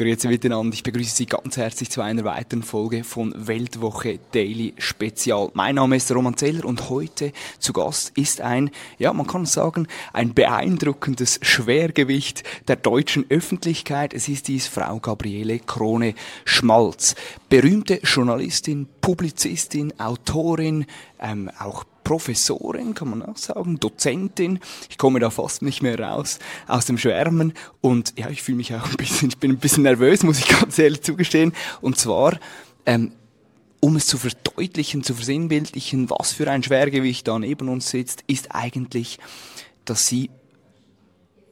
Grüezi 0.00 0.28
miteinander, 0.28 0.72
ich 0.72 0.82
begrüße 0.82 1.14
Sie 1.14 1.26
ganz 1.26 1.58
herzlich 1.58 1.90
zu 1.90 2.00
einer 2.00 2.24
weiteren 2.24 2.62
Folge 2.62 3.04
von 3.04 3.34
Weltwoche 3.36 4.18
Daily 4.32 4.72
Spezial. 4.78 5.50
Mein 5.52 5.74
Name 5.74 5.96
ist 5.96 6.10
Roman 6.10 6.38
Zeller 6.38 6.64
und 6.64 6.88
heute 6.88 7.32
zu 7.58 7.74
Gast 7.74 8.16
ist 8.16 8.40
ein, 8.40 8.70
ja, 8.96 9.12
man 9.12 9.26
kann 9.26 9.44
sagen, 9.44 9.86
ein 10.14 10.32
beeindruckendes 10.32 11.38
Schwergewicht 11.42 12.44
der 12.66 12.76
deutschen 12.76 13.26
Öffentlichkeit. 13.28 14.14
Es 14.14 14.26
ist 14.30 14.48
dies 14.48 14.68
Frau 14.68 15.00
Gabriele 15.00 15.58
Krone 15.58 16.14
Schmalz. 16.46 17.14
Berühmte 17.50 18.00
Journalistin, 18.02 18.88
Publizistin, 19.02 19.92
Autorin, 20.00 20.86
ähm, 21.20 21.50
auch 21.58 21.84
Professorin, 22.10 22.92
kann 22.92 23.08
man 23.08 23.22
auch 23.22 23.36
sagen, 23.36 23.78
Dozentin. 23.78 24.58
Ich 24.88 24.98
komme 24.98 25.20
da 25.20 25.30
fast 25.30 25.62
nicht 25.62 25.80
mehr 25.80 25.96
raus 25.96 26.40
aus 26.66 26.84
dem 26.84 26.98
Schwärmen 26.98 27.52
und 27.80 28.14
ja, 28.18 28.28
ich 28.30 28.42
fühle 28.42 28.56
mich 28.56 28.74
auch 28.74 28.84
ein 28.84 28.96
bisschen, 28.96 29.28
ich 29.28 29.38
bin 29.38 29.52
ein 29.52 29.58
bisschen 29.58 29.84
nervös, 29.84 30.24
muss 30.24 30.40
ich 30.40 30.48
ganz 30.48 30.76
ehrlich 30.76 31.02
zugestehen. 31.02 31.52
Und 31.80 31.98
zwar, 31.98 32.40
ähm, 32.84 33.12
um 33.78 33.94
es 33.94 34.08
zu 34.08 34.18
verdeutlichen, 34.18 35.04
zu 35.04 35.14
versinnbildlichen, 35.14 36.10
was 36.10 36.32
für 36.32 36.50
ein 36.50 36.64
Schwergewicht 36.64 37.28
da 37.28 37.38
neben 37.38 37.68
uns 37.68 37.90
sitzt, 37.90 38.24
ist 38.26 38.56
eigentlich, 38.56 39.20
dass 39.84 40.08
sie 40.08 40.30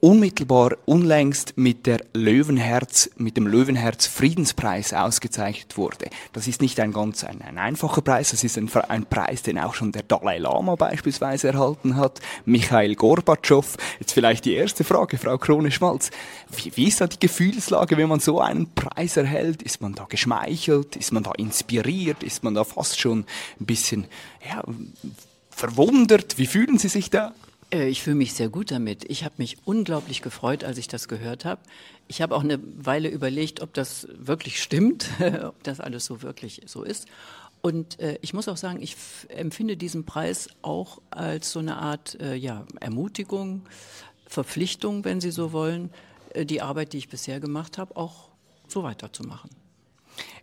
unmittelbar 0.01 0.77
unlängst 0.85 1.55
mit 1.57 1.87
der 1.87 2.01
Löwenherz, 2.15 3.11
mit 3.17 3.37
dem 3.37 3.47
Löwenherz 3.47 4.07
Friedenspreis 4.07 4.93
ausgezeichnet 4.93 5.77
wurde. 5.77 6.11
Das 6.33 6.47
ist 6.47 6.61
nicht 6.61 6.79
ein 6.81 6.93
ganz 6.93 7.25
ein, 7.25 7.43
ein 7.43 7.59
einfacher 7.59 8.03
Preis, 8.03 8.31
das 8.31 8.45
ist 8.45 8.57
ein, 8.59 8.71
ein, 8.89 9.07
Preis, 9.07 9.43
den 9.43 9.59
auch 9.59 9.75
schon 9.75 9.93
der 9.93 10.03
Dalai 10.03 10.39
Lama 10.39 10.77
beispielsweise 10.77 11.49
erhalten 11.49 11.97
hat, 11.97 12.21
Michael 12.45 12.95
Gorbatschow. 12.95 13.77
Jetzt 13.99 14.13
vielleicht 14.13 14.45
die 14.45 14.55
erste 14.55 14.85
Frage, 14.85 15.19
Frau 15.19 15.39
Krone-Schmalz. 15.39 16.11
Wie, 16.57 16.73
wie 16.77 16.89
ist 16.89 17.01
da 17.01 17.07
die 17.07 17.19
Gefühlslage, 17.19 17.97
wenn 17.97 18.09
man 18.09 18.21
so 18.21 18.41
einen 18.41 18.73
Preis 18.75 19.17
erhält? 19.17 19.63
Ist 19.63 19.81
man 19.81 19.95
da 19.95 20.05
geschmeichelt? 20.09 20.97
Ist 20.97 21.13
man 21.13 21.23
da 21.23 21.33
inspiriert? 21.33 22.23
Ist 22.23 22.45
man 22.45 22.55
da 22.55 22.65
fast 22.65 23.01
schon 23.01 23.25
ein 23.61 23.67
bisschen, 23.67 24.07
ja, 24.49 24.63
verwundert? 25.51 26.39
Wie 26.39 26.47
fühlen 26.47 26.79
Sie 26.79 26.89
sich 26.89 27.11
da? 27.11 27.33
Äh, 27.71 27.89
ich 27.89 28.03
fühle 28.03 28.17
mich 28.17 28.35
sehr 28.35 28.49
gut 28.49 28.71
damit. 28.71 29.05
Ich 29.11 29.25
habe 29.25 29.35
mich 29.39 29.59
unglaublich 29.65 30.23
gefreut, 30.23 30.65
als 30.65 30.79
ich 30.79 30.89
das 30.89 31.09
gehört 31.09 31.45
habe. 31.45 31.61
Ich 32.07 32.23
habe 32.23 32.35
auch 32.35 32.43
eine 32.43 32.59
Weile 32.63 33.09
überlegt, 33.09 33.61
ob 33.61 33.75
das 33.75 34.09
wirklich 34.13 34.63
stimmt, 34.63 35.09
ob 35.43 35.63
das 35.63 35.81
alles 35.81 36.05
so 36.05 36.23
wirklich 36.23 36.63
so 36.67 36.83
ist. 36.83 37.07
Und 37.61 37.99
äh, 37.99 38.19
ich 38.23 38.35
muss 38.35 38.49
auch 38.49 38.57
sagen, 38.57 38.81
ich 38.81 38.97
empfinde 39.29 39.77
diesen 39.77 40.05
Preis 40.05 40.49
auch 40.63 41.01
als 41.11 41.51
so 41.51 41.59
eine 41.59 41.77
Art 41.77 42.21
äh, 42.21 42.35
ja, 42.35 42.65
Ermutigung, 42.81 43.63
Verpflichtung, 44.27 45.05
wenn 45.05 45.21
Sie 45.21 45.33
so 45.33 45.53
wollen, 45.53 45.91
äh, 46.35 46.47
die 46.47 46.63
Arbeit, 46.63 46.93
die 46.93 46.99
ich 46.99 47.09
bisher 47.09 47.41
gemacht 47.41 47.77
habe, 47.79 47.97
auch 47.97 48.29
so 48.69 48.85
weiterzumachen. 48.85 49.51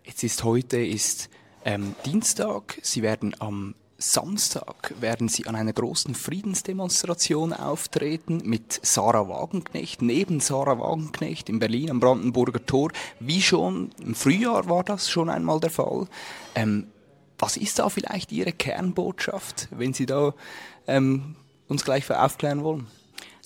Jetzt 0.04 0.24
ist 0.24 0.44
heute 0.44 0.78
ist 0.78 1.30
ähm, 1.64 1.96
Dienstag. 2.06 2.78
Sie 2.82 3.02
werden 3.02 3.36
am 3.40 3.76
Samstag 4.12 4.94
werden 5.00 5.30
sie 5.30 5.48
an 5.48 5.56
einer 5.56 5.74
großen 5.74 6.14
Friedensdemonstration 6.14 7.54
auftreten 7.54 8.42
mit 8.46 8.80
Sarah 8.84 9.28
Wagenknecht, 9.28 10.04
neben 10.04 10.40
Sarah 10.40 10.80
Wagenknecht 10.80 11.50
in 11.50 11.58
Berlin 11.58 11.90
am 11.90 12.00
Brandenburger 12.00 12.64
Tor. 12.66 12.92
Wie 13.20 13.42
schon 13.42 13.90
im 14.00 14.14
Frühjahr 14.14 14.70
war 14.70 14.84
das 14.84 15.10
schon 15.10 15.30
einmal 15.30 15.60
der 15.60 15.72
Fall. 15.72 16.08
Ähm, 16.54 16.88
was 17.40 17.58
ist 17.58 17.80
da 17.80 17.90
vielleicht 17.90 18.32
Ihre 18.32 18.52
Kernbotschaft, 18.52 19.70
wenn 19.72 19.94
Sie 19.94 20.06
da 20.06 20.36
ähm, 20.86 21.36
uns 21.68 21.84
gleich 21.84 22.10
aufklären 22.10 22.64
wollen? 22.64 22.88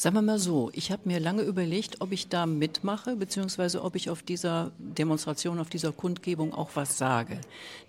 Sagen 0.02 0.16
wir 0.16 0.22
mal 0.22 0.40
so, 0.40 0.70
ich 0.72 0.94
habe 0.94 1.02
mir 1.04 1.20
lange 1.20 1.42
überlegt, 1.42 2.00
ob 2.00 2.14
ich 2.14 2.30
da 2.30 2.46
mitmache, 2.46 3.18
beziehungsweise 3.18 3.84
ob 3.84 3.98
ich 3.98 4.10
auf 4.10 4.24
dieser 4.24 4.72
Demonstration, 4.78 5.60
auf 5.60 5.68
dieser 5.68 5.92
Kundgebung 5.92 6.54
auch 6.54 6.70
was 6.76 6.98
sage. 6.98 7.42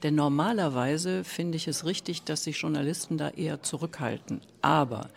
Denn 0.03 0.17
normalerweise 0.17 1.23
finde 1.23 1.55
ich 1.55 1.69
es 1.69 1.85
richtig, 1.85 2.25
dass 2.25 2.43
sich 2.43 2.63
Journalisten 2.63 3.17
da 3.17 3.29
eher 3.29 3.63
zurückhalten. 3.63 4.41
Aber 4.61 5.09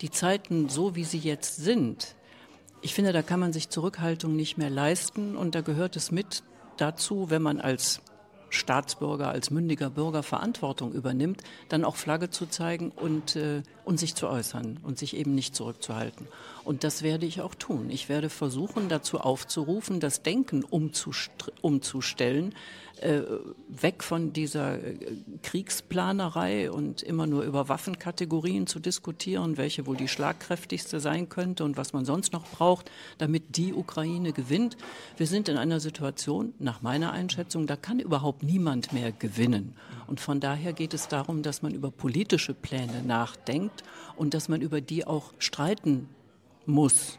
die 0.00 0.10
Zeiten, 0.10 0.68
so 0.68 0.96
wie 0.96 1.04
sie 1.04 1.20
jetzt 1.20 1.54
sind, 1.54 2.16
ich 2.82 2.94
finde, 2.94 3.12
da 3.12 3.22
kann 3.22 3.38
man 3.38 3.52
sich 3.52 3.68
Zurückhaltung 3.68 4.34
nicht 4.34 4.58
mehr 4.58 4.70
leisten 4.70 5.36
und 5.36 5.54
da 5.54 5.60
gehört 5.60 5.94
es 5.94 6.10
mit 6.10 6.42
dazu, 6.78 7.30
wenn 7.30 7.42
man 7.42 7.60
als 7.60 8.02
Staatsbürger, 8.50 9.28
als 9.28 9.50
mündiger 9.50 9.90
Bürger 9.90 10.22
Verantwortung 10.22 10.92
übernimmt, 10.92 11.42
dann 11.68 11.84
auch 11.84 11.96
Flagge 11.96 12.30
zu 12.30 12.46
zeigen 12.46 12.90
und, 12.90 13.36
äh, 13.36 13.62
und 13.84 13.98
sich 13.98 14.14
zu 14.14 14.28
äußern 14.28 14.78
und 14.82 14.98
sich 14.98 15.16
eben 15.16 15.34
nicht 15.34 15.54
zurückzuhalten. 15.54 16.26
Und 16.64 16.84
das 16.84 17.02
werde 17.02 17.26
ich 17.26 17.40
auch 17.40 17.54
tun. 17.54 17.90
Ich 17.90 18.08
werde 18.08 18.28
versuchen, 18.28 18.88
dazu 18.88 19.18
aufzurufen, 19.20 20.00
das 20.00 20.22
Denken 20.22 20.64
umzustellen, 20.64 22.54
äh, 23.02 23.22
weg 23.68 24.02
von 24.02 24.32
dieser 24.32 24.74
äh, 24.74 24.94
Kriegsplanerei 25.42 26.70
und 26.70 27.02
immer 27.02 27.26
nur 27.26 27.44
über 27.44 27.68
Waffenkategorien 27.68 28.66
zu 28.66 28.78
diskutieren, 28.78 29.56
welche 29.56 29.86
wohl 29.86 29.96
die 29.96 30.08
schlagkräftigste 30.08 31.00
sein 31.00 31.28
könnte 31.28 31.64
und 31.64 31.76
was 31.76 31.92
man 31.92 32.04
sonst 32.04 32.32
noch 32.32 32.46
braucht, 32.46 32.90
damit 33.18 33.56
die 33.56 33.72
Ukraine 33.72 34.32
gewinnt. 34.32 34.76
Wir 35.16 35.26
sind 35.26 35.48
in 35.48 35.56
einer 35.56 35.80
Situation, 35.80 36.52
nach 36.58 36.82
meiner 36.82 37.12
Einschätzung, 37.12 37.66
da 37.66 37.76
kann 37.76 38.00
überhaupt 38.00 38.42
niemand 38.42 38.92
mehr 38.92 39.12
gewinnen. 39.12 39.76
Und 40.06 40.20
von 40.20 40.40
daher 40.40 40.72
geht 40.72 40.92
es 40.92 41.08
darum, 41.08 41.42
dass 41.42 41.62
man 41.62 41.72
über 41.72 41.90
politische 41.90 42.52
Pläne 42.52 43.02
nachdenkt 43.02 43.82
und 44.16 44.34
dass 44.34 44.48
man 44.48 44.60
über 44.60 44.80
die 44.80 45.06
auch 45.06 45.32
streiten 45.38 46.08
muss 46.66 47.18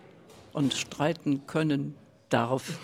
und 0.54 0.74
streiten 0.74 1.48
können 1.48 1.96
darf 2.30 2.80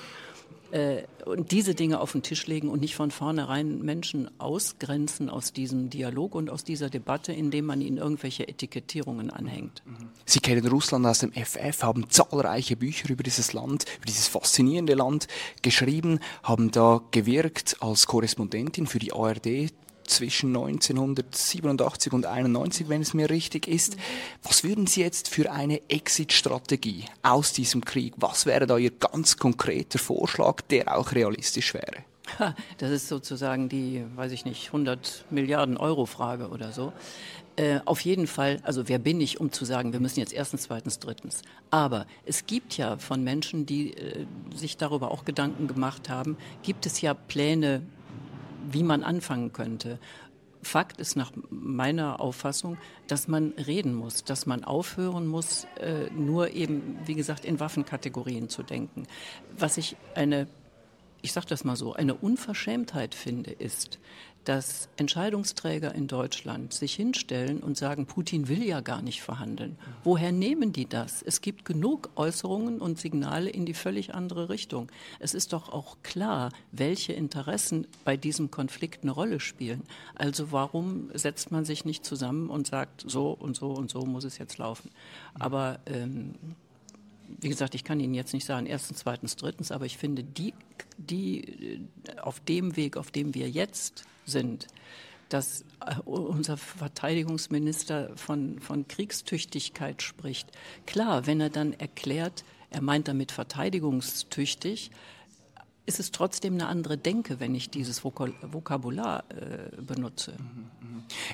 äh, 0.71 1.03
und 1.25 1.51
diese 1.51 1.75
Dinge 1.75 1.99
auf 1.99 2.11
den 2.11 2.23
Tisch 2.23 2.47
legen 2.47 2.69
und 2.69 2.81
nicht 2.81 2.95
von 2.95 3.11
vornherein 3.11 3.81
Menschen 3.81 4.29
ausgrenzen 4.39 5.29
aus 5.29 5.53
diesem 5.53 5.89
Dialog 5.89 6.35
und 6.35 6.49
aus 6.49 6.63
dieser 6.63 6.89
Debatte, 6.89 7.33
indem 7.33 7.65
man 7.65 7.81
ihnen 7.81 7.97
irgendwelche 7.97 8.47
Etikettierungen 8.47 9.29
anhängt. 9.29 9.83
Sie 10.25 10.39
kennen 10.39 10.67
Russland 10.67 11.05
aus 11.05 11.19
dem 11.19 11.31
FF, 11.31 11.83
haben 11.83 12.09
zahlreiche 12.09 12.75
Bücher 12.75 13.09
über 13.09 13.23
dieses 13.23 13.53
Land, 13.53 13.85
über 13.97 14.05
dieses 14.05 14.27
faszinierende 14.27 14.93
Land 14.93 15.27
geschrieben, 15.61 16.19
haben 16.43 16.71
da 16.71 17.01
gewirkt 17.11 17.77
als 17.79 18.07
Korrespondentin 18.07 18.87
für 18.87 18.99
die 18.99 19.13
ARD 19.13 19.71
zwischen 20.07 20.55
1987 20.55 22.13
und 22.13 22.25
91, 22.25 22.89
wenn 22.89 23.01
es 23.01 23.13
mir 23.13 23.29
richtig 23.29 23.67
ist. 23.67 23.97
Was 24.43 24.63
würden 24.63 24.87
Sie 24.87 25.01
jetzt 25.01 25.29
für 25.29 25.51
eine 25.51 25.89
Exit-Strategie 25.89 27.05
aus 27.23 27.53
diesem 27.53 27.85
Krieg? 27.85 28.13
Was 28.17 28.45
wäre 28.45 28.67
da 28.67 28.77
Ihr 28.77 28.91
ganz 28.91 29.37
konkreter 29.37 29.99
Vorschlag, 29.99 30.61
der 30.61 30.97
auch 30.97 31.11
realistisch 31.11 31.73
wäre? 31.73 32.03
Das 32.77 32.91
ist 32.91 33.07
sozusagen 33.07 33.69
die, 33.69 34.03
weiß 34.15 34.31
ich 34.31 34.45
nicht, 34.45 34.67
100 34.67 35.25
Milliarden 35.29 35.77
Euro 35.77 36.05
Frage 36.05 36.49
oder 36.49 36.71
so. 36.71 36.93
Äh, 37.55 37.79
auf 37.85 38.01
jeden 38.01 38.27
Fall, 38.27 38.59
also 38.63 38.87
wer 38.87 38.99
bin 38.99 39.19
ich, 39.19 39.39
um 39.39 39.51
zu 39.51 39.65
sagen, 39.65 39.91
wir 39.91 39.99
müssen 39.99 40.19
jetzt 40.19 40.31
erstens, 40.31 40.63
zweitens, 40.63 40.99
drittens. 40.99 41.41
Aber 41.71 42.05
es 42.23 42.45
gibt 42.45 42.77
ja 42.77 42.97
von 42.97 43.23
Menschen, 43.23 43.65
die 43.65 43.93
äh, 43.93 44.27
sich 44.53 44.77
darüber 44.77 45.09
auch 45.09 45.25
Gedanken 45.25 45.67
gemacht 45.67 46.07
haben, 46.07 46.37
gibt 46.61 46.85
es 46.85 47.01
ja 47.01 47.15
Pläne, 47.15 47.81
wie 48.71 48.83
man 48.83 49.03
anfangen 49.03 49.53
könnte. 49.53 49.99
Fakt 50.61 50.99
ist 50.99 51.15
nach 51.15 51.31
meiner 51.49 52.19
Auffassung, 52.19 52.77
dass 53.07 53.27
man 53.27 53.53
reden 53.53 53.93
muss, 53.93 54.23
dass 54.23 54.45
man 54.45 54.63
aufhören 54.63 55.27
muss, 55.27 55.65
äh, 55.79 56.09
nur 56.11 56.51
eben, 56.51 56.97
wie 57.05 57.15
gesagt, 57.15 57.45
in 57.45 57.59
Waffenkategorien 57.59 58.49
zu 58.49 58.63
denken. 58.63 59.03
Was 59.57 59.77
ich 59.77 59.95
eine 60.15 60.47
ich 61.21 61.33
sage 61.33 61.47
das 61.47 61.63
mal 61.63 61.75
so, 61.75 61.93
eine 61.93 62.13
Unverschämtheit 62.13 63.15
finde, 63.15 63.51
ist, 63.51 63.99
dass 64.47 64.87
Entscheidungsträger 64.95 65.93
in 65.93 66.07
Deutschland 66.07 66.73
sich 66.73 66.95
hinstellen 66.95 67.59
und 67.59 67.75
sagen, 67.75 68.05
Putin 68.05 68.47
will 68.47 68.63
ja 68.63 68.79
gar 68.79 69.01
nicht 69.01 69.21
verhandeln. 69.21 69.77
Woher 70.05 70.31
nehmen 70.31 70.71
die 70.71 70.87
das? 70.87 71.21
Es 71.21 71.41
gibt 71.41 71.65
genug 71.65 72.11
Äußerungen 72.15 72.79
und 72.79 72.97
Signale 72.97 73.49
in 73.49 73.65
die 73.65 73.73
völlig 73.73 74.15
andere 74.15 74.47
Richtung. 74.47 74.89
Es 75.19 75.33
ist 75.33 75.51
doch 75.51 75.67
auch 75.67 75.97
klar, 76.01 76.53
welche 76.71 77.11
Interessen 77.11 77.87
bei 78.05 78.15
diesem 78.15 78.49
Konflikt 78.49 79.03
eine 79.03 79.11
Rolle 79.11 79.41
spielen. 79.41 79.83
Also 80.15 80.53
warum 80.53 81.09
setzt 81.13 81.51
man 81.51 81.65
sich 81.65 81.83
nicht 81.83 82.05
zusammen 82.05 82.49
und 82.49 82.67
sagt, 82.67 83.03
so 83.05 83.31
und 83.31 83.57
so 83.57 83.71
und 83.71 83.89
so 83.89 84.05
muss 84.05 84.23
es 84.23 84.37
jetzt 84.37 84.57
laufen? 84.57 84.91
Aber 85.33 85.79
ähm, 85.87 86.35
wie 87.39 87.49
gesagt, 87.49 87.75
ich 87.75 87.83
kann 87.83 87.99
Ihnen 87.99 88.13
jetzt 88.13 88.33
nicht 88.33 88.45
sagen, 88.45 88.65
erstens, 88.65 88.99
zweitens, 88.99 89.35
drittens, 89.35 89.71
aber 89.71 89.85
ich 89.85 89.97
finde, 89.97 90.23
die, 90.23 90.53
die 90.97 91.87
auf 92.21 92.39
dem 92.39 92.75
Weg, 92.75 92.97
auf 92.97 93.11
dem 93.11 93.33
wir 93.33 93.49
jetzt 93.49 94.05
sind, 94.25 94.67
dass 95.29 95.61
äh, 95.85 95.99
unser 96.05 96.57
Verteidigungsminister 96.57 98.11
von, 98.15 98.59
von 98.59 98.87
Kriegstüchtigkeit 98.87 100.01
spricht. 100.01 100.49
Klar, 100.85 101.27
wenn 101.27 101.41
er 101.41 101.49
dann 101.49 101.73
erklärt, 101.73 102.43
er 102.69 102.81
meint 102.81 103.07
damit 103.07 103.31
verteidigungstüchtig, 103.31 104.91
ist 105.85 105.99
es 106.01 106.11
trotzdem 106.11 106.55
eine 106.55 106.67
andere 106.67 106.97
Denke, 106.97 107.39
wenn 107.39 107.55
ich 107.55 107.69
dieses 107.69 108.03
Vokabular 108.03 109.23
äh, 109.29 109.81
benutze. 109.81 110.33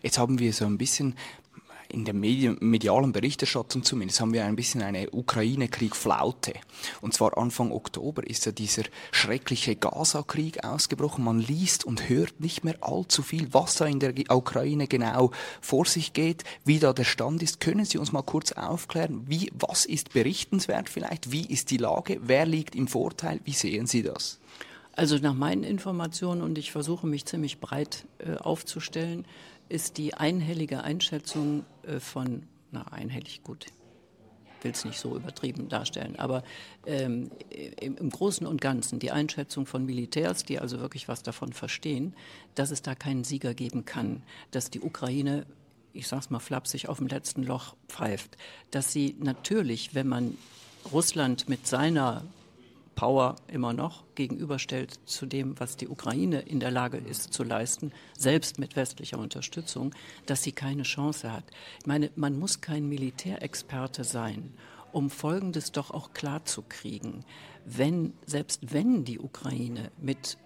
Jetzt 0.03 0.19
haben 0.19 0.37
wir 0.37 0.53
so 0.53 0.65
ein 0.65 0.77
bisschen 0.77 1.15
in 1.93 2.05
der 2.05 2.13
Medi 2.13 2.49
medialen 2.59 3.11
Berichterstattung 3.11 3.83
zumindest 3.83 4.19
haben 4.19 4.33
wir 4.33 4.45
ein 4.45 4.55
bisschen 4.55 4.81
eine 4.81 5.09
Ukraine-Krieg-Flaute. 5.11 6.53
Und 7.01 7.13
zwar 7.13 7.37
Anfang 7.37 7.71
Oktober 7.71 8.25
ist 8.27 8.45
ja 8.45 8.51
dieser 8.51 8.83
schreckliche 9.11 9.75
Gaza-Krieg 9.75 10.63
ausgebrochen. 10.63 11.23
Man 11.23 11.39
liest 11.39 11.85
und 11.85 12.09
hört 12.09 12.39
nicht 12.39 12.63
mehr 12.63 12.77
allzu 12.81 13.21
viel, 13.21 13.53
was 13.53 13.75
da 13.75 13.85
in 13.85 13.99
der 13.99 14.13
Ukraine 14.29 14.87
genau 14.87 15.31
vor 15.61 15.85
sich 15.85 16.13
geht, 16.13 16.43
wie 16.65 16.79
da 16.79 16.93
der 16.93 17.03
Stand 17.03 17.43
ist. 17.43 17.59
Können 17.59 17.85
Sie 17.85 17.97
uns 17.97 18.11
mal 18.11 18.23
kurz 18.23 18.51
aufklären, 18.51 19.23
wie, 19.27 19.51
was 19.53 19.85
ist 19.85 20.13
berichtenswert 20.13 20.89
vielleicht? 20.89 21.31
Wie 21.31 21.45
ist 21.45 21.71
die 21.71 21.77
Lage? 21.77 22.19
Wer 22.23 22.45
liegt 22.45 22.75
im 22.75 22.87
Vorteil? 22.87 23.39
Wie 23.43 23.53
sehen 23.53 23.87
Sie 23.87 24.01
das? 24.01 24.39
Also 24.95 25.17
nach 25.17 25.33
meinen 25.33 25.63
Informationen, 25.63 26.41
und 26.41 26.57
ich 26.57 26.71
versuche 26.71 27.07
mich 27.07 27.25
ziemlich 27.25 27.59
breit 27.59 28.05
äh, 28.19 28.35
aufzustellen, 28.35 29.25
ist 29.69 29.97
die 29.97 30.13
einhellige 30.13 30.83
Einschätzung 30.83 31.65
von, 31.99 32.43
na 32.71 32.83
einhellig 32.91 33.43
gut, 33.43 33.67
will 34.61 34.71
es 34.71 34.85
nicht 34.85 34.99
so 34.99 35.15
übertrieben 35.15 35.67
darstellen, 35.67 36.17
aber 36.17 36.43
ähm, 36.85 37.31
im, 37.79 37.97
im, 37.97 38.09
Großen 38.09 38.47
und 38.47 38.61
Ganzen 38.61 38.99
die 38.99 39.11
Einschätzung 39.11 39.65
von 39.65 39.85
Militärs, 39.85 40.45
die 40.45 40.59
also 40.59 40.79
wirklich 40.79 41.07
was 41.07 41.21
davon 41.21 41.51
verstehen, 41.51 42.15
dass 42.55 42.71
es 42.71 42.81
da 42.81 42.95
keinen 42.95 43.25
Sieger 43.25 43.53
geben 43.53 43.83
kann, 43.83 44.23
dass 44.51 44.69
die 44.69 44.79
Ukraine 44.79 45.45
ich 45.93 46.07
sag's 46.07 46.29
mal 46.29 46.39
flapsig, 46.39 46.89
auf 46.89 46.97
dem 46.97 47.07
letzten 47.07 47.43
Loch 47.43 47.75
pfeift, 47.87 48.37
dass 48.71 48.91
sie 48.91 49.15
natürlich, 49.19 49.93
wenn 49.93 50.07
man 50.07 50.37
Russland 50.91 51.47
mit 51.47 51.67
seiner 51.67 52.23
Power 52.95 53.35
immer 53.47 53.73
noch 53.73 54.03
gegenüberstellt 54.15 54.99
zu 55.05 55.25
dem, 55.25 55.59
was 55.59 55.77
die 55.77 55.87
Ukraine 55.87 56.41
in 56.41 56.59
der 56.59 56.71
Lage 56.71 56.97
ist 56.97 57.33
zu 57.33 57.43
leisten, 57.43 57.91
selbst 58.17 58.59
mit 58.59 58.75
westlicher 58.75 59.19
Unterstützung, 59.19 59.93
dass 60.25 60.43
sie 60.43 60.51
keine 60.51 60.83
Chance 60.83 61.31
hat. 61.31 61.45
Ich 61.79 61.85
meine, 61.85 62.11
man 62.15 62.37
muss 62.37 62.61
kein 62.61 62.87
Militärexperte 62.87 64.03
sein, 64.03 64.53
um 64.91 65.09
Folgendes 65.09 65.71
doch 65.71 65.91
auch 65.91 66.13
klar 66.13 66.45
zu 66.45 66.61
kriegen. 66.61 67.25
Wenn, 67.65 68.13
selbst 68.25 68.73
wenn 68.73 69.05
die 69.05 69.19
Ukraine 69.19 69.91
mit 69.99 70.37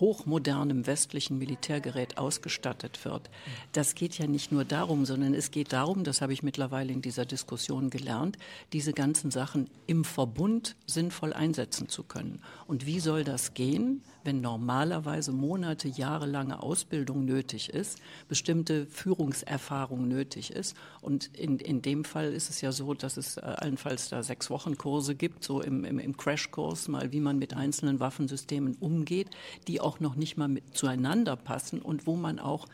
hochmodernem 0.00 0.86
westlichen 0.86 1.38
Militärgerät 1.38 2.18
ausgestattet 2.18 3.04
wird. 3.04 3.30
Das 3.72 3.94
geht 3.94 4.18
ja 4.18 4.26
nicht 4.26 4.52
nur 4.52 4.64
darum, 4.64 5.04
sondern 5.04 5.34
es 5.34 5.50
geht 5.50 5.72
darum, 5.72 6.04
das 6.04 6.20
habe 6.20 6.32
ich 6.32 6.42
mittlerweile 6.42 6.92
in 6.92 7.02
dieser 7.02 7.26
Diskussion 7.26 7.90
gelernt, 7.90 8.38
diese 8.72 8.92
ganzen 8.92 9.30
Sachen 9.30 9.68
im 9.86 10.04
Verbund 10.04 10.76
sinnvoll 10.86 11.32
einsetzen 11.32 11.88
zu 11.88 12.02
können. 12.02 12.40
Und 12.66 12.86
wie 12.86 13.00
soll 13.00 13.24
das 13.24 13.54
gehen, 13.54 14.02
wenn 14.24 14.40
normalerweise 14.40 15.32
Monate, 15.32 15.88
jahrelange 15.88 16.62
Ausbildung 16.62 17.24
nötig 17.24 17.70
ist, 17.70 17.98
bestimmte 18.28 18.86
Führungserfahrung 18.86 20.08
nötig 20.08 20.52
ist? 20.52 20.76
Und 21.00 21.30
in, 21.36 21.58
in 21.58 21.82
dem 21.82 22.04
Fall 22.04 22.32
ist 22.32 22.50
es 22.50 22.60
ja 22.60 22.72
so, 22.72 22.94
dass 22.94 23.16
es 23.16 23.36
äh, 23.36 23.40
allenfalls 23.40 24.08
da 24.08 24.22
sechs 24.22 24.48
Wochen 24.48 24.78
Kurse 24.78 25.14
gibt, 25.14 25.44
so 25.44 25.60
im, 25.60 25.84
im, 25.84 25.98
im 25.98 26.16
Crashkurs 26.16 26.88
mal, 26.88 27.12
wie 27.12 27.20
man 27.20 27.38
mit 27.38 27.54
einzelnen 27.54 28.00
Waffensystemen 28.00 28.76
umgeht, 28.80 29.28
die 29.68 29.81
auch 29.82 30.00
noch 30.00 30.14
nicht 30.14 30.36
mal 30.36 30.48
mit 30.48 30.76
zueinander 30.76 31.36
passen 31.36 31.80
und 31.80 32.06
wo 32.06 32.16
man 32.16 32.38
auch 32.38 32.66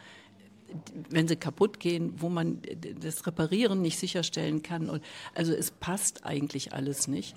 wenn 1.09 1.29
sie 1.29 1.37
kaputt 1.37 1.81
gehen, 1.81 2.13
wo 2.21 2.29
man 2.29 2.61
das 3.01 3.27
Reparieren 3.27 3.81
nicht 3.81 3.99
sicherstellen 3.99 4.63
kann. 4.63 4.91
Und 4.91 5.03
also 5.35 5.53
es 5.53 5.71
passt 5.71 6.27
eigentlich 6.27 6.73
alles 6.73 7.09
nicht. 7.09 7.35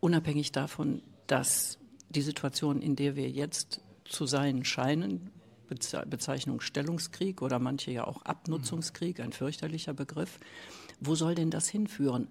Unabhängig 0.00 0.52
davon, 0.52 1.02
dass 1.26 1.78
die 2.10 2.22
Situation, 2.22 2.80
in 2.80 2.94
der 2.96 3.16
wir 3.16 3.28
jetzt 3.28 3.80
zu 4.04 4.26
sein 4.26 4.64
scheinen, 4.64 5.30
Bezeichnung 5.68 6.60
Stellungskrieg 6.60 7.42
oder 7.42 7.58
manche 7.58 7.90
ja 7.90 8.06
auch 8.06 8.22
Abnutzungskrieg, 8.22 9.18
ein 9.18 9.32
fürchterlicher 9.32 9.94
Begriff, 9.94 10.38
wo 11.00 11.16
soll 11.16 11.34
denn 11.34 11.50
das 11.50 11.68
hinführen? 11.68 12.28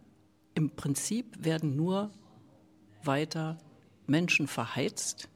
Im 0.54 0.70
Prinzip 0.70 1.44
werden 1.44 1.76
nur 1.76 2.12
weiter 3.04 3.58
Menschen 4.08 4.48
verheizt, 4.48 5.28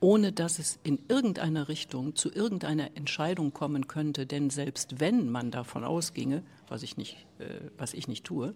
ohne 0.00 0.32
dass 0.32 0.58
es 0.58 0.78
in 0.82 1.00
irgendeiner 1.08 1.68
Richtung 1.68 2.14
zu 2.14 2.32
irgendeiner 2.32 2.96
Entscheidung 2.96 3.52
kommen 3.52 3.88
könnte. 3.88 4.26
Denn 4.26 4.50
selbst 4.50 5.00
wenn 5.00 5.28
man 5.30 5.50
davon 5.50 5.84
ausginge, 5.84 6.42
was 6.68 6.82
ich 6.82 6.96
nicht, 6.96 7.26
äh, 7.38 7.60
was 7.76 7.94
ich 7.94 8.08
nicht 8.08 8.24
tue, 8.24 8.54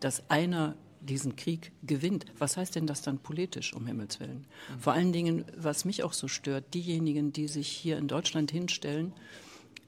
dass 0.00 0.28
einer 0.30 0.76
diesen 1.00 1.36
Krieg 1.36 1.72
gewinnt, 1.82 2.26
was 2.38 2.56
heißt 2.56 2.76
denn 2.76 2.86
das 2.86 3.02
dann 3.02 3.18
politisch, 3.18 3.74
um 3.74 3.86
Himmels 3.86 4.20
Willen? 4.20 4.46
Mhm. 4.74 4.80
Vor 4.80 4.92
allen 4.92 5.12
Dingen, 5.12 5.44
was 5.56 5.84
mich 5.84 6.02
auch 6.02 6.12
so 6.12 6.28
stört, 6.28 6.74
diejenigen, 6.74 7.32
die 7.32 7.48
sich 7.48 7.68
hier 7.68 7.98
in 7.98 8.08
Deutschland 8.08 8.50
hinstellen, 8.50 9.12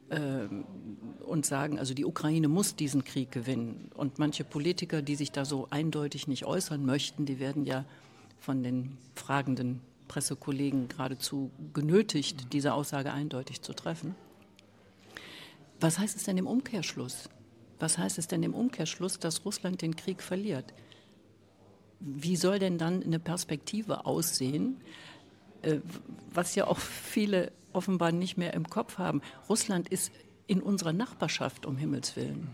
äh, 0.08 0.48
und 1.25 1.44
sagen, 1.44 1.78
also 1.78 1.94
die 1.94 2.04
Ukraine 2.04 2.48
muss 2.48 2.76
diesen 2.76 3.02
Krieg 3.02 3.32
gewinnen. 3.32 3.90
Und 3.94 4.19
manche 4.19 4.44
Politiker, 4.44 5.02
die 5.02 5.16
sich 5.16 5.32
da 5.32 5.44
so 5.44 5.66
eindeutig 5.70 6.28
nicht 6.28 6.44
äußern 6.44 6.87
möchten, 6.87 7.26
die 7.26 7.40
werden 7.40 7.66
ja 7.66 7.84
von 8.38 8.62
den 8.62 8.96
fragenden 9.14 9.81
Pressekollegen 10.08 10.88
geradezu 10.88 11.50
genötigt, 11.73 12.53
diese 12.53 12.75
Aussage 12.75 13.12
eindeutig 13.12 13.62
zu 13.62 13.73
treffen. 13.73 14.14
Was 15.81 15.99
heißt 15.99 16.17
es 16.17 16.25
denn 16.25 16.38
im 16.38 16.47
Umkehrschluss? 16.47 17.29
Was 17.79 17.99
heißt 17.99 18.19
es 18.19 18.29
denn 18.29 18.43
im 18.43 18.55
Umkehrschluss, 18.55 19.19
dass 19.19 19.44
Russland 19.44 19.82
den 19.82 19.97
Krieg 19.97 20.23
verliert? 20.23 20.73
Wie 22.00 22.37
soll 22.37 22.58
denn 22.58 22.79
dann 22.79 23.03
eine 23.03 23.19
Perspektive 23.19 24.06
aussehen, 24.06 24.81
äh, 25.62 25.79
was 26.32 26.55
ja 26.55 26.67
auch 26.67 26.79
viele 26.79 27.53
offenbar 27.73 28.12
nicht 28.12 28.37
mehr 28.37 28.55
im 28.55 28.69
Kopf 28.69 28.99
haben? 28.99 29.20
Russland 29.49 29.88
ist 29.88 30.12
in 30.47 30.62
unserer 30.62 30.93
Nachbarschaft, 30.93 31.67
um 31.67 31.76
Himmels 31.76 32.17
Willen. 32.17 32.48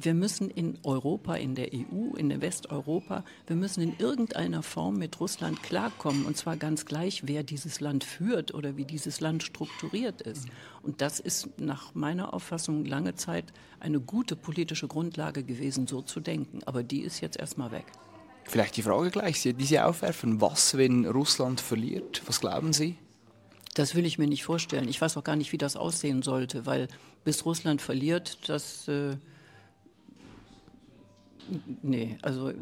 Wir 0.00 0.14
müssen 0.14 0.48
in 0.48 0.78
Europa, 0.84 1.34
in 1.34 1.56
der 1.56 1.70
EU, 1.74 2.14
in 2.16 2.40
Westeuropa, 2.40 3.24
wir 3.48 3.56
müssen 3.56 3.80
in 3.80 3.98
irgendeiner 3.98 4.62
Form 4.62 4.96
mit 4.96 5.18
Russland 5.18 5.60
klarkommen. 5.64 6.24
Und 6.24 6.36
zwar 6.36 6.56
ganz 6.56 6.84
gleich, 6.86 7.22
wer 7.26 7.42
dieses 7.42 7.80
Land 7.80 8.04
führt 8.04 8.54
oder 8.54 8.76
wie 8.76 8.84
dieses 8.84 9.20
Land 9.20 9.42
strukturiert 9.42 10.22
ist. 10.22 10.46
Und 10.82 11.00
das 11.00 11.18
ist 11.18 11.48
nach 11.58 11.96
meiner 11.96 12.32
Auffassung 12.32 12.84
lange 12.84 13.16
Zeit 13.16 13.52
eine 13.80 13.98
gute 13.98 14.36
politische 14.36 14.86
Grundlage 14.86 15.42
gewesen, 15.42 15.88
so 15.88 16.00
zu 16.00 16.20
denken. 16.20 16.60
Aber 16.64 16.84
die 16.84 17.00
ist 17.00 17.20
jetzt 17.20 17.36
erstmal 17.36 17.72
weg. 17.72 17.86
Vielleicht 18.44 18.76
die 18.76 18.82
Frage 18.82 19.10
gleich, 19.10 19.42
die 19.42 19.64
Sie 19.64 19.80
aufwerfen. 19.80 20.40
Was, 20.40 20.76
wenn 20.76 21.06
Russland 21.06 21.60
verliert? 21.60 22.22
Was 22.26 22.40
glauben 22.40 22.72
Sie? 22.72 22.96
Das 23.74 23.96
will 23.96 24.06
ich 24.06 24.16
mir 24.16 24.28
nicht 24.28 24.44
vorstellen. 24.44 24.88
Ich 24.88 25.00
weiß 25.00 25.16
auch 25.16 25.24
gar 25.24 25.34
nicht, 25.34 25.50
wie 25.50 25.58
das 25.58 25.74
aussehen 25.74 26.22
sollte, 26.22 26.66
weil 26.66 26.86
bis 27.24 27.44
Russland 27.44 27.82
verliert, 27.82 28.48
das. 28.48 28.86
Äh, 28.86 29.16
nee, 31.82 32.18
also 32.22 32.52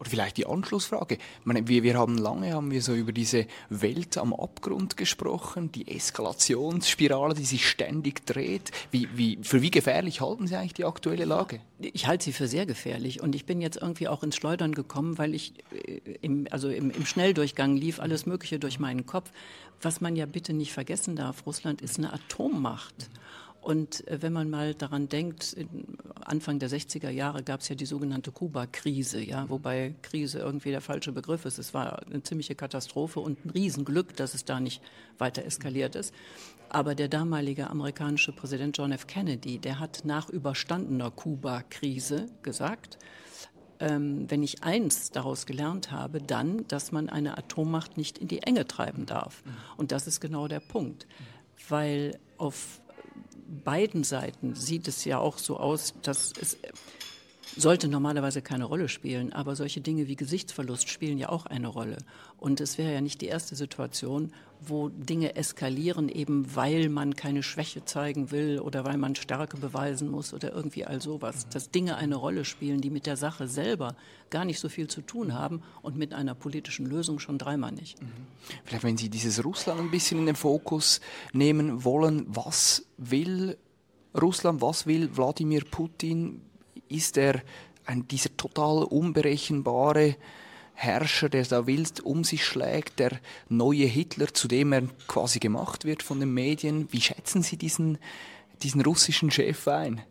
Oder 0.00 0.10
vielleicht 0.10 0.36
die 0.36 0.46
Anschlussfrage. 0.46 1.18
meine, 1.42 1.66
wir, 1.66 1.82
wir 1.82 1.98
haben 1.98 2.18
lange 2.18 2.52
haben 2.52 2.70
wir 2.70 2.82
so 2.82 2.94
über 2.94 3.10
diese 3.10 3.46
Welt 3.68 4.16
am 4.16 4.32
Abgrund 4.32 4.96
gesprochen, 4.96 5.72
die 5.72 5.88
Eskalationsspirale, 5.88 7.34
die 7.34 7.44
sich 7.44 7.68
ständig 7.68 8.24
dreht. 8.24 8.70
Wie, 8.92 9.08
wie, 9.14 9.40
für 9.42 9.60
wie 9.60 9.72
gefährlich 9.72 10.20
halten 10.20 10.46
Sie 10.46 10.54
eigentlich 10.54 10.74
die 10.74 10.84
aktuelle 10.84 11.24
Lage? 11.24 11.60
Ich 11.80 12.06
halte 12.06 12.26
sie 12.26 12.32
für 12.32 12.46
sehr 12.46 12.64
gefährlich 12.64 13.22
und 13.22 13.34
ich 13.34 13.44
bin 13.44 13.60
jetzt 13.60 13.76
irgendwie 13.76 14.06
auch 14.06 14.22
ins 14.22 14.36
Schleudern 14.36 14.72
gekommen, 14.72 15.18
weil 15.18 15.34
ich 15.34 15.54
äh, 15.72 16.00
im, 16.20 16.46
also 16.50 16.68
im, 16.68 16.90
im 16.90 17.04
Schnelldurchgang 17.04 17.76
lief 17.76 17.98
alles 17.98 18.24
Mögliche 18.24 18.60
durch 18.60 18.78
meinen 18.78 19.04
Kopf. 19.04 19.32
Was 19.82 20.00
man 20.00 20.14
ja 20.14 20.26
bitte 20.26 20.52
nicht 20.52 20.72
vergessen 20.72 21.16
darf, 21.16 21.44
Russland 21.44 21.82
ist 21.82 21.98
eine 21.98 22.12
Atommacht. 22.12 23.10
Und 23.60 24.06
äh, 24.08 24.22
wenn 24.22 24.32
man 24.32 24.50
mal 24.50 24.74
daran 24.74 25.08
denkt, 25.08 25.56
Anfang 26.24 26.58
der 26.58 26.70
60er 26.70 27.10
Jahre 27.10 27.42
gab 27.42 27.60
es 27.60 27.68
ja 27.68 27.74
die 27.74 27.86
sogenannte 27.86 28.32
Kuba-Krise, 28.32 29.20
ja, 29.20 29.48
wobei 29.48 29.94
Krise 30.02 30.38
irgendwie 30.38 30.70
der 30.70 30.80
falsche 30.80 31.12
Begriff 31.12 31.44
ist. 31.44 31.58
Es 31.58 31.74
war 31.74 32.06
eine 32.06 32.22
ziemliche 32.22 32.54
Katastrophe 32.54 33.20
und 33.20 33.44
ein 33.44 33.50
Riesenglück, 33.50 34.16
dass 34.16 34.34
es 34.34 34.44
da 34.44 34.60
nicht 34.60 34.82
weiter 35.18 35.44
eskaliert 35.44 35.96
ist. 35.96 36.14
Aber 36.68 36.94
der 36.94 37.08
damalige 37.08 37.70
amerikanische 37.70 38.32
Präsident 38.32 38.76
John 38.76 38.92
F. 38.92 39.06
Kennedy, 39.06 39.58
der 39.58 39.80
hat 39.80 40.02
nach 40.04 40.28
überstandener 40.28 41.10
Kuba-Krise 41.10 42.26
gesagt, 42.42 42.98
ähm, 43.80 44.30
wenn 44.30 44.42
ich 44.42 44.64
eins 44.64 45.10
daraus 45.10 45.46
gelernt 45.46 45.90
habe, 45.90 46.20
dann, 46.20 46.66
dass 46.68 46.92
man 46.92 47.08
eine 47.08 47.38
Atommacht 47.38 47.96
nicht 47.96 48.18
in 48.18 48.28
die 48.28 48.42
Enge 48.42 48.66
treiben 48.66 49.06
darf. 49.06 49.42
Und 49.76 49.92
das 49.92 50.06
ist 50.06 50.20
genau 50.20 50.48
der 50.48 50.60
Punkt, 50.60 51.06
weil 51.68 52.18
auf 52.36 52.80
beiden 53.48 54.04
Seiten 54.04 54.54
sieht 54.54 54.88
es 54.88 55.04
ja 55.04 55.18
auch 55.18 55.38
so 55.38 55.58
aus, 55.58 55.94
dass 56.02 56.32
es 56.40 56.58
sollte 57.60 57.88
normalerweise 57.88 58.42
keine 58.42 58.64
Rolle 58.64 58.88
spielen, 58.88 59.32
aber 59.32 59.56
solche 59.56 59.80
Dinge 59.80 60.08
wie 60.08 60.16
Gesichtsverlust 60.16 60.88
spielen 60.88 61.18
ja 61.18 61.28
auch 61.28 61.46
eine 61.46 61.68
Rolle. 61.68 61.98
Und 62.36 62.60
es 62.60 62.78
wäre 62.78 62.92
ja 62.92 63.00
nicht 63.00 63.20
die 63.20 63.26
erste 63.26 63.56
Situation, 63.56 64.32
wo 64.60 64.88
Dinge 64.88 65.36
eskalieren, 65.36 66.08
eben 66.08 66.54
weil 66.54 66.88
man 66.88 67.14
keine 67.14 67.42
Schwäche 67.42 67.84
zeigen 67.84 68.30
will 68.30 68.60
oder 68.60 68.84
weil 68.84 68.96
man 68.96 69.14
Stärke 69.14 69.56
beweisen 69.56 70.10
muss 70.10 70.32
oder 70.34 70.52
irgendwie 70.52 70.84
all 70.84 71.00
sowas. 71.00 71.48
Dass 71.48 71.70
Dinge 71.70 71.96
eine 71.96 72.16
Rolle 72.16 72.44
spielen, 72.44 72.80
die 72.80 72.90
mit 72.90 73.06
der 73.06 73.16
Sache 73.16 73.48
selber 73.48 73.96
gar 74.30 74.44
nicht 74.44 74.60
so 74.60 74.68
viel 74.68 74.88
zu 74.88 75.00
tun 75.00 75.34
haben 75.34 75.62
und 75.82 75.96
mit 75.96 76.14
einer 76.14 76.34
politischen 76.34 76.86
Lösung 76.86 77.18
schon 77.18 77.38
dreimal 77.38 77.72
nicht. 77.72 78.00
Mhm. 78.00 78.08
Vielleicht, 78.64 78.84
wenn 78.84 78.96
Sie 78.96 79.08
dieses 79.08 79.44
Russland 79.44 79.80
ein 79.80 79.90
bisschen 79.90 80.18
in 80.18 80.26
den 80.26 80.36
Fokus 80.36 81.00
nehmen 81.32 81.84
wollen, 81.84 82.26
was 82.28 82.86
will 82.96 83.56
Russland, 84.20 84.60
was 84.60 84.86
will 84.86 85.08
Wladimir 85.16 85.64
Putin? 85.64 86.42
Ist 86.88 87.16
er 87.16 87.42
ein, 87.84 88.06
dieser 88.08 88.36
total 88.36 88.84
unberechenbare 88.84 90.16
Herrscher, 90.74 91.28
der 91.28 91.44
da 91.44 91.66
wild 91.66 92.00
um 92.00 92.22
sich 92.22 92.44
schlägt, 92.44 93.00
der 93.00 93.18
neue 93.48 93.86
Hitler, 93.86 94.32
zu 94.32 94.46
dem 94.46 94.72
er 94.72 94.82
quasi 95.08 95.40
gemacht 95.40 95.84
wird 95.84 96.02
von 96.02 96.20
den 96.20 96.32
Medien. 96.32 96.86
Wie 96.92 97.00
schätzen 97.00 97.42
Sie 97.42 97.56
diesen, 97.56 97.98
diesen 98.62 98.82
russischen 98.82 99.30
Chef 99.30 99.66
ein? 99.66 100.02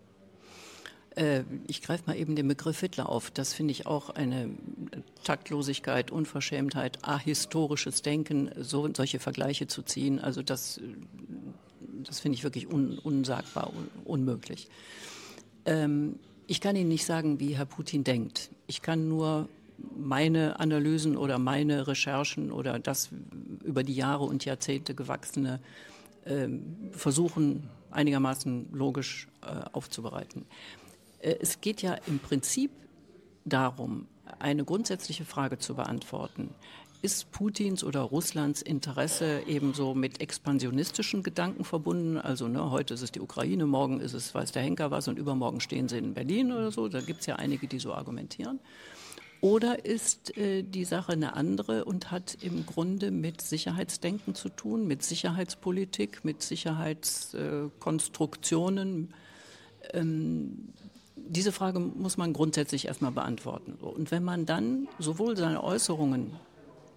Äh, 1.16 1.44
ich 1.68 1.82
greife 1.82 2.04
mal 2.06 2.18
eben 2.18 2.36
den 2.36 2.48
Begriff 2.48 2.82
Hitler 2.82 3.08
auf. 3.08 3.32
Das 3.32 3.54
finde 3.54 3.72
ich 3.72 3.86
auch 3.86 4.10
eine 4.10 4.50
Taktlosigkeit, 5.24 6.12
Unverschämtheit, 6.12 7.04
ahistorisches 7.04 8.02
Denken, 8.02 8.52
so, 8.58 8.90
solche 8.94 9.20
Vergleiche 9.20 9.68
zu 9.68 9.84
ziehen. 9.84 10.20
Also 10.20 10.44
das, 10.44 10.82
das 12.04 12.20
finde 12.20 12.36
ich 12.36 12.44
wirklich 12.44 12.68
un, 12.68 13.00
unsagbar, 13.00 13.72
un, 13.74 13.90
unmöglich. 14.04 14.68
Ähm, 15.66 16.20
ich 16.48 16.62
kann 16.62 16.76
Ihnen 16.76 16.90
nicht 16.90 17.06
sagen, 17.06 17.40
wie 17.40 17.58
Herr 17.58 17.66
Putin 17.66 18.04
denkt. 18.04 18.50
Ich 18.68 18.82
kann 18.82 19.08
nur 19.08 19.50
meine 19.96 20.60
Analysen 20.60 21.18
oder 21.18 21.38
meine 21.38 21.88
Recherchen 21.88 22.52
oder 22.52 22.80
das 22.80 23.10
über 23.64 23.84
die 23.84 23.94
Jahre 23.94 24.24
und 24.24 24.46
Jahrzehnte 24.46 24.96
gewachsene 24.96 25.60
äh, 26.26 26.48
versuchen, 26.92 27.70
einigermaßen 27.92 28.70
logisch 28.72 29.28
äh, 29.42 29.70
aufzubereiten. 29.74 30.46
Äh, 31.20 31.36
es 31.42 31.62
geht 31.62 31.82
ja 31.82 31.96
im 32.08 32.20
Prinzip 32.20 32.72
darum, 33.46 34.08
eine 34.40 34.64
grundsätzliche 34.64 35.26
Frage 35.26 35.58
zu 35.58 35.76
beantworten 35.76 36.50
ist 37.02 37.32
Putins 37.32 37.84
oder 37.84 38.02
Russlands 38.02 38.62
Interesse 38.62 39.42
ebenso 39.48 39.94
mit 39.94 40.22
expansionistischen 40.22 41.24
Gedanken 41.24 41.64
verbunden? 41.64 42.18
Also 42.18 42.48
ne, 42.48 42.70
heute 42.72 42.94
ist 42.94 43.02
es 43.02 43.12
die 43.12 43.22
Ukraine, 43.22 43.66
morgen 43.66 44.00
ist 44.00 44.14
es 44.14 44.36
weiß 44.36 44.52
der 44.52 44.64
Henker 44.64 44.92
was 44.92 45.08
und 45.08 45.20
übermorgen 45.20 45.60
stehen 45.60 45.88
sie 45.88 45.98
in 45.98 46.14
Berlin 46.14 46.52
oder 46.52 46.72
so. 46.72 46.88
Da 46.88 47.02
gibt 47.02 47.22
es 47.22 47.26
ja 47.26 47.38
einige, 47.38 47.68
die 47.68 47.80
so 47.80 47.94
argumentieren. 47.94 48.60
Oder 49.40 49.86
ist 49.86 50.36
äh, 50.38 50.64
die 50.64 50.86
Sache 50.86 51.14
eine 51.14 51.36
andere 51.36 51.86
und 51.86 52.10
hat 52.10 52.36
im 52.42 52.66
Grunde 52.66 53.12
mit 53.12 53.40
Sicherheitsdenken 53.42 54.34
zu 54.34 54.50
tun, 54.50 54.88
mit 54.88 55.04
Sicherheitspolitik, 55.04 56.26
mit 56.26 56.42
Sicherheitskonstruktionen? 56.42 59.14
Äh, 59.92 60.00
ähm, 60.00 60.70
diese 61.16 61.52
Frage 61.52 61.80
muss 61.80 62.18
man 62.18 62.34
grundsätzlich 62.34 62.88
erstmal 62.88 63.12
beantworten. 63.12 63.74
Und 63.74 64.10
wenn 64.12 64.24
man 64.24 64.46
dann 64.46 64.88
sowohl 64.98 65.38
seine 65.38 65.64
Äußerungen 65.64 66.32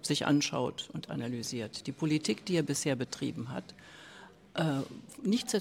sich 0.05 0.25
anschaut 0.25 0.89
und 0.93 1.09
analysiert, 1.09 1.87
die 1.87 1.91
Politik, 1.91 2.45
die 2.45 2.55
er 2.55 2.63
bisher 2.63 2.95
betrieben 2.95 3.49
hat, 3.49 3.73
äh, 4.53 4.81
nicht, 5.23 5.53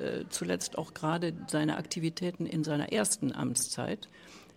äh, 0.00 0.24
zuletzt 0.28 0.76
auch 0.76 0.94
gerade 0.94 1.32
seine 1.46 1.76
Aktivitäten 1.76 2.46
in 2.46 2.64
seiner 2.64 2.92
ersten 2.92 3.32
Amtszeit, 3.32 4.08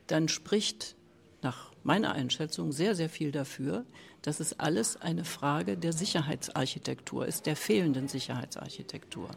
dann 0.08 0.28
spricht 0.28 0.96
nach 1.42 1.72
meiner 1.84 2.12
Einschätzung 2.12 2.72
sehr, 2.72 2.96
sehr 2.96 3.10
viel 3.10 3.32
dafür, 3.32 3.86
dass 4.22 4.40
es 4.40 4.60
alles 4.60 4.98
eine 4.98 5.26
Frage 5.26 5.78
der 5.78 5.94
Sicherheitsarchitektur 5.94 7.26
ist, 7.26 7.46
der 7.46 7.56
fehlenden 7.56 8.08
Sicherheitsarchitektur. 8.08 9.30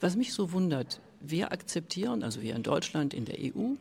Was 0.00 0.16
mich 0.16 0.32
so 0.32 0.52
wundert, 0.52 1.00
wir 1.20 1.52
akzeptieren, 1.52 2.22
also 2.22 2.42
wir 2.42 2.54
in 2.54 2.62
Deutschland, 2.62 3.14
in 3.14 3.24
der 3.24 3.38
EU, 3.38 3.74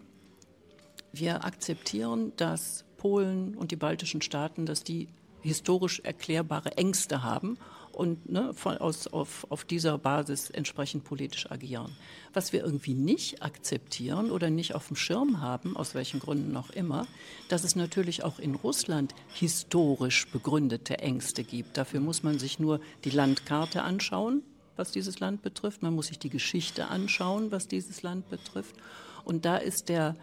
wir 1.13 1.45
akzeptieren, 1.45 2.33
dass 2.37 2.83
Polen 2.97 3.55
und 3.55 3.71
die 3.71 3.75
baltischen 3.75 4.21
Staaten, 4.21 4.65
dass 4.65 4.83
die 4.83 5.07
historisch 5.45 5.99
erklärbare 6.01 6.77
Ängste 6.77 7.23
haben 7.23 7.57
und 7.95 8.29
ne, 8.29 8.53
von, 8.53 8.77
aus, 8.77 9.07
auf, 9.07 9.47
auf 9.49 9.63
dieser 9.63 9.97
Basis 9.97 10.49
entsprechend 10.49 11.05
politisch 11.05 11.49
agieren. 11.49 11.95
Was 12.33 12.51
wir 12.51 12.61
irgendwie 12.63 12.93
nicht 12.93 13.41
akzeptieren 13.41 14.31
oder 14.31 14.49
nicht 14.49 14.75
auf 14.75 14.87
dem 14.87 14.97
Schirm 14.97 15.41
haben, 15.41 15.77
aus 15.77 15.95
welchen 15.95 16.19
Gründen 16.19 16.55
auch 16.57 16.69
immer, 16.71 17.07
dass 17.47 17.63
es 17.63 17.75
natürlich 17.75 18.23
auch 18.23 18.37
in 18.39 18.55
Russland 18.55 19.15
historisch 19.33 20.27
begründete 20.27 20.99
Ängste 20.99 21.43
gibt. 21.43 21.77
Dafür 21.77 22.01
muss 22.01 22.21
man 22.21 22.37
sich 22.37 22.59
nur 22.59 22.81
die 23.05 23.11
Landkarte 23.11 23.83
anschauen, 23.83 24.43
was 24.75 24.91
dieses 24.91 25.19
Land 25.19 25.41
betrifft. 25.41 25.81
Man 25.81 25.95
muss 25.95 26.07
sich 26.07 26.19
die 26.19 26.29
Geschichte 26.29 26.87
anschauen, 26.87 27.51
was 27.51 27.69
dieses 27.69 28.01
Land 28.01 28.29
betrifft. 28.29 28.75
Und 29.23 29.45
da 29.45 29.55
ist 29.55 29.87
der, 29.87 30.17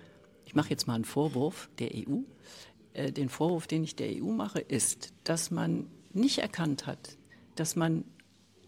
ich 0.44 0.54
mache 0.54 0.70
jetzt 0.70 0.86
mal 0.86 0.94
einen 0.94 1.04
Vorwurf 1.06 1.70
der 1.78 1.90
EU, 1.94 2.18
äh, 2.94 3.12
den 3.12 3.28
Vorwurf, 3.28 3.66
den 3.66 3.84
ich 3.84 3.96
der 3.96 4.10
EU 4.22 4.30
mache, 4.30 4.60
ist, 4.60 5.12
dass 5.24 5.50
man 5.50 5.86
nicht 6.12 6.38
erkannt 6.38 6.86
hat, 6.86 7.16
dass 7.54 7.76
man 7.76 8.04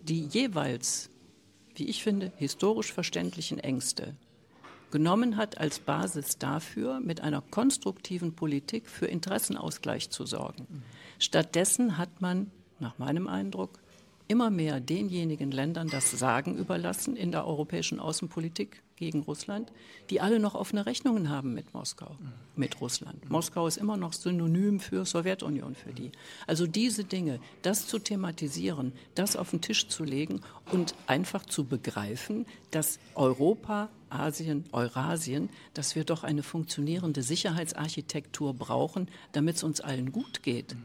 die 0.02 0.24
jeweils, 0.26 1.10
wie 1.74 1.86
ich 1.86 2.02
finde, 2.02 2.32
historisch 2.36 2.92
verständlichen 2.92 3.58
Ängste 3.58 4.14
genommen 4.90 5.36
hat 5.36 5.58
als 5.58 5.80
Basis 5.80 6.38
dafür, 6.38 7.00
mit 7.00 7.20
einer 7.20 7.40
konstruktiven 7.42 8.36
Politik 8.36 8.88
für 8.88 9.06
Interessenausgleich 9.06 10.10
zu 10.10 10.24
sorgen. 10.24 10.84
Stattdessen 11.18 11.98
hat 11.98 12.20
man, 12.20 12.52
nach 12.78 12.98
meinem 12.98 13.26
Eindruck, 13.26 13.80
immer 14.28 14.50
mehr 14.50 14.80
denjenigen 14.80 15.50
Ländern 15.50 15.88
das 15.88 16.10
Sagen 16.10 16.56
überlassen 16.56 17.16
in 17.16 17.32
der 17.32 17.46
europäischen 17.46 18.00
Außenpolitik 18.00 18.82
gegen 18.96 19.22
Russland, 19.22 19.72
die 20.10 20.20
alle 20.20 20.38
noch 20.38 20.54
offene 20.54 20.86
Rechnungen 20.86 21.28
haben 21.28 21.52
mit 21.52 21.74
Moskau, 21.74 22.16
mit 22.54 22.80
Russland. 22.80 23.28
Moskau 23.28 23.66
ist 23.66 23.76
immer 23.76 23.96
noch 23.96 24.12
synonym 24.12 24.80
für 24.80 25.04
Sowjetunion 25.04 25.74
für 25.74 25.92
die. 25.92 26.12
Also 26.46 26.66
diese 26.66 27.04
Dinge, 27.04 27.40
das 27.62 27.86
zu 27.86 27.98
thematisieren, 27.98 28.92
das 29.14 29.36
auf 29.36 29.50
den 29.50 29.60
Tisch 29.60 29.88
zu 29.88 30.04
legen 30.04 30.40
und 30.70 30.94
einfach 31.06 31.44
zu 31.44 31.64
begreifen, 31.64 32.46
dass 32.70 32.98
Europa, 33.14 33.88
Asien, 34.10 34.64
Eurasien, 34.72 35.48
dass 35.74 35.96
wir 35.96 36.04
doch 36.04 36.22
eine 36.22 36.42
funktionierende 36.42 37.22
Sicherheitsarchitektur 37.22 38.54
brauchen, 38.54 39.08
damit 39.32 39.56
es 39.56 39.64
uns 39.64 39.80
allen 39.80 40.12
gut 40.12 40.42
geht. 40.42 40.76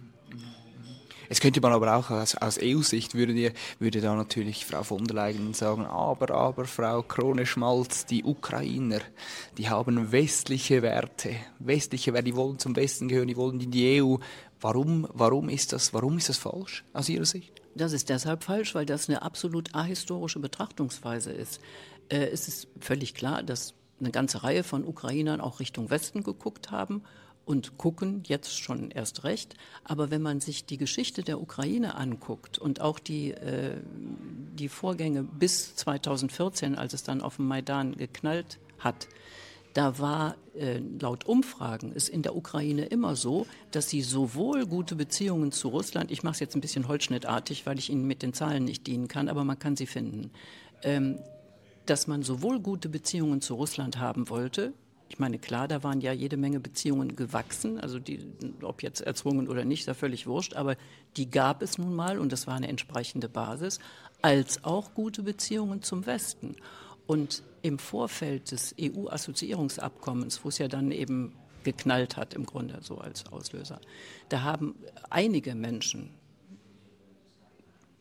Es 1.31 1.39
könnte 1.39 1.61
man 1.61 1.71
aber 1.71 1.95
auch 1.95 2.09
aus, 2.09 2.33
aus 2.33 2.59
EU-Sicht 2.59 3.13
würde, 3.13 3.53
würde 3.77 4.01
da 4.01 4.15
natürlich 4.15 4.65
Frau 4.65 4.81
von 4.81 5.05
der 5.05 5.15
Leyen 5.15 5.53
sagen, 5.53 5.85
aber, 5.85 6.33
aber 6.33 6.65
Frau 6.65 7.03
Krone-Schmalz, 7.03 8.07
die 8.07 8.23
Ukrainer, 8.23 8.99
die 9.59 9.69
haben 9.69 10.11
westliche 10.11 10.81
Werte, 10.81 11.35
westliche 11.59 12.13
Werte, 12.13 12.25
die 12.25 12.35
wollen 12.35 12.57
zum 12.57 12.75
Westen 12.75 13.07
gehören, 13.07 13.27
die 13.27 13.37
wollen 13.37 13.61
in 13.61 13.69
die 13.69 14.01
EU. 14.01 14.15
Warum, 14.59 15.07
warum 15.13 15.49
ist 15.49 15.71
das, 15.71 15.93
warum 15.93 16.17
ist 16.17 16.29
das 16.29 16.39
falsch 16.39 16.83
aus 16.93 17.07
Ihrer 17.07 17.25
Sicht? 17.25 17.61
Das 17.75 17.93
ist 17.93 18.09
deshalb 18.09 18.43
falsch, 18.43 18.73
weil 18.73 18.87
das 18.87 19.07
eine 19.07 19.21
absolut 19.21 19.75
ahistorische 19.75 20.39
Betrachtungsweise 20.39 21.31
ist. 21.31 21.61
Äh, 22.09 22.25
es 22.25 22.47
ist 22.47 22.67
völlig 22.79 23.13
klar, 23.13 23.43
dass 23.43 23.75
eine 23.99 24.09
ganze 24.09 24.43
Reihe 24.43 24.63
von 24.63 24.83
Ukrainern 24.83 25.41
auch 25.41 25.59
Richtung 25.59 25.91
Westen 25.91 26.23
geguckt 26.23 26.71
haben 26.71 27.03
und 27.49 27.79
gucken 27.79 28.21
jetzt 28.27 28.59
schon 28.59 28.91
erst 28.91 29.23
recht. 29.23 29.55
Aber 29.83 30.11
wenn 30.11 30.21
man 30.21 30.39
sich 30.39 30.65
die 30.65 30.77
Geschichte 30.77 31.23
der 31.23 31.41
Ukraine 31.41 31.95
anguckt 31.95 32.59
und 32.59 32.79
auch 32.79 32.99
die, 32.99 33.31
äh, 33.31 33.77
die 34.53 34.69
Vorgänge 34.69 35.23
bis 35.23 35.75
2014, 35.75 36.75
als 36.75 36.93
es 36.93 37.01
dann 37.01 37.21
auf 37.21 37.37
dem 37.37 37.47
Maidan 37.47 37.95
geknallt 37.97 38.59
hat, 38.77 39.07
da 39.73 39.97
war 39.97 40.35
äh, 40.55 40.79
laut 40.99 41.25
Umfragen 41.25 41.91
ist 41.91 42.09
in 42.09 42.21
der 42.21 42.35
Ukraine 42.35 42.85
immer 42.85 43.15
so, 43.15 43.47
dass 43.71 43.89
sie 43.89 44.03
sowohl 44.03 44.67
gute 44.67 44.95
Beziehungen 44.95 45.51
zu 45.51 45.69
Russland, 45.69 46.11
ich 46.11 46.21
mache 46.21 46.33
es 46.33 46.39
jetzt 46.41 46.55
ein 46.55 46.61
bisschen 46.61 46.87
holzschnittartig, 46.87 47.65
weil 47.65 47.79
ich 47.79 47.89
Ihnen 47.89 48.05
mit 48.05 48.21
den 48.21 48.33
Zahlen 48.33 48.63
nicht 48.63 48.85
dienen 48.85 49.07
kann, 49.07 49.27
aber 49.27 49.43
man 49.43 49.57
kann 49.57 49.75
sie 49.75 49.87
finden, 49.87 50.29
ähm, 50.83 51.17
dass 51.87 52.05
man 52.05 52.21
sowohl 52.21 52.59
gute 52.59 52.89
Beziehungen 52.89 53.41
zu 53.41 53.55
Russland 53.55 53.97
haben 53.97 54.29
wollte, 54.29 54.71
ich 55.09 55.17
meine, 55.17 55.39
klar, 55.39 55.67
da 55.67 55.83
waren 55.83 56.01
ja 56.01 56.13
jede 56.13 56.37
Menge 56.37 56.59
Beziehungen 56.59 57.15
gewachsen, 57.15 57.79
also 57.79 57.97
die, 57.97 58.19
ob 58.61 58.83
jetzt 58.83 59.01
erzwungen 59.01 59.47
oder 59.47 59.65
nicht, 59.65 59.87
ja 59.87 59.95
völlig 59.95 60.27
wurscht, 60.27 60.53
aber 60.53 60.75
die 61.17 61.29
gab 61.29 61.63
es 61.63 61.79
nun 61.79 61.95
mal 61.95 62.19
und 62.19 62.31
das 62.31 62.45
war 62.45 62.55
eine 62.55 62.67
entsprechende 62.67 63.27
Basis, 63.27 63.79
als 64.21 64.63
auch 64.63 64.93
gute 64.93 65.23
Beziehungen 65.23 65.81
zum 65.81 66.05
Westen. 66.05 66.55
Und 67.07 67.41
im 67.63 67.79
Vorfeld 67.79 68.51
des 68.51 68.75
EU-Assoziierungsabkommens, 68.79 70.45
wo 70.45 70.49
es 70.49 70.59
ja 70.59 70.67
dann 70.67 70.91
eben 70.91 71.33
geknallt 71.63 72.15
hat, 72.15 72.35
im 72.35 72.45
Grunde 72.45 72.77
so 72.81 72.99
als 72.99 73.25
Auslöser, 73.25 73.81
da 74.29 74.43
haben 74.43 74.75
einige 75.09 75.55
Menschen, 75.55 76.11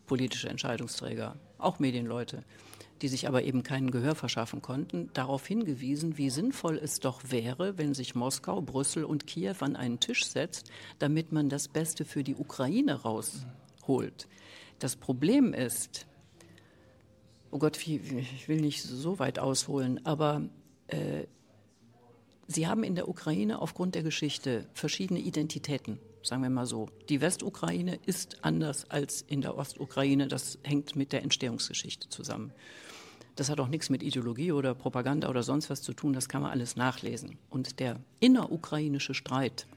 politische 0.07 0.51
Entscheidungsträger, 0.51 1.37
auch 1.57 1.79
Medienleute, 1.79 2.45
die 3.03 3.09
sich 3.09 3.29
aber 3.29 3.43
eben 3.43 3.63
keinen 3.63 3.91
Gehör 3.91 4.15
verschaffen 4.15 4.63
konnten, 4.63 5.11
darauf 5.13 5.47
hingewiesen, 5.47 6.19
wie 6.19 6.31
sinnvoll 6.31 6.79
es 6.79 7.01
doch 7.01 7.23
wäre, 7.29 7.79
wenn 7.79 7.95
sich 7.95 8.15
Moskau, 8.15 8.61
Brüssel 8.61 9.05
und 9.05 9.27
Kiew 9.27 9.57
an 9.61 9.77
einen 9.77 10.01
Tisch 10.01 10.27
setzt, 10.27 10.71
damit 10.99 11.33
man 11.33 11.49
das 11.49 11.69
Beste 11.69 12.05
für 12.05 12.25
die 12.25 12.35
Ukraine 12.35 13.03
rausholt. 13.03 14.29
Das 14.79 14.97
Problem 14.97 15.55
ist, 15.55 16.07
oh 17.51 17.59
Gott, 17.59 17.77
ich 17.77 18.49
will 18.49 18.61
nicht 18.61 18.83
so 18.83 19.19
weit 19.19 19.39
ausholen, 19.39 20.05
aber 20.05 20.43
äh, 20.89 21.25
Sie 22.51 22.67
haben 22.67 22.83
in 22.83 22.95
der 22.95 23.09
Ukraine 23.09 23.61
aufgrund 23.61 23.95
der 23.95 24.03
Geschichte 24.03 24.65
verschiedene 24.73 25.21
Identitäten, 25.21 25.99
sagen 26.23 26.43
wir 26.43 26.49
mal 26.49 26.65
so. 26.65 26.89
Die 27.11 27.21
Westukraine 27.21 27.99
ist 28.07 28.39
anders 28.43 28.91
als 28.91 29.21
in 29.21 29.43
der 29.43 29.59
Ostukraine. 29.59 30.29
Das 30.29 30.59
hängt 30.65 30.97
mit 30.97 31.13
der 31.13 31.23
Entstehungsgeschichte 31.23 32.09
zusammen. 32.09 32.55
Das 33.39 33.51
hat 33.51 33.61
auch 33.61 33.69
nichts 33.69 33.89
mit 33.89 34.03
Ideologie 34.03 34.51
oder 34.51 34.75
Propaganda 34.75 35.29
oder 35.29 35.45
sonst 35.45 35.71
was 35.71 35.81
zu 35.81 35.93
tun, 35.93 36.13
das 36.13 36.29
kann 36.29 36.43
man 36.43 36.51
alles 36.51 36.75
nachlesen. 36.75 37.39
Und 37.51 37.79
der 37.79 38.01
innerukrainische 38.19 39.15
Streit 39.15 39.69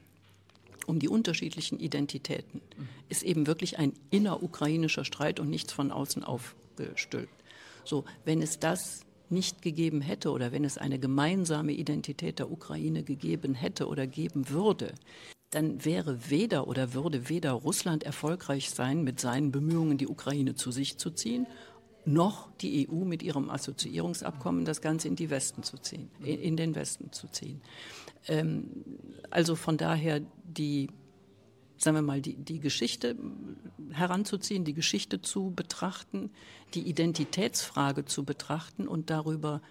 um 0.87 0.97
die 0.97 1.07
unterschiedlichen 1.07 1.79
Identitäten 1.79 2.59
ist 3.07 3.21
eben 3.21 3.45
wirklich 3.45 3.77
ein 3.77 3.93
innerukrainischer 4.09 5.05
Streit 5.05 5.39
und 5.39 5.51
nichts 5.51 5.73
von 5.73 5.91
außen 5.91 6.23
aufgestülpt. 6.23 7.43
So, 7.83 8.03
wenn 8.25 8.41
es 8.41 8.57
das 8.57 9.05
nicht 9.29 9.61
gegeben 9.61 10.01
hätte 10.01 10.31
oder 10.31 10.51
wenn 10.51 10.65
es 10.65 10.79
eine 10.79 10.97
gemeinsame 10.97 11.73
Identität 11.73 12.39
der 12.39 12.51
Ukraine 12.51 13.03
gegeben 13.03 13.53
hätte 13.53 13.87
oder 13.87 14.07
geben 14.07 14.49
würde, 14.49 14.95
dann 15.51 15.85
wäre 15.85 16.31
weder 16.31 16.67
oder 16.67 16.93
würde 16.93 17.29
weder 17.29 17.51
Russland 17.51 18.03
erfolgreich 18.03 18.71
sein 18.71 19.03
mit 19.03 19.19
seinen 19.19 19.51
Bemühungen, 19.51 19.99
die 19.99 20.07
Ukraine 20.07 20.55
zu 20.55 20.71
sich 20.71 20.97
zu 20.97 21.11
ziehen, 21.11 21.45
noch 22.05 22.51
die 22.61 22.89
EU 22.89 23.05
mit 23.05 23.23
ihrem 23.23 23.49
Assoziierungsabkommen 23.49 24.65
das 24.65 24.81
Ganze 24.81 25.07
in, 25.07 25.15
die 25.15 25.29
Westen 25.29 25.63
zu 25.63 25.77
ziehen, 25.77 26.09
in, 26.23 26.57
den 26.57 26.75
Westen 26.75 27.11
zu 27.11 27.27
ziehen. 27.27 27.61
Ähm, 28.27 28.69
also 29.29 29.55
von 29.55 29.77
daher 29.77 30.21
die, 30.43 30.89
sagen 31.77 31.97
wir 31.97 32.01
mal, 32.01 32.21
die, 32.21 32.35
die 32.35 32.59
Geschichte 32.59 33.15
heranzuziehen, 33.91 34.65
die 34.65 34.73
Geschichte 34.73 35.21
zu 35.21 35.51
betrachten, 35.51 36.31
die 36.73 36.87
Identitätsfrage 36.87 38.05
zu 38.05 38.23
betrachten 38.23 38.87
und 38.87 39.09
darüber 39.09 39.61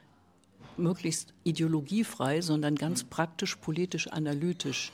möglichst 0.76 1.34
ideologiefrei, 1.44 2.40
sondern 2.40 2.76
ganz 2.76 3.04
praktisch, 3.04 3.56
politisch, 3.56 4.08
analytisch 4.08 4.92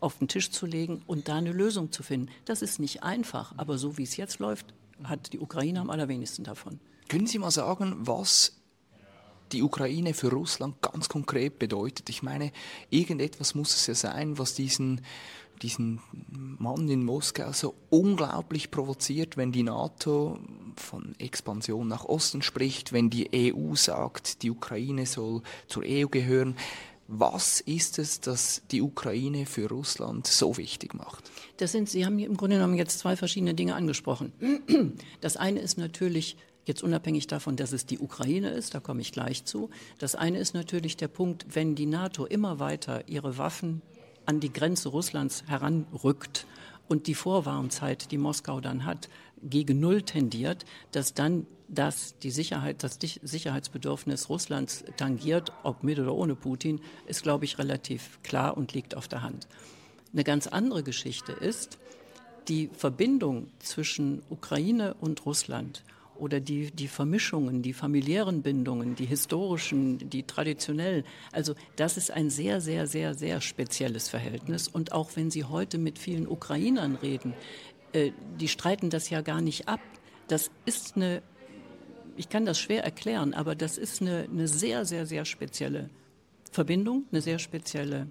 auf 0.00 0.18
den 0.18 0.28
Tisch 0.28 0.50
zu 0.50 0.64
legen 0.64 1.02
und 1.06 1.28
da 1.28 1.36
eine 1.36 1.52
Lösung 1.52 1.90
zu 1.90 2.02
finden. 2.02 2.30
Das 2.44 2.62
ist 2.62 2.78
nicht 2.78 3.02
einfach, 3.02 3.52
aber 3.56 3.78
so 3.78 3.98
wie 3.98 4.04
es 4.04 4.16
jetzt 4.16 4.38
läuft, 4.38 4.74
hat 5.04 5.32
die 5.32 5.38
Ukraine 5.38 5.80
am 5.80 5.90
allerwenigsten 5.90 6.44
davon. 6.44 6.80
Können 7.08 7.26
Sie 7.26 7.38
mal 7.38 7.50
sagen, 7.50 7.96
was 8.00 8.54
die 9.52 9.62
Ukraine 9.62 10.12
für 10.14 10.30
Russland 10.30 10.82
ganz 10.82 11.08
konkret 11.08 11.58
bedeutet? 11.58 12.08
Ich 12.10 12.22
meine, 12.22 12.52
irgendetwas 12.90 13.54
muss 13.54 13.74
es 13.74 13.86
ja 13.86 13.94
sein, 13.94 14.38
was 14.38 14.54
diesen, 14.54 15.00
diesen 15.62 16.00
Mann 16.58 16.88
in 16.88 17.04
Moskau 17.04 17.52
so 17.52 17.74
unglaublich 17.88 18.70
provoziert, 18.70 19.36
wenn 19.36 19.52
die 19.52 19.62
NATO 19.62 20.38
von 20.76 21.14
Expansion 21.18 21.88
nach 21.88 22.04
Osten 22.04 22.42
spricht, 22.42 22.92
wenn 22.92 23.10
die 23.10 23.54
EU 23.54 23.74
sagt, 23.74 24.42
die 24.42 24.50
Ukraine 24.50 25.06
soll 25.06 25.42
zur 25.66 25.84
EU 25.86 26.08
gehören. 26.08 26.56
Was 27.10 27.60
ist 27.60 27.98
es, 27.98 28.20
das 28.20 28.60
die 28.70 28.82
Ukraine 28.82 29.46
für 29.46 29.68
Russland 29.68 30.26
so 30.26 30.58
wichtig 30.58 30.92
macht? 30.92 31.30
Das 31.56 31.72
sind, 31.72 31.88
Sie 31.88 32.04
haben 32.04 32.18
im 32.18 32.36
Grunde 32.36 32.56
genommen 32.56 32.76
jetzt 32.76 32.98
zwei 32.98 33.16
verschiedene 33.16 33.54
Dinge 33.54 33.74
angesprochen. 33.74 34.32
Das 35.20 35.36
eine 35.36 35.60
ist 35.60 35.78
natürlich 35.78 36.36
Jetzt 36.68 36.82
unabhängig 36.82 37.26
davon, 37.26 37.56
dass 37.56 37.72
es 37.72 37.86
die 37.86 37.98
Ukraine 37.98 38.50
ist, 38.50 38.74
da 38.74 38.80
komme 38.80 39.00
ich 39.00 39.10
gleich 39.10 39.46
zu. 39.46 39.70
Das 39.98 40.14
eine 40.14 40.38
ist 40.38 40.52
natürlich 40.52 40.98
der 40.98 41.08
Punkt, 41.08 41.46
wenn 41.54 41.74
die 41.74 41.86
NATO 41.86 42.26
immer 42.26 42.58
weiter 42.58 43.08
ihre 43.08 43.38
Waffen 43.38 43.80
an 44.26 44.38
die 44.38 44.52
Grenze 44.52 44.90
Russlands 44.90 45.44
heranrückt 45.46 46.46
und 46.86 47.06
die 47.06 47.14
Vorwarnzeit, 47.14 48.10
die 48.10 48.18
Moskau 48.18 48.60
dann 48.60 48.84
hat, 48.84 49.08
gegen 49.42 49.80
Null 49.80 50.02
tendiert, 50.02 50.66
dass 50.92 51.14
dann 51.14 51.46
das, 51.68 52.18
die 52.18 52.30
Sicherheit, 52.30 52.82
das 52.82 52.98
Sicherheitsbedürfnis 53.00 54.28
Russlands 54.28 54.84
tangiert, 54.96 55.52
ob 55.62 55.82
mit 55.82 55.98
oder 55.98 56.14
ohne 56.14 56.34
Putin, 56.34 56.80
ist, 57.06 57.22
glaube 57.22 57.44
ich, 57.44 57.58
relativ 57.58 58.20
klar 58.22 58.56
und 58.56 58.72
liegt 58.72 58.96
auf 58.96 59.08
der 59.08 59.22
Hand. 59.22 59.46
Eine 60.12 60.24
ganz 60.24 60.46
andere 60.46 60.82
Geschichte 60.82 61.32
ist 61.32 61.78
die 62.48 62.70
Verbindung 62.72 63.50
zwischen 63.58 64.22
Ukraine 64.30 64.94
und 65.00 65.26
Russland 65.26 65.84
oder 66.16 66.40
die, 66.40 66.70
die 66.70 66.88
Vermischungen, 66.88 67.62
die 67.62 67.72
familiären 67.72 68.42
Bindungen, 68.42 68.94
die 68.94 69.06
historischen, 69.06 70.10
die 70.10 70.24
traditionellen. 70.24 71.04
Also 71.32 71.54
das 71.76 71.96
ist 71.96 72.10
ein 72.10 72.30
sehr, 72.30 72.60
sehr, 72.60 72.86
sehr, 72.86 73.14
sehr 73.14 73.40
spezielles 73.40 74.08
Verhältnis. 74.08 74.66
Und 74.66 74.92
auch 74.92 75.10
wenn 75.14 75.30
Sie 75.30 75.44
heute 75.44 75.78
mit 75.78 75.98
vielen 75.98 76.26
Ukrainern 76.26 76.96
reden, 76.96 77.34
äh, 77.92 78.12
die 78.40 78.48
streiten 78.48 78.90
das 78.90 79.10
ja 79.10 79.20
gar 79.20 79.40
nicht 79.40 79.68
ab. 79.68 79.80
Das 80.26 80.50
ist 80.64 80.96
eine, 80.96 81.22
ich 82.18 82.28
kann 82.28 82.44
das 82.44 82.58
schwer 82.58 82.84
erklären, 82.84 83.32
aber 83.32 83.54
das 83.54 83.78
ist 83.78 84.02
eine, 84.02 84.24
eine 84.30 84.48
sehr, 84.48 84.84
sehr, 84.84 85.06
sehr 85.06 85.24
spezielle 85.24 85.88
Verbindung, 86.50 87.04
eine 87.10 87.20
sehr 87.20 87.38
spezielle 87.38 88.08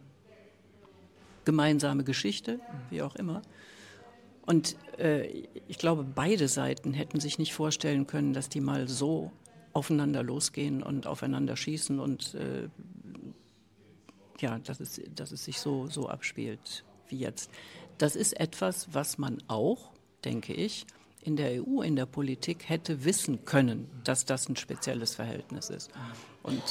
gemeinsame 1.46 2.04
Geschichte, 2.04 2.60
wie 2.89 3.02
auch 3.02 3.15
immer. 3.15 3.41
Und 4.46 4.78
äh, 4.98 5.28
ich 5.67 5.78
glaube, 5.78 6.04
beide 6.04 6.48
Seiten 6.48 6.93
hätten 6.93 7.20
sich 7.20 7.38
nicht 7.38 7.54
vorstellen 7.54 8.08
können, 8.08 8.34
dass 8.34 8.48
die 8.50 8.62
mal 8.62 8.88
so 8.88 9.32
aufeinander 9.74 10.24
losgehen 10.24 10.82
und 10.82 11.06
aufeinander 11.06 11.58
schießen 11.58 12.00
und 12.00 12.34
äh, 12.36 12.70
ja, 14.39 14.58
dass 14.60 14.80
es, 14.80 15.02
dass 15.13 15.32
es 15.32 15.43
sich 15.46 15.60
so, 15.60 15.88
so 15.88 16.08
abspielt 16.08 16.86
wie 17.10 17.17
jetzt. 17.17 17.52
Das 17.98 18.15
ist 18.15 18.39
etwas, 18.39 18.93
was 18.93 19.17
man 19.17 19.43
auch, 19.48 19.91
denke 20.24 20.54
ich, 20.54 20.86
in 21.28 21.36
der 21.36 21.62
EU, 21.62 21.82
in 21.82 21.98
der 21.98 22.06
Politik 22.06 22.70
hätte 22.70 23.04
wissen 23.04 23.44
können, 23.44 23.90
dass 24.06 24.24
das 24.24 24.48
ein 24.48 24.56
spezielles 24.56 25.16
Verhältnis 25.16 25.70
ist. 25.70 25.92
Und 26.42 26.63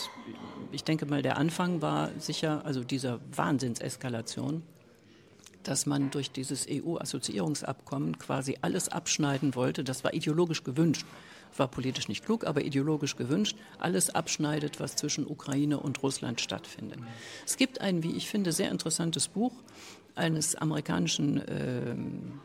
ich 0.72 0.82
denke 0.82 1.04
mal, 1.04 1.20
der 1.20 1.36
Anfang 1.36 1.82
war 1.82 2.10
sicher, 2.18 2.64
also 2.64 2.82
dieser 2.82 3.20
Wahnsinnseskalation, 3.34 4.62
dass 5.62 5.84
man 5.84 6.10
durch 6.10 6.30
dieses 6.30 6.66
EU-Assoziierungsabkommen 6.70 8.18
quasi 8.18 8.56
alles 8.62 8.88
abschneiden 8.88 9.54
wollte. 9.54 9.84
Das 9.84 10.04
war 10.04 10.14
ideologisch 10.14 10.64
gewünscht. 10.64 11.04
War 11.54 11.68
politisch 11.68 12.08
nicht 12.08 12.24
klug, 12.24 12.46
aber 12.46 12.64
ideologisch 12.64 13.16
gewünscht. 13.16 13.58
Alles 13.78 14.08
abschneidet, 14.08 14.80
was 14.80 14.96
zwischen 14.96 15.26
Ukraine 15.26 15.80
und 15.80 16.02
Russland 16.02 16.40
stattfindet. 16.40 17.00
Es 17.44 17.58
gibt 17.58 17.82
ein, 17.82 18.02
wie 18.02 18.12
ich 18.12 18.30
finde, 18.30 18.52
sehr 18.52 18.70
interessantes 18.70 19.28
Buch 19.28 19.52
eines 20.14 20.54
amerikanischen 20.54 21.42
ähm, 21.46 22.40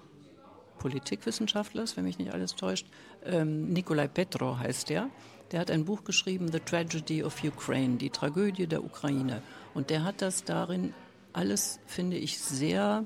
Politikwissenschaftlers, 0.81 1.95
wenn 1.95 2.05
mich 2.05 2.17
nicht 2.17 2.33
alles 2.33 2.55
täuscht. 2.55 2.87
Ähm, 3.23 3.71
Nikolai 3.71 4.07
Petro 4.07 4.57
heißt 4.57 4.89
der. 4.89 5.09
Der 5.51 5.59
hat 5.59 5.69
ein 5.69 5.85
Buch 5.85 6.03
geschrieben, 6.03 6.51
The 6.51 6.59
Tragedy 6.59 7.23
of 7.23 7.43
Ukraine, 7.43 7.97
die 7.97 8.09
Tragödie 8.09 8.65
der 8.65 8.83
Ukraine. 8.83 9.43
Und 9.75 9.91
der 9.91 10.03
hat 10.03 10.23
das 10.23 10.43
darin 10.43 10.93
alles, 11.33 11.79
finde 11.85 12.17
ich, 12.17 12.39
sehr, 12.39 13.05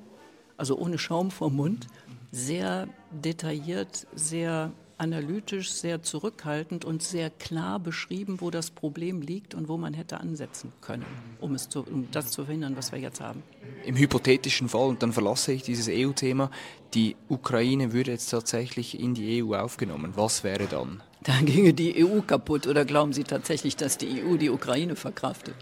also 0.55 0.77
ohne 0.77 0.97
Schaum 0.97 1.31
vom 1.31 1.57
Mund, 1.57 1.87
sehr 2.31 2.87
detailliert, 3.11 4.07
sehr 4.15 4.71
analytisch, 4.97 5.71
sehr 5.71 6.03
zurückhaltend 6.03 6.85
und 6.85 7.03
sehr 7.03 7.29
klar 7.29 7.79
beschrieben, 7.79 8.41
wo 8.41 8.51
das 8.51 8.71
Problem 8.71 9.21
liegt 9.21 9.53
und 9.53 9.67
wo 9.67 9.77
man 9.77 9.93
hätte 9.93 10.19
ansetzen 10.19 10.71
können, 10.81 11.05
um, 11.41 11.53
es 11.55 11.69
zu, 11.69 11.81
um 11.81 12.07
das 12.11 12.31
zu 12.31 12.45
verhindern, 12.45 12.77
was 12.77 12.91
wir 12.91 12.99
jetzt 12.99 13.21
haben. 13.21 13.43
Im 13.85 13.97
hypothetischen 13.97 14.69
Fall, 14.69 14.87
und 14.87 15.03
dann 15.03 15.13
verlasse 15.13 15.51
ich 15.51 15.63
dieses 15.63 15.87
EU-Thema, 15.89 16.49
die 16.93 17.15
Ukraine 17.27 17.91
würde 17.91 18.11
jetzt 18.11 18.29
tatsächlich 18.29 18.99
in 18.99 19.13
die 19.13 19.43
EU 19.43 19.55
aufgenommen. 19.55 20.13
Was 20.15 20.43
wäre 20.43 20.67
dann? 20.67 21.03
Dann 21.23 21.45
ginge 21.45 21.73
die 21.73 22.05
EU 22.05 22.21
kaputt 22.21 22.67
oder 22.67 22.85
glauben 22.85 23.11
Sie 23.11 23.23
tatsächlich, 23.23 23.75
dass 23.75 23.97
die 23.97 24.23
EU 24.23 24.37
die 24.37 24.49
Ukraine 24.49 24.95
verkraftet? 24.95 25.55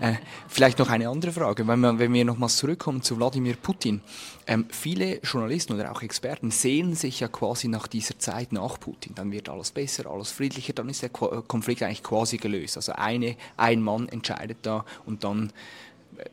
Äh, 0.00 0.14
vielleicht 0.48 0.78
noch 0.78 0.90
eine 0.90 1.08
andere 1.08 1.32
Frage, 1.32 1.66
wenn 1.66 1.80
wir, 1.80 1.98
wenn 1.98 2.12
wir 2.12 2.24
nochmals 2.24 2.56
zurückkommen 2.56 3.02
zu 3.02 3.16
Wladimir 3.16 3.56
Putin. 3.56 4.00
Ähm, 4.46 4.66
viele 4.70 5.20
Journalisten 5.20 5.74
oder 5.74 5.92
auch 5.92 6.02
Experten 6.02 6.50
sehen 6.50 6.94
sich 6.94 7.20
ja 7.20 7.28
quasi 7.28 7.68
nach 7.68 7.86
dieser 7.86 8.18
Zeit 8.18 8.52
nach 8.52 8.80
Putin. 8.80 9.14
Dann 9.14 9.30
wird 9.30 9.48
alles 9.48 9.70
besser, 9.70 10.10
alles 10.10 10.30
friedlicher, 10.30 10.72
dann 10.72 10.88
ist 10.88 11.02
der 11.02 11.10
äh, 11.10 11.42
Konflikt 11.46 11.82
eigentlich 11.82 12.02
quasi 12.02 12.36
gelöst. 12.36 12.76
Also 12.76 12.92
eine, 12.92 13.36
ein 13.56 13.82
Mann 13.82 14.08
entscheidet 14.08 14.58
da 14.62 14.84
und 15.06 15.24
dann 15.24 15.52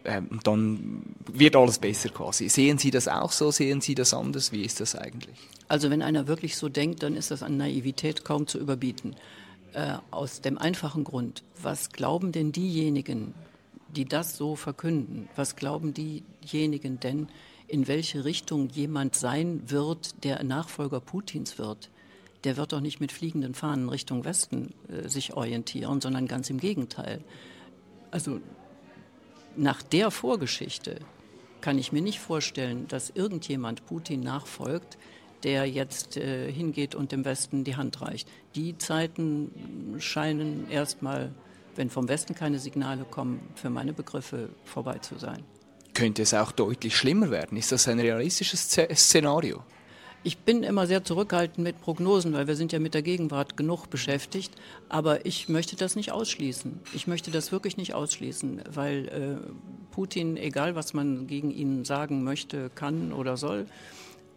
äh, 0.03 0.21
dann 0.43 1.03
wird 1.31 1.55
alles 1.55 1.79
besser 1.79 2.09
quasi. 2.09 2.49
Sehen 2.49 2.77
Sie 2.77 2.91
das 2.91 3.07
auch 3.07 3.31
so? 3.31 3.51
Sehen 3.51 3.81
Sie 3.81 3.95
das 3.95 4.13
anders? 4.13 4.51
Wie 4.51 4.63
ist 4.63 4.79
das 4.79 4.95
eigentlich? 4.95 5.37
Also 5.67 5.89
wenn 5.89 6.01
einer 6.01 6.27
wirklich 6.27 6.57
so 6.57 6.69
denkt, 6.69 7.03
dann 7.03 7.15
ist 7.15 7.31
das 7.31 7.43
an 7.43 7.57
Naivität 7.57 8.25
kaum 8.25 8.47
zu 8.47 8.59
überbieten. 8.59 9.15
Äh, 9.73 9.97
aus 10.09 10.41
dem 10.41 10.57
einfachen 10.57 11.03
Grund, 11.03 11.43
was 11.61 11.91
glauben 11.91 12.31
denn 12.31 12.51
diejenigen, 12.51 13.35
die 13.95 14.05
das 14.05 14.35
so 14.35 14.55
verkünden, 14.55 15.29
was 15.35 15.55
glauben 15.55 15.93
diejenigen 15.93 16.99
denn, 16.99 17.27
in 17.67 17.87
welche 17.87 18.25
Richtung 18.25 18.69
jemand 18.69 19.15
sein 19.15 19.61
wird, 19.69 20.23
der 20.23 20.43
Nachfolger 20.43 20.99
Putins 20.99 21.59
wird? 21.59 21.91
Der 22.45 22.57
wird 22.57 22.73
doch 22.73 22.79
nicht 22.79 22.99
mit 22.99 23.11
fliegenden 23.11 23.53
Fahnen 23.53 23.89
Richtung 23.89 24.25
Westen 24.25 24.73
äh, 24.87 25.07
sich 25.07 25.33
orientieren, 25.33 26.01
sondern 26.01 26.27
ganz 26.27 26.49
im 26.49 26.59
Gegenteil. 26.59 27.21
Also 28.09 28.41
nach 29.55 29.83
der 29.83 30.09
Vorgeschichte 30.09 30.99
kann 31.61 31.77
ich 31.77 31.91
mir 31.91 32.01
nicht 32.01 32.19
vorstellen, 32.19 32.87
dass 32.87 33.11
irgendjemand 33.11 33.85
Putin 33.85 34.21
nachfolgt, 34.21 34.97
der 35.43 35.65
jetzt 35.65 36.17
äh, 36.17 36.51
hingeht 36.51 36.95
und 36.95 37.11
dem 37.11 37.25
Westen 37.25 37.63
die 37.63 37.75
Hand 37.75 38.01
reicht. 38.01 38.27
Die 38.55 38.77
Zeiten 38.77 39.51
scheinen 39.99 40.69
erstmal, 40.69 41.31
wenn 41.75 41.89
vom 41.89 42.07
Westen 42.07 42.35
keine 42.35 42.59
Signale 42.59 43.05
kommen, 43.05 43.39
für 43.55 43.69
meine 43.69 43.93
Begriffe 43.93 44.49
vorbei 44.65 44.97
zu 44.99 45.17
sein. 45.17 45.43
Könnte 45.93 46.21
es 46.21 46.33
auch 46.33 46.51
deutlich 46.51 46.95
schlimmer 46.95 47.31
werden? 47.31 47.57
Ist 47.57 47.71
das 47.71 47.87
ein 47.87 47.99
realistisches 47.99 48.69
Szenario? 48.69 49.63
Ich 50.21 50.39
bin 50.39 50.63
immer 50.63 50.85
sehr 50.85 51.05
zurückhaltend 51.05 51.59
mit 51.59 51.79
Prognosen, 51.79 52.33
weil 52.33 52.45
wir 52.45 52.57
sind 52.57 52.73
ja 52.73 52.79
mit 52.79 52.93
der 52.93 53.01
Gegenwart 53.01 53.55
genug 53.55 53.89
beschäftigt. 53.89 54.53
Aber 54.89 55.25
ich 55.25 55.47
möchte 55.47 55.77
das 55.77 55.95
nicht 55.95 56.11
ausschließen. 56.11 56.81
Ich 56.93 57.07
möchte 57.07 57.31
das 57.31 57.53
wirklich 57.53 57.77
nicht 57.77 57.93
ausschließen, 57.93 58.63
weil 58.69 59.07
äh, 59.07 59.51
Putin, 59.91 60.35
egal 60.35 60.75
was 60.75 60.93
man 60.93 61.27
gegen 61.27 61.51
ihn 61.51 61.85
sagen 61.85 62.25
möchte, 62.25 62.69
kann 62.69 63.13
oder 63.13 63.37
soll, 63.37 63.65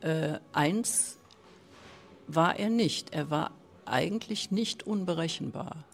äh, 0.03 0.39
eins 0.53 1.19
war 2.27 2.59
er 2.59 2.71
nicht. 2.71 3.13
Er 3.13 3.31
war 3.31 3.53
eigentlich 3.85 4.51
nicht 4.51 4.87
unberechenbar. 4.87 5.85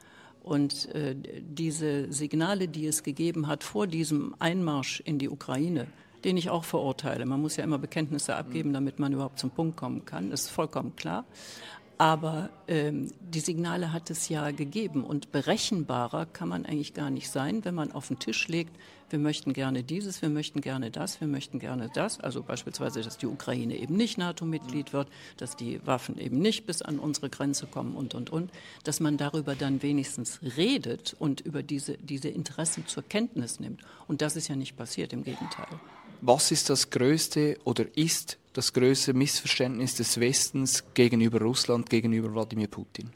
Und 0.42 0.94
äh, 0.94 1.14
diese 1.40 2.10
Signale, 2.12 2.68
die 2.68 2.86
es 2.86 3.02
gegeben 3.02 3.48
hat 3.48 3.64
vor 3.64 3.86
diesem 3.86 4.34
Einmarsch 4.38 5.00
in 5.00 5.18
die 5.18 5.28
Ukraine, 5.28 5.86
den 6.24 6.36
ich 6.36 6.48
auch 6.48 6.64
verurteile. 6.64 7.26
Man 7.26 7.40
muss 7.40 7.56
ja 7.56 7.64
immer 7.64 7.78
Bekenntnisse 7.78 8.34
abgeben, 8.34 8.72
damit 8.72 8.98
man 8.98 9.12
überhaupt 9.12 9.38
zum 9.38 9.50
Punkt 9.50 9.76
kommen 9.76 10.04
kann. 10.04 10.30
Das 10.30 10.42
ist 10.42 10.50
vollkommen 10.50 10.96
klar. 10.96 11.24
Aber 11.98 12.50
ähm, 12.68 13.12
die 13.20 13.40
Signale 13.40 13.92
hat 13.92 14.08
es 14.08 14.28
ja 14.28 14.52
gegeben 14.52 15.02
und 15.04 15.32
berechenbarer 15.32 16.26
kann 16.26 16.48
man 16.48 16.64
eigentlich 16.64 16.94
gar 16.94 17.10
nicht 17.10 17.28
sein, 17.28 17.64
wenn 17.64 17.74
man 17.74 17.90
auf 17.90 18.06
den 18.06 18.20
Tisch 18.20 18.46
legt, 18.46 18.72
wir 19.10 19.18
möchten 19.18 19.52
gerne 19.52 19.82
dieses, 19.82 20.20
wir 20.20 20.28
möchten 20.28 20.60
gerne 20.60 20.90
das, 20.90 21.20
wir 21.20 21.28
möchten 21.28 21.58
gerne 21.58 21.90
das. 21.92 22.20
Also 22.20 22.42
beispielsweise, 22.42 23.00
dass 23.00 23.16
die 23.16 23.26
Ukraine 23.26 23.76
eben 23.76 23.96
nicht 23.96 24.18
NATO-Mitglied 24.18 24.92
wird, 24.92 25.08
dass 25.38 25.56
die 25.56 25.84
Waffen 25.86 26.18
eben 26.18 26.38
nicht 26.38 26.66
bis 26.66 26.82
an 26.82 26.98
unsere 26.98 27.30
Grenze 27.30 27.66
kommen 27.66 27.96
und, 27.96 28.14
und, 28.14 28.30
und. 28.30 28.50
Dass 28.84 29.00
man 29.00 29.16
darüber 29.16 29.54
dann 29.54 29.82
wenigstens 29.82 30.40
redet 30.56 31.16
und 31.18 31.40
über 31.40 31.62
diese, 31.62 31.96
diese 31.98 32.28
Interessen 32.28 32.86
zur 32.86 33.02
Kenntnis 33.02 33.60
nimmt. 33.60 33.80
Und 34.06 34.20
das 34.20 34.36
ist 34.36 34.48
ja 34.48 34.56
nicht 34.56 34.76
passiert, 34.76 35.12
im 35.12 35.24
Gegenteil. 35.24 35.66
Was 36.20 36.50
ist 36.50 36.68
das 36.68 36.90
größte 36.90 37.58
oder 37.64 37.86
ist 37.96 38.38
das 38.58 38.72
größte 38.72 39.14
Missverständnis 39.14 39.94
des 39.94 40.18
Westens 40.18 40.82
gegenüber 40.92 41.40
Russland, 41.40 41.88
gegenüber 41.88 42.34
Wladimir 42.34 42.66
Putin? 42.66 43.10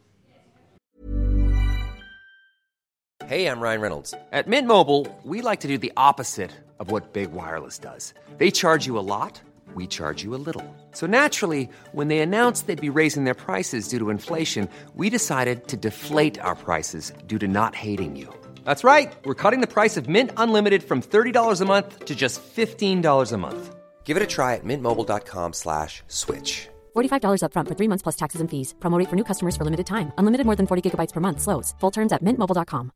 Hey, 3.26 3.46
I'm 3.46 3.60
Ryan 3.60 3.80
Reynolds. 3.80 4.14
At 4.30 4.46
Mint 4.46 4.68
Mobile, 4.68 5.06
we 5.24 5.40
like 5.42 5.60
to 5.62 5.68
do 5.68 5.76
the 5.76 5.92
opposite 5.96 6.52
of 6.78 6.92
what 6.92 7.12
Big 7.12 7.32
Wireless 7.32 7.80
does. 7.80 8.14
They 8.38 8.52
charge 8.52 8.86
you 8.86 8.96
a 8.96 9.02
lot, 9.02 9.40
we 9.74 9.88
charge 9.88 10.22
you 10.22 10.36
a 10.36 10.38
little. 10.38 10.64
So 10.92 11.06
naturally, 11.08 11.68
when 11.90 12.06
they 12.06 12.20
announced 12.20 12.68
they'd 12.68 12.92
be 12.92 13.00
raising 13.00 13.24
their 13.24 13.34
prices 13.34 13.88
due 13.88 13.98
to 13.98 14.10
inflation, 14.10 14.68
we 14.94 15.10
decided 15.10 15.66
to 15.68 15.76
deflate 15.76 16.38
our 16.40 16.54
prices 16.54 17.12
due 17.26 17.38
to 17.38 17.48
not 17.48 17.74
hating 17.74 18.14
you. 18.14 18.32
That's 18.64 18.84
right. 18.84 19.12
We're 19.24 19.34
cutting 19.34 19.60
the 19.60 19.66
price 19.66 19.96
of 19.96 20.08
Mint 20.08 20.30
Unlimited 20.36 20.84
from 20.84 21.02
$30 21.02 21.60
a 21.60 21.64
month 21.64 22.04
to 22.04 22.14
just 22.14 22.40
$15 22.54 23.32
a 23.32 23.38
month. 23.38 23.81
Give 24.04 24.18
it 24.18 24.22
a 24.22 24.26
try 24.26 24.56
at 24.56 24.64
mintmobile.com 24.64 25.54
slash 25.54 26.02
switch. 26.08 26.68
$45 26.94 27.40
upfront 27.44 27.68
for 27.68 27.74
three 27.74 27.88
months 27.88 28.02
plus 28.02 28.16
taxes 28.16 28.42
and 28.42 28.50
fees. 28.50 28.74
Promote 28.80 29.08
for 29.08 29.16
new 29.16 29.24
customers 29.24 29.56
for 29.56 29.64
limited 29.64 29.86
time. 29.86 30.12
Unlimited 30.18 30.44
more 30.44 30.56
than 30.56 30.66
40 30.66 30.90
gigabytes 30.90 31.12
per 31.12 31.20
month. 31.20 31.40
Slows. 31.40 31.74
Full 31.80 31.90
terms 31.90 32.12
at 32.12 32.22
mintmobile.com. 32.22 32.92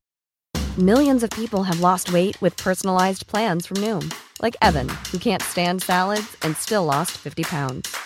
Millions 0.78 1.22
of 1.22 1.30
people 1.30 1.62
have 1.62 1.80
lost 1.80 2.12
weight 2.12 2.36
with 2.42 2.54
personalized 2.58 3.26
plans 3.26 3.66
from 3.66 3.78
Noom. 3.78 4.12
Like 4.42 4.56
Evan, 4.60 4.90
who 5.10 5.18
can't 5.18 5.42
stand 5.42 5.80
salads 5.82 6.36
and 6.42 6.54
still 6.54 6.84
lost 6.84 7.12
50 7.12 7.44
pounds. 7.44 7.96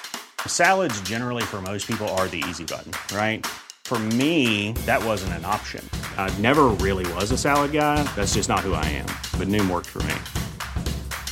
Salads 0.46 1.00
generally 1.00 1.42
for 1.42 1.60
most 1.60 1.88
people 1.88 2.08
are 2.10 2.28
the 2.28 2.44
easy 2.48 2.64
button, 2.64 2.92
right? 3.16 3.44
For 3.84 3.98
me, 3.98 4.70
that 4.86 5.04
wasn't 5.04 5.32
an 5.32 5.44
option. 5.44 5.82
I 6.16 6.32
never 6.38 6.66
really 6.78 7.12
was 7.14 7.32
a 7.32 7.36
salad 7.38 7.72
guy. 7.72 8.04
That's 8.14 8.34
just 8.34 8.48
not 8.48 8.60
who 8.60 8.74
I 8.74 8.84
am. 8.86 9.10
But 9.36 9.48
Noom 9.48 9.68
worked 9.68 9.88
for 9.88 10.02
me. 10.04 10.14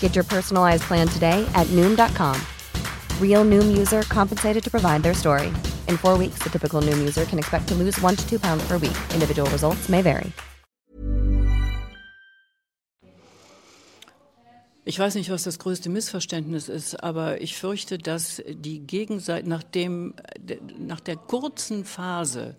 Get 0.01 0.17
your 0.17 0.25
personalized 0.25 0.83
plan 0.83 1.07
today 1.07 1.47
at 1.55 1.69
Noom.com. 1.69 2.37
Real 3.21 3.45
Noom 3.45 3.79
user 3.79 4.03
compensated 4.09 4.65
to 4.65 4.71
provide 4.71 5.05
their 5.05 5.15
story. 5.15 5.53
In 5.87 5.97
four 5.97 6.19
weeks, 6.19 6.43
the 6.43 6.51
typical 6.51 6.83
Noom 6.83 6.99
user 6.99 7.25
can 7.25 7.39
expect 7.39 7.69
to 7.69 7.75
lose 7.77 7.97
one 8.03 8.17
to 8.17 8.29
two 8.29 8.41
pounds 8.41 8.67
per 8.67 8.79
week. 8.79 8.97
Individual 9.15 9.49
results 9.51 9.89
may 9.89 10.03
vary. 10.03 10.33
Ich 14.85 14.99
weiß 14.99 15.17
nicht, 15.17 15.29
was 15.29 15.43
das 15.43 15.59
größte 15.59 15.91
Missverständnis 15.91 16.71
ist, 16.71 17.05
aber 17.05 17.43
ich 17.43 17.59
fürchte, 17.59 17.99
dass 17.99 18.43
die 18.49 18.81
Gegenseite 18.81 19.47
nach, 19.47 19.63
dem, 19.63 20.15
nach 20.79 21.01
der 21.01 21.17
kurzen 21.17 21.85
Phase 21.85 22.57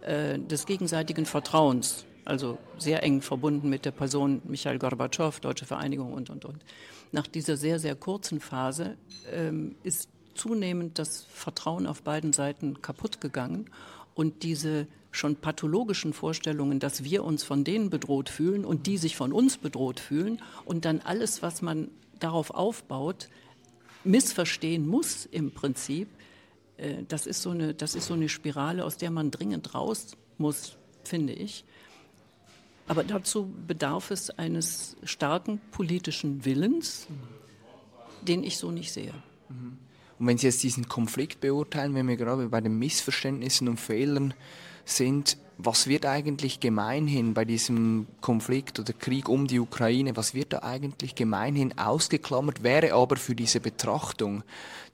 äh, 0.00 0.36
des 0.36 0.66
gegenseitigen 0.66 1.26
Vertrauens, 1.26 2.06
also 2.30 2.58
sehr 2.78 3.02
eng 3.02 3.22
verbunden 3.22 3.68
mit 3.68 3.84
der 3.84 3.90
Person 3.90 4.40
Michael 4.44 4.78
Gorbatschow, 4.78 5.40
Deutsche 5.40 5.66
Vereinigung 5.66 6.12
und, 6.12 6.30
und, 6.30 6.44
und, 6.44 6.64
nach 7.10 7.26
dieser 7.26 7.56
sehr, 7.56 7.80
sehr 7.80 7.96
kurzen 7.96 8.38
Phase 8.40 8.96
ähm, 9.32 9.74
ist 9.82 10.08
zunehmend 10.34 11.00
das 11.00 11.24
Vertrauen 11.24 11.88
auf 11.88 12.02
beiden 12.02 12.32
Seiten 12.32 12.80
kaputt 12.82 13.20
gegangen 13.20 13.68
und 14.14 14.44
diese 14.44 14.86
schon 15.10 15.34
pathologischen 15.34 16.12
Vorstellungen, 16.12 16.78
dass 16.78 17.02
wir 17.02 17.24
uns 17.24 17.42
von 17.42 17.64
denen 17.64 17.90
bedroht 17.90 18.28
fühlen 18.28 18.64
und 18.64 18.86
die 18.86 18.96
sich 18.96 19.16
von 19.16 19.32
uns 19.32 19.58
bedroht 19.58 19.98
fühlen 19.98 20.40
und 20.64 20.84
dann 20.84 21.00
alles, 21.00 21.42
was 21.42 21.62
man 21.62 21.90
darauf 22.20 22.52
aufbaut, 22.52 23.28
missverstehen 24.04 24.86
muss 24.86 25.26
im 25.26 25.50
Prinzip. 25.50 26.08
Äh, 26.76 27.02
das 27.08 27.26
ist, 27.26 27.42
so 27.42 27.50
eine, 27.50 27.74
das 27.74 27.96
ist 27.96 28.06
so 28.06 28.14
eine 28.14 28.28
Spirale, 28.28 28.84
aus 28.84 28.98
der 28.98 29.10
man 29.10 29.32
dringend 29.32 29.74
raus 29.74 30.16
muss, 30.38 30.76
finde 31.02 31.32
ich. 31.32 31.64
Aber 32.90 33.04
dazu 33.04 33.48
bedarf 33.68 34.10
es 34.10 34.30
eines 34.30 34.96
starken 35.04 35.60
politischen 35.70 36.44
Willens, 36.44 37.06
den 38.20 38.42
ich 38.42 38.56
so 38.56 38.72
nicht 38.72 38.90
sehe. 38.90 39.14
Und 40.18 40.26
wenn 40.26 40.38
Sie 40.38 40.48
jetzt 40.48 40.60
diesen 40.64 40.88
Konflikt 40.88 41.40
beurteilen, 41.40 41.94
wenn 41.94 42.08
wir 42.08 42.16
gerade 42.16 42.48
bei 42.48 42.60
den 42.60 42.80
Missverständnissen 42.80 43.68
und 43.68 43.78
Fehlern 43.78 44.34
sind, 44.84 45.38
was 45.56 45.86
wird 45.86 46.04
eigentlich 46.04 46.58
gemeinhin 46.58 47.32
bei 47.32 47.44
diesem 47.44 48.08
Konflikt 48.22 48.80
oder 48.80 48.92
Krieg 48.92 49.28
um 49.28 49.46
die 49.46 49.60
Ukraine, 49.60 50.16
was 50.16 50.34
wird 50.34 50.52
da 50.52 50.64
eigentlich 50.64 51.14
gemeinhin 51.14 51.78
ausgeklammert, 51.78 52.64
wäre 52.64 52.94
aber 52.94 53.14
für 53.18 53.36
diese 53.36 53.60
Betrachtung 53.60 54.42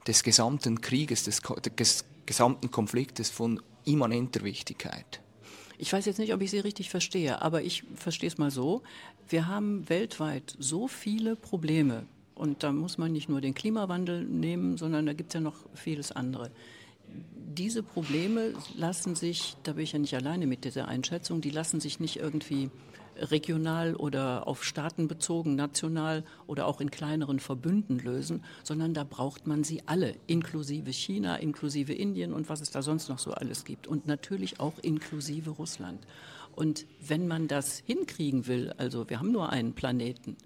des 0.07 0.23
gesamten 0.23 0.83
Krieges, 0.83 1.25
des, 1.25 1.41
des 1.79 2.05
gesamten 2.27 2.71
Konfliktes 2.71 3.31
von 3.31 3.63
immanenter 3.87 4.45
Wichtigkeit? 4.45 5.23
Ich 5.79 5.93
weiß 5.93 6.07
jetzt 6.07 6.19
nicht, 6.19 6.33
ob 6.35 6.41
ich 6.41 6.51
Sie 6.51 6.59
richtig 6.59 6.91
verstehe, 6.91 7.43
aber 7.43 7.63
ich 7.63 7.85
verstehe 7.95 8.29
es 8.29 8.39
mal 8.39 8.51
so. 8.51 8.83
Wir 9.29 9.47
haben 9.47 9.89
weltweit 9.89 10.55
so 10.59 10.89
viele 10.89 11.37
Probleme. 11.37 12.07
Und 12.35 12.63
da 12.63 12.73
muss 12.73 12.99
man 12.99 13.13
nicht 13.13 13.29
nur 13.29 13.41
den 13.41 13.55
Klimawandel 13.55 14.25
nehmen, 14.25 14.77
sondern 14.77 15.07
da 15.07 15.15
gibt 15.15 15.31
es 15.31 15.35
ja 15.35 15.41
noch 15.41 15.57
vieles 15.75 16.13
andere 16.13 16.51
diese 17.57 17.83
Probleme 17.83 18.53
lassen 18.77 19.15
sich, 19.15 19.57
da 19.63 19.73
bin 19.73 19.85
ich 19.85 19.93
ja 19.93 19.99
nicht 19.99 20.15
alleine 20.15 20.47
mit 20.47 20.65
dieser 20.65 20.89
Einschätzung, 20.89 21.41
die 21.41 21.51
lassen 21.51 21.81
sich 21.81 22.01
nicht 22.01 22.17
irgendwie 22.17 22.71
regional 23.19 23.95
oder 23.95 24.47
auf 24.47 24.65
Staaten 24.65 25.09
bezogen, 25.09 25.55
national 25.55 26.25
oder 26.47 26.67
auch 26.67 26.81
in 26.81 26.91
kleineren 26.91 27.41
Verbünden 27.41 27.99
lösen, 27.99 28.45
sondern 28.63 28.95
da 28.95 29.05
braucht 29.05 29.47
man 29.47 29.65
sie 29.65 29.83
alle, 29.87 30.15
inklusive 30.27 30.93
China, 30.93 31.37
inklusive 31.37 31.93
Indien 31.93 32.33
und 32.33 32.49
was 32.49 32.61
es 32.61 32.71
da 32.71 32.83
sonst 32.83 33.09
noch 33.09 33.19
so 33.19 33.33
alles 33.33 33.65
gibt 33.65 33.87
und 33.87 34.07
natürlich 34.07 34.61
auch 34.61 34.79
inklusive 34.81 35.51
Russland. 35.51 36.07
Und 36.55 36.87
wenn 37.07 37.27
man 37.29 37.49
das 37.49 37.79
hinkriegen 37.87 38.47
will, 38.47 38.73
also 38.79 39.09
wir 39.09 39.19
haben 39.19 39.33
nur 39.33 39.51
einen 39.51 39.75
Planeten, 39.75 40.37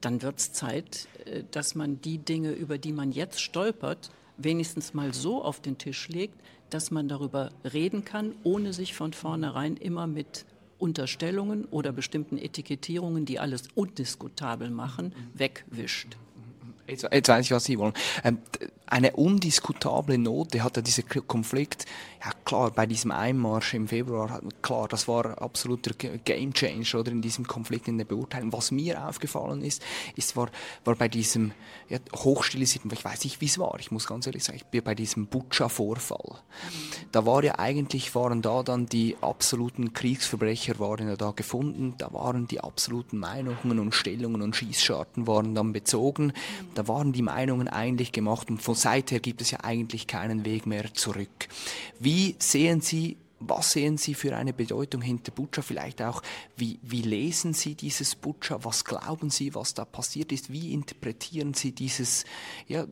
dann 0.00 0.22
wird 0.22 0.38
es 0.38 0.52
Zeit, 0.52 1.08
äh, 1.26 1.44
dass 1.50 1.74
man 1.74 2.00
die 2.00 2.18
Dinge, 2.18 2.52
über 2.52 2.78
die 2.78 2.92
man 2.92 3.12
jetzt 3.12 3.40
stolpert, 3.40 4.10
wenigstens 4.36 4.94
mal 4.94 5.12
so 5.12 5.42
auf 5.42 5.60
den 5.60 5.78
Tisch 5.78 6.08
legt, 6.08 6.40
dass 6.70 6.90
man 6.90 7.08
darüber 7.08 7.50
reden 7.64 8.04
kann, 8.04 8.34
ohne 8.42 8.72
sich 8.72 8.94
von 8.94 9.12
vornherein 9.12 9.76
immer 9.76 10.06
mit 10.06 10.46
Unterstellungen 10.80 11.64
oder 11.66 11.92
bestimmten 11.92 12.38
Etikettierungen, 12.38 13.24
die 13.24 13.38
alles 13.38 13.68
undiskutabel 13.74 14.70
machen, 14.70 15.14
wegwischt. 15.34 16.16
Jetzt, 16.90 17.06
jetzt 17.10 17.28
weiß 17.28 17.46
ich, 17.46 17.52
was 17.52 17.64
Sie 17.64 17.78
wollen. 17.78 17.94
Ähm, 18.24 18.38
eine 18.90 19.12
undiskutable 19.12 20.18
Note 20.18 20.64
hatte 20.64 20.82
dieser 20.82 21.04
Konflikt, 21.04 21.86
ja 22.24 22.32
klar, 22.44 22.72
bei 22.72 22.86
diesem 22.86 23.12
Einmarsch 23.12 23.74
im 23.74 23.86
Februar, 23.86 24.40
klar, 24.62 24.88
das 24.88 25.06
war 25.06 25.40
absoluter 25.40 25.94
Game 25.94 26.52
Changer 26.52 26.98
oder 26.98 27.12
in 27.12 27.22
diesem 27.22 27.46
Konflikt 27.46 27.86
in 27.86 27.98
der 27.98 28.04
Beurteilung. 28.04 28.52
Was 28.52 28.72
mir 28.72 29.06
aufgefallen 29.06 29.62
ist, 29.62 29.80
ist 30.16 30.36
war, 30.36 30.50
war 30.84 30.96
bei 30.96 31.06
diesem 31.08 31.52
ja, 31.88 31.98
hochstilisierten, 32.12 32.90
ich 32.92 33.04
weiß 33.04 33.22
nicht, 33.24 33.40
wie 33.40 33.46
es 33.46 33.58
war, 33.60 33.78
ich 33.78 33.92
muss 33.92 34.08
ganz 34.08 34.26
ehrlich 34.26 34.42
sagen, 34.42 34.58
ich 34.58 34.66
bin 34.66 34.82
bei 34.82 34.96
diesem 34.96 35.28
Butscha-Vorfall. 35.28 36.40
Da 37.12 37.24
war 37.24 37.44
ja 37.44 37.60
eigentlich, 37.60 38.12
waren 38.16 38.42
da 38.42 38.64
dann 38.64 38.86
die 38.86 39.16
absoluten 39.20 39.92
Kriegsverbrecher 39.92 40.80
waren 40.80 41.08
ja 41.08 41.16
da 41.16 41.30
gefunden, 41.30 41.94
da 41.96 42.12
waren 42.12 42.48
die 42.48 42.60
absoluten 42.60 43.18
Meinungen 43.18 43.78
und 43.78 43.94
Stellungen 43.94 44.42
und 44.42 44.56
Schießscharten 44.56 45.28
waren 45.28 45.54
dann 45.54 45.72
bezogen, 45.72 46.32
da 46.74 46.79
waren 46.88 47.12
die 47.12 47.22
Meinungen 47.22 47.68
eigentlich 47.68 48.12
gemacht 48.12 48.50
und 48.50 48.62
von 48.62 48.74
seither 48.74 49.20
gibt 49.20 49.40
es 49.40 49.50
ja 49.50 49.60
eigentlich 49.62 50.06
keinen 50.06 50.44
Weg 50.44 50.66
mehr 50.66 50.92
zurück. 50.94 51.48
Wie 51.98 52.36
sehen 52.38 52.80
Sie 52.80 53.16
was 53.40 53.72
sehen 53.72 53.96
Sie 53.96 54.14
für 54.14 54.36
eine 54.36 54.52
Bedeutung 54.52 55.00
hinter 55.00 55.32
Butscha? 55.32 55.62
Vielleicht 55.62 56.02
auch, 56.02 56.22
wie, 56.56 56.78
wie 56.82 57.00
lesen 57.00 57.54
Sie 57.54 57.74
dieses 57.74 58.14
Butscha? 58.14 58.62
Was 58.64 58.84
glauben 58.84 59.30
Sie, 59.30 59.54
was 59.54 59.72
da 59.72 59.86
passiert 59.86 60.30
ist? 60.30 60.52
Wie 60.52 60.74
interpretieren 60.74 61.54
Sie 61.54 61.72
dieses 61.72 62.24
ja, 62.68 62.86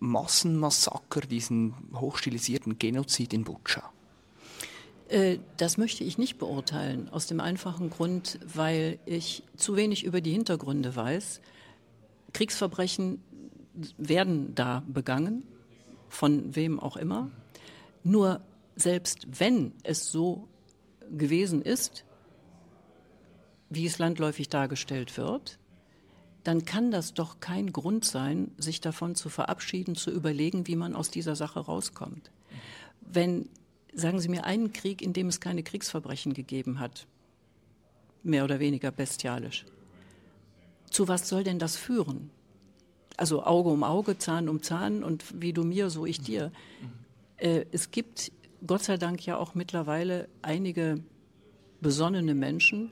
Massenmassaker, 0.00 1.20
diesen 1.20 1.74
hochstilisierten 1.94 2.78
Genozid 2.78 3.34
in 3.34 3.44
Butscha? 3.44 3.92
Äh, 5.08 5.38
das 5.58 5.76
möchte 5.76 6.02
ich 6.02 6.16
nicht 6.16 6.38
beurteilen, 6.38 7.10
aus 7.10 7.26
dem 7.26 7.40
einfachen 7.40 7.90
Grund, 7.90 8.40
weil 8.42 8.98
ich 9.04 9.42
zu 9.56 9.76
wenig 9.76 10.04
über 10.04 10.22
die 10.22 10.32
Hintergründe 10.32 10.96
weiß. 10.96 11.42
Kriegsverbrechen 12.34 13.22
werden 13.96 14.54
da 14.54 14.84
begangen, 14.86 15.44
von 16.08 16.54
wem 16.54 16.78
auch 16.78 16.96
immer. 16.96 17.30
Nur 18.02 18.42
selbst 18.76 19.26
wenn 19.40 19.72
es 19.82 20.10
so 20.10 20.48
gewesen 21.10 21.62
ist, 21.62 22.04
wie 23.70 23.86
es 23.86 23.98
landläufig 23.98 24.48
dargestellt 24.48 25.16
wird, 25.16 25.58
dann 26.44 26.64
kann 26.64 26.90
das 26.90 27.14
doch 27.14 27.40
kein 27.40 27.72
Grund 27.72 28.04
sein, 28.04 28.52
sich 28.58 28.80
davon 28.80 29.14
zu 29.14 29.30
verabschieden, 29.30 29.94
zu 29.94 30.10
überlegen, 30.10 30.66
wie 30.66 30.76
man 30.76 30.94
aus 30.94 31.10
dieser 31.10 31.36
Sache 31.36 31.60
rauskommt. 31.60 32.30
Wenn, 33.00 33.48
sagen 33.94 34.20
Sie 34.20 34.28
mir, 34.28 34.44
einen 34.44 34.72
Krieg, 34.72 35.00
in 35.00 35.14
dem 35.14 35.28
es 35.28 35.40
keine 35.40 35.62
Kriegsverbrechen 35.62 36.34
gegeben 36.34 36.80
hat, 36.80 37.06
mehr 38.22 38.44
oder 38.44 38.60
weniger 38.60 38.90
bestialisch, 38.90 39.64
zu 40.94 41.08
was 41.08 41.28
soll 41.28 41.44
denn 41.44 41.58
das 41.58 41.76
führen? 41.76 42.30
also 43.16 43.44
Auge 43.44 43.70
um 43.70 43.82
Auge, 43.82 44.18
Zahn 44.18 44.48
um 44.48 44.62
Zahn 44.62 45.04
und 45.04 45.40
wie 45.40 45.52
du 45.52 45.64
mir, 45.64 45.90
so 45.90 46.06
ich 46.06 46.20
dir. 46.20 46.52
Äh, 47.36 47.64
es 47.72 47.90
gibt 47.90 48.32
Gott 48.66 48.82
sei 48.82 48.96
Dank 48.96 49.24
ja 49.26 49.36
auch 49.36 49.54
mittlerweile 49.54 50.28
einige 50.42 51.02
besonnene 51.80 52.34
Menschen, 52.34 52.90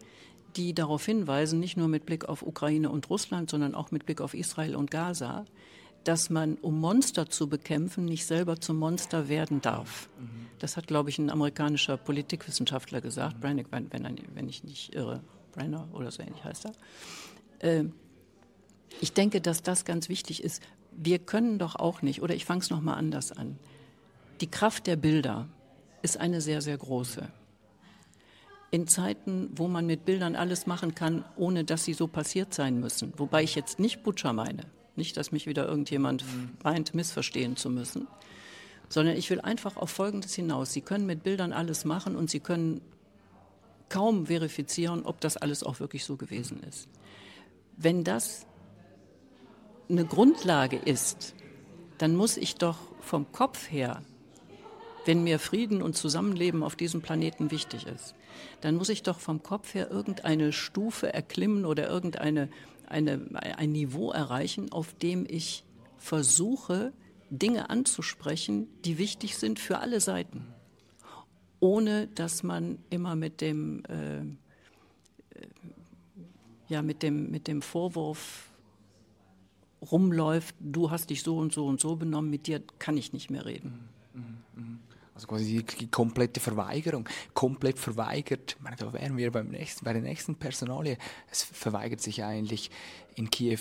die 0.56 0.74
darauf 0.74 1.06
hinweisen, 1.06 1.60
nicht 1.60 1.76
nur 1.76 1.88
mit 1.88 2.04
Blick 2.04 2.26
auf 2.26 2.42
Ukraine 2.42 2.90
und 2.90 3.08
Russland, 3.08 3.50
sondern 3.50 3.74
auch 3.74 3.90
mit 3.90 4.04
Blick 4.04 4.20
auf 4.20 4.34
Israel 4.34 4.76
und 4.76 4.90
Gaza, 4.90 5.46
dass 6.04 6.28
man, 6.28 6.56
um 6.56 6.78
Monster 6.78 7.30
zu 7.30 7.48
bekämpfen, 7.48 8.04
nicht 8.04 8.26
selber 8.26 8.60
zum 8.60 8.76
Monster 8.76 9.28
werden 9.28 9.62
darf. 9.62 10.10
Das 10.58 10.76
hat, 10.76 10.88
glaube 10.88 11.08
ich, 11.08 11.18
ein 11.18 11.30
amerikanischer 11.30 11.96
Politikwissenschaftler 11.96 13.00
gesagt, 13.00 13.40
Brannick, 13.40 13.68
wenn, 13.70 13.90
wenn, 13.90 14.48
ich 14.48 14.62
nicht 14.62 14.94
irre, 14.94 15.22
Brenner 15.52 15.88
oder 15.92 16.10
so 16.10 16.22
ähnlich 16.22 16.44
heißt 16.44 16.66
er. 16.66 16.72
Äh, 17.62 17.84
ich 19.00 19.12
denke, 19.12 19.40
dass 19.40 19.62
das 19.62 19.84
ganz 19.84 20.08
wichtig 20.08 20.44
ist. 20.44 20.62
Wir 20.92 21.18
können 21.18 21.58
doch 21.58 21.76
auch 21.76 22.02
nicht, 22.02 22.22
oder 22.22 22.34
ich 22.34 22.44
fange 22.44 22.60
es 22.60 22.70
nochmal 22.70 22.98
anders 22.98 23.32
an. 23.32 23.58
Die 24.40 24.50
Kraft 24.50 24.86
der 24.86 24.96
Bilder 24.96 25.48
ist 26.02 26.18
eine 26.18 26.40
sehr, 26.40 26.60
sehr 26.60 26.76
große. 26.76 27.28
In 28.70 28.86
Zeiten, 28.88 29.50
wo 29.54 29.68
man 29.68 29.86
mit 29.86 30.04
Bildern 30.04 30.36
alles 30.36 30.66
machen 30.66 30.94
kann, 30.94 31.24
ohne 31.36 31.64
dass 31.64 31.84
sie 31.84 31.94
so 31.94 32.06
passiert 32.06 32.52
sein 32.54 32.80
müssen, 32.80 33.12
wobei 33.16 33.42
ich 33.42 33.54
jetzt 33.54 33.78
nicht 33.78 34.02
Butcher 34.02 34.32
meine, 34.32 34.64
nicht, 34.96 35.16
dass 35.16 35.32
mich 35.32 35.46
wieder 35.46 35.66
irgendjemand 35.66 36.24
meint, 36.62 36.94
missverstehen 36.94 37.56
zu 37.56 37.70
müssen, 37.70 38.06
sondern 38.88 39.16
ich 39.16 39.30
will 39.30 39.40
einfach 39.40 39.76
auf 39.76 39.90
Folgendes 39.90 40.34
hinaus. 40.34 40.72
Sie 40.72 40.80
können 40.80 41.06
mit 41.06 41.22
Bildern 41.22 41.52
alles 41.52 41.84
machen 41.84 42.16
und 42.16 42.30
Sie 42.30 42.40
können 42.40 42.80
kaum 43.88 44.26
verifizieren, 44.26 45.04
ob 45.04 45.20
das 45.20 45.36
alles 45.36 45.62
auch 45.62 45.80
wirklich 45.80 46.04
so 46.04 46.16
gewesen 46.16 46.62
ist. 46.62 46.88
Wenn 47.82 48.04
das 48.04 48.46
eine 49.88 50.04
Grundlage 50.04 50.76
ist, 50.76 51.34
dann 51.98 52.14
muss 52.14 52.36
ich 52.36 52.54
doch 52.54 52.78
vom 53.00 53.32
Kopf 53.32 53.70
her, 53.70 54.02
wenn 55.04 55.24
mir 55.24 55.40
Frieden 55.40 55.82
und 55.82 55.96
Zusammenleben 55.96 56.62
auf 56.62 56.76
diesem 56.76 57.02
Planeten 57.02 57.50
wichtig 57.50 57.86
ist, 57.86 58.14
dann 58.60 58.76
muss 58.76 58.88
ich 58.88 59.02
doch 59.02 59.18
vom 59.18 59.42
Kopf 59.42 59.74
her 59.74 59.90
irgendeine 59.90 60.52
Stufe 60.52 61.12
erklimmen 61.12 61.64
oder 61.64 61.88
irgendeine 61.88 62.48
eine, 62.86 63.20
ein 63.56 63.72
Niveau 63.72 64.12
erreichen, 64.12 64.70
auf 64.70 64.94
dem 64.94 65.26
ich 65.28 65.64
versuche, 65.96 66.92
Dinge 67.30 67.70
anzusprechen, 67.70 68.68
die 68.84 68.98
wichtig 68.98 69.38
sind 69.38 69.58
für 69.58 69.78
alle 69.78 70.00
Seiten, 70.00 70.54
ohne 71.58 72.06
dass 72.08 72.42
man 72.42 72.78
immer 72.90 73.16
mit 73.16 73.40
dem, 73.40 73.82
äh, 73.86 74.22
ja, 76.72 76.82
mit 76.82 77.02
dem, 77.02 77.30
mit 77.30 77.46
dem 77.46 77.62
Vorwurf 77.62 78.48
rumläuft, 79.90 80.54
du 80.60 80.90
hast 80.90 81.10
dich 81.10 81.22
so 81.22 81.38
und 81.38 81.52
so 81.52 81.66
und 81.66 81.80
so 81.80 81.96
benommen, 81.96 82.30
mit 82.30 82.46
dir 82.46 82.62
kann 82.78 82.96
ich 82.96 83.12
nicht 83.12 83.30
mehr 83.30 83.44
reden. 83.44 83.88
Also 85.14 85.26
quasi 85.26 85.62
die 85.62 85.88
komplette 85.88 86.40
Verweigerung, 86.40 87.08
komplett 87.34 87.78
verweigert. 87.78 88.56
Ich 88.56 88.62
meine, 88.62 88.76
da 88.76 88.92
wären 88.92 89.16
wir 89.16 89.30
beim 89.30 89.48
nächsten, 89.48 89.84
bei 89.84 89.92
der 89.92 90.02
nächsten 90.02 90.36
Personalie. 90.36 90.96
Es 91.30 91.42
verweigert 91.42 92.00
sich 92.00 92.24
eigentlich 92.24 92.70
in 93.14 93.28
Kiew 93.28 93.60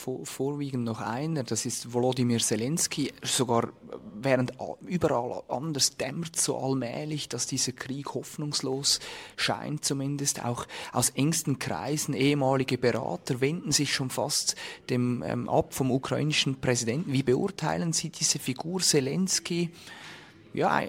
vor, 0.00 0.24
vorwiegend 0.26 0.84
noch 0.84 1.00
einer, 1.00 1.44
das 1.44 1.66
ist 1.66 1.92
Volodymyr 1.92 2.38
Zelensky. 2.38 3.12
Sogar 3.22 3.68
während 4.14 4.52
überall 4.86 5.42
anders 5.48 5.96
dämmert 5.96 6.36
so 6.36 6.58
allmählich, 6.58 7.28
dass 7.28 7.46
dieser 7.46 7.72
Krieg 7.72 8.14
hoffnungslos 8.14 9.00
scheint, 9.36 9.84
zumindest 9.84 10.44
auch 10.44 10.66
aus 10.92 11.10
engsten 11.10 11.58
Kreisen. 11.58 12.14
Ehemalige 12.14 12.78
Berater 12.78 13.40
wenden 13.40 13.72
sich 13.72 13.92
schon 13.92 14.10
fast 14.10 14.56
dem 14.90 15.22
ähm, 15.26 15.48
ab 15.48 15.74
vom 15.74 15.90
ukrainischen 15.90 16.60
Präsidenten. 16.60 17.12
Wie 17.12 17.22
beurteilen 17.22 17.92
Sie 17.92 18.10
diese 18.10 18.38
Figur 18.38 18.80
Zelensky? 18.80 19.70
Ja, 20.56 20.84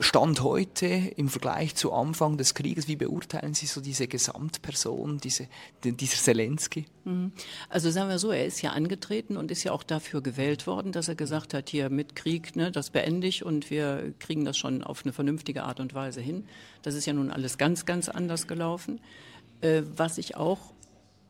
Stand 0.00 0.42
heute 0.42 0.86
im 0.86 1.28
Vergleich 1.28 1.76
zu 1.76 1.92
Anfang 1.92 2.36
des 2.36 2.54
Krieges, 2.54 2.88
wie 2.88 2.96
beurteilen 2.96 3.54
Sie 3.54 3.66
so 3.66 3.80
diese 3.80 4.08
Gesamtperson, 4.08 5.18
diese, 5.18 5.46
dieser 5.84 6.16
Zelensky? 6.16 6.86
Mhm. 7.04 7.30
Also 7.70 7.88
sagen 7.90 8.10
wir 8.10 8.18
so, 8.18 8.32
er 8.32 8.44
ist 8.44 8.60
ja 8.62 8.72
angetreten 8.72 9.36
und 9.36 9.52
ist 9.52 9.62
ja 9.62 9.70
auch 9.70 9.84
dafür 9.84 10.22
gewählt 10.22 10.66
worden, 10.66 10.90
dass 10.90 11.06
er 11.06 11.14
gesagt 11.14 11.54
hat, 11.54 11.70
hier 11.70 11.88
mit 11.88 12.16
Krieg, 12.16 12.56
ne, 12.56 12.72
das 12.72 12.90
beende 12.90 13.28
ich 13.28 13.44
und 13.44 13.70
wir 13.70 14.12
kriegen 14.18 14.44
das 14.44 14.58
schon 14.58 14.82
auf 14.82 15.04
eine 15.04 15.12
vernünftige 15.12 15.62
Art 15.62 15.78
und 15.78 15.94
Weise 15.94 16.20
hin. 16.20 16.44
Das 16.82 16.94
ist 16.94 17.06
ja 17.06 17.12
nun 17.12 17.30
alles 17.30 17.56
ganz, 17.56 17.86
ganz 17.86 18.08
anders 18.08 18.48
gelaufen. 18.48 19.00
Äh, 19.60 19.82
was 19.96 20.18
ich 20.18 20.36
auch 20.36 20.58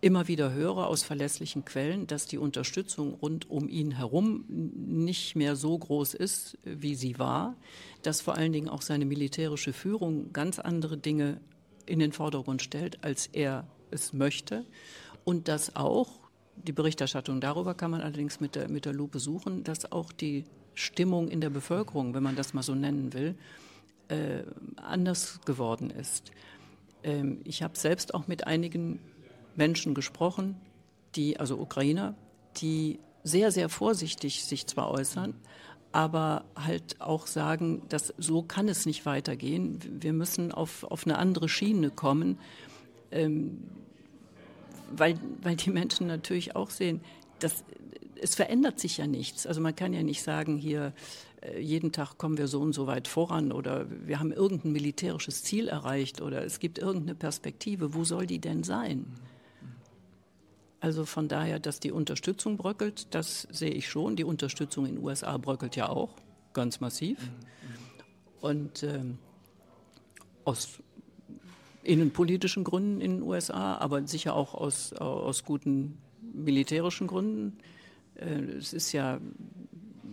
immer 0.07 0.29
wieder 0.29 0.53
höre 0.53 0.87
aus 0.87 1.03
verlässlichen 1.03 1.65
Quellen, 1.65 2.07
dass 2.07 2.27
die 2.27 2.39
Unterstützung 2.39 3.15
rund 3.15 3.51
um 3.51 3.69
ihn 3.69 3.91
herum 3.91 4.45
nicht 4.49 5.35
mehr 5.35 5.57
so 5.57 5.77
groß 5.77 6.15
ist, 6.15 6.59
wie 6.63 6.95
sie 6.95 7.19
war, 7.19 7.57
dass 8.03 8.21
vor 8.21 8.37
allen 8.37 8.53
Dingen 8.53 8.69
auch 8.69 8.83
seine 8.83 9.05
militärische 9.05 9.73
Führung 9.73 10.33
ganz 10.33 10.61
andere 10.61 10.97
Dinge 10.97 11.41
in 11.87 11.99
den 11.99 12.13
Vordergrund 12.13 12.63
stellt, 12.63 13.03
als 13.03 13.27
er 13.27 13.67
es 13.91 14.13
möchte 14.13 14.65
und 15.25 15.49
dass 15.49 15.75
auch, 15.75 16.21
die 16.55 16.73
Berichterstattung 16.73 17.41
darüber 17.41 17.75
kann 17.75 17.91
man 17.91 18.01
allerdings 18.01 18.39
mit 18.39 18.55
der, 18.55 18.71
mit 18.71 18.85
der 18.85 18.93
Lupe 18.93 19.19
suchen, 19.19 19.65
dass 19.65 19.91
auch 19.91 20.13
die 20.13 20.45
Stimmung 20.75 21.27
in 21.27 21.41
der 21.41 21.51
Bevölkerung, 21.51 22.15
wenn 22.15 22.23
man 22.23 22.37
das 22.37 22.55
mal 22.55 22.63
so 22.63 22.77
nennen 22.77 23.13
will, 23.13 23.35
äh, 24.07 24.45
anders 24.77 25.41
geworden 25.45 25.91
ist. 25.91 26.31
Ähm, 27.03 27.41
ich 27.43 27.65
habe 27.65 27.77
selbst 27.77 28.15
auch 28.15 28.29
mit 28.29 28.47
einigen 28.47 29.01
Menschen 29.57 29.95
gesprochen, 29.95 30.57
die, 31.15 31.39
also 31.39 31.59
Ukrainer, 31.59 32.15
die 32.59 32.99
sehr, 33.25 33.51
sehr 33.51 33.69
vorsichtig 33.69 34.45
sich 34.45 34.67
zwar 34.67 34.91
äußern, 34.91 35.35
aber 35.93 36.45
halt 36.55 37.01
auch 37.01 37.27
sagen, 37.27 37.83
dass 37.89 38.13
so 38.19 38.43
kann 38.43 38.69
es 38.69 38.87
nicht 38.87 39.07
weitergehen. 39.07 39.81
Wir 40.01 40.13
müssen 40.13 40.53
auf, 40.53 40.85
auf 40.85 41.07
eine 41.07 41.19
andere 41.19 41.49
Schiene 41.49 41.91
kommen, 41.91 42.39
ähm, 43.11 43.63
weil, 44.95 45.19
weil 45.43 45.57
die 45.57 45.71
Menschen 45.71 46.07
natürlich 46.07 46.55
auch 46.55 46.71
sehen, 46.71 47.01
dass 47.39 47.65
es 48.21 48.35
verändert 48.35 48.79
sich 48.81 48.99
ja 48.99 49.07
nichts. 49.07 49.47
Also 49.47 49.61
man 49.61 49.75
kann 49.75 49.93
ja 49.93 50.03
nicht 50.03 50.23
sagen, 50.23 50.57
hier 50.57 50.93
äh, 51.41 51.61
jeden 51.61 51.93
Tag 51.93 52.19
kommen 52.19 52.39
wir 52.39 52.49
so 52.49 52.61
und 52.61 52.73
so 52.73 52.87
weit 52.87 53.09
voran 53.09 53.53
oder 53.53 53.87
wir 53.89 54.21
haben 54.21 54.33
irgendein 54.33 54.73
militärisches 54.73 55.43
Ziel 55.43 55.69
erreicht 55.69 56.21
oder 56.21 56.45
es 56.45 56.59
gibt 56.59 56.79
irgendeine 56.79 57.15
Perspektive. 57.15 57.95
Wo 57.95 58.05
soll 58.05 58.27
die 58.27 58.39
denn 58.39 58.63
sein? 58.63 59.07
Also 60.81 61.05
von 61.05 61.29
daher, 61.29 61.59
dass 61.59 61.81
die 61.81 61.91
Unterstützung 61.91 62.57
bröckelt, 62.57 63.15
das 63.15 63.49
sehe 63.51 63.71
ich 63.71 63.89
schon. 63.89 64.17
Die 64.17 64.25
Unterstützung 64.25 64.87
in 64.87 64.97
den 64.97 65.05
USA 65.05 65.37
bröckelt 65.39 65.75
ja 65.77 65.89
auch 65.89 66.11
ganz 66.53 66.81
massiv. 66.81 67.19
Und 68.41 68.83
ähm, 68.83 69.19
aus 70.45 70.81
innenpolitischen 71.83 72.65
Gründen 72.65 73.01
in 73.01 73.19
den 73.19 73.23
USA, 73.23 73.77
aber 73.77 74.07
sicher 74.07 74.35
auch 74.35 74.55
aus, 74.55 74.93
aus 74.93 75.45
guten 75.45 75.99
militärischen 76.21 77.07
Gründen. 77.07 77.59
Äh, 78.15 78.43
es 78.59 78.73
ist 78.73 78.93
ja 78.93 79.21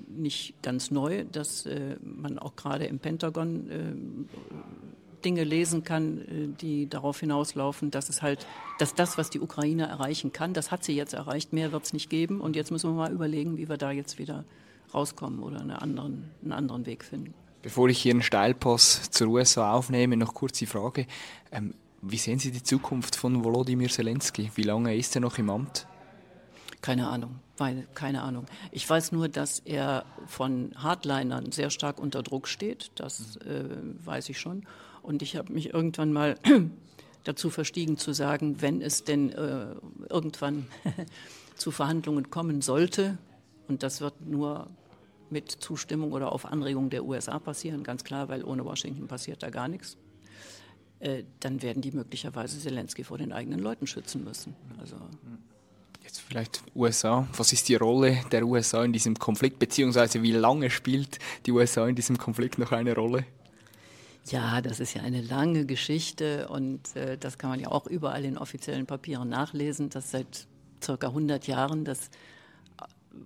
nicht 0.08 0.62
ganz 0.62 0.91
neu, 0.91 1.26
dass 1.26 1.65
äh, 1.65 1.97
man 2.02 2.39
auch 2.39 2.56
gerade 2.56 2.86
im 2.86 2.99
Pentagon 2.99 3.69
äh, 3.69 4.53
Dinge 5.24 5.44
lesen 5.44 5.84
kann, 5.84 6.20
äh, 6.20 6.48
die 6.60 6.90
darauf 6.90 7.20
hinauslaufen, 7.20 7.92
dass 7.92 8.10
es 8.10 8.22
halt, 8.22 8.46
dass 8.80 8.96
das, 8.96 9.18
was 9.18 9.30
die 9.30 9.40
Ukraine 9.40 9.88
erreichen 9.88 10.32
kann, 10.32 10.54
das 10.54 10.72
hat 10.72 10.84
sie 10.84 10.96
jetzt 10.96 11.14
erreicht, 11.14 11.54
mehr 11.54 11.72
wird 11.72 11.84
es 11.84 11.94
nicht 11.94 12.10
geben. 12.10 12.42
Und 12.42 12.56
jetzt 12.56 12.72
müssen 12.72 12.90
wir 12.90 12.96
mal 12.96 13.12
überlegen, 13.12 13.58
wie 13.58 13.70
wir 13.70 13.78
da 13.78 13.92
jetzt 13.92 14.20
wieder 14.20 14.44
rauskommen 14.94 15.40
oder 15.40 15.60
einen 15.60 15.72
anderen, 15.72 16.30
einen 16.42 16.52
anderen 16.52 16.86
Weg 16.86 17.04
finden. 17.04 17.34
Bevor 17.62 17.88
ich 17.88 18.02
hier 18.02 18.12
einen 18.12 18.22
Steilpass 18.22 19.10
zur 19.10 19.30
USA 19.30 19.74
aufnehme, 19.74 20.18
noch 20.18 20.34
kurz 20.34 20.60
die 20.60 20.66
Frage. 20.66 21.08
Ähm, 21.52 21.74
wie 22.02 22.18
sehen 22.18 22.38
Sie 22.38 22.52
die 22.52 22.62
Zukunft 22.62 23.16
von 23.16 23.44
Volodymyr 23.46 23.90
Zelensky? 23.90 24.52
Wie 24.56 24.64
lange 24.64 24.96
ist 24.96 25.16
er 25.16 25.22
noch 25.22 25.38
im 25.38 25.50
Amt? 25.50 25.88
Keine 26.82 27.08
Ahnung, 27.08 27.40
weil, 27.56 27.88
keine 27.94 28.24
Ahnung. 28.24 28.46
Ich 28.72 28.90
weiß 28.90 29.14
nur, 29.14 29.30
dass 29.30 29.60
er 29.60 30.04
von 30.28 30.72
Hardlinern 30.76 31.54
sehr 31.54 31.70
stark 31.70 31.98
unter 31.98 32.22
Druck 32.22 32.50
steht. 32.50 32.92
Das 32.96 33.38
äh, 33.38 33.64
weiß 34.04 34.28
ich 34.28 34.38
schon. 34.38 34.66
Und 35.04 35.22
ich 35.22 35.36
habe 35.36 35.54
mich 35.54 35.74
irgendwann 35.74 36.12
mal 36.12 36.38
dazu 37.24 37.50
verstiegen 37.50 37.98
zu 37.98 38.13
sagen, 38.13 38.62
wenn 38.62 38.82
es 38.82 39.04
denn 39.04 39.32
äh, 39.32 39.76
irgendwann 40.10 40.66
zu 41.56 41.72
Verhandlungen 41.72 42.30
kommen 42.30 42.62
sollte, 42.62 43.18
und 43.68 43.84
das 43.84 44.02
wird 44.02 44.26
nur 44.26 44.68
mit 45.30 45.52
Zustimmung 45.52 46.12
oder 46.12 46.32
auf 46.32 46.46
Anregung 46.46 46.89
der 46.89 47.06
USA 47.06 47.39
passieren, 47.39 47.84
ganz 47.84 48.04
klar, 48.04 48.30
weil 48.30 48.44
ohne 48.44 48.66
Washington 48.66 49.08
passiert 49.08 49.44
da 49.44 49.50
gar 49.50 49.68
nichts, 49.68 49.98
äh, 51.00 51.24
dann 51.39 51.62
werden 51.62 51.82
die 51.82 51.92
möglicherweise 51.92 52.60
Zelensky 52.60 53.04
vor 53.04 53.18
den 53.18 53.34
eigenen 53.34 53.60
Leuten 53.60 53.88
schützen 53.88 54.24
müssen. 54.24 54.56
Also, 54.80 54.96
Jetzt 56.04 56.20
vielleicht 56.20 56.62
USA. 56.76 57.28
Was 57.38 57.54
ist 57.54 57.70
die 57.70 57.76
Rolle 57.76 58.20
der 58.32 58.46
USA 58.46 58.84
in 58.84 58.92
diesem 58.92 59.18
Konflikt, 59.18 59.58
beziehungsweise 59.58 60.22
wie 60.22 60.34
lange 60.34 60.70
spielt 60.70 61.18
die 61.46 61.52
USA 61.52 61.88
in 61.88 61.96
diesem 61.96 62.18
Konflikt 62.18 62.58
noch 62.58 62.74
eine 62.74 62.94
Rolle? 62.94 63.26
Ja, 64.28 64.62
das 64.62 64.80
ist 64.80 64.94
ja 64.94 65.02
eine 65.02 65.22
lange 65.22 65.66
Geschichte 65.66 66.48
und 66.48 66.96
äh, 66.96 67.18
das 67.18 67.38
kann 67.38 67.50
man 67.50 67.60
ja 67.60 67.70
auch 67.70 67.88
überall 67.88 68.24
in 68.24 68.38
offiziellen 68.38 68.86
Papieren 68.86 69.28
nachlesen, 69.28 69.90
dass 69.90 70.12
seit 70.12 70.48
circa 70.82 71.08
100 71.08 71.46
Jahren 71.48 71.84
das 71.84 72.10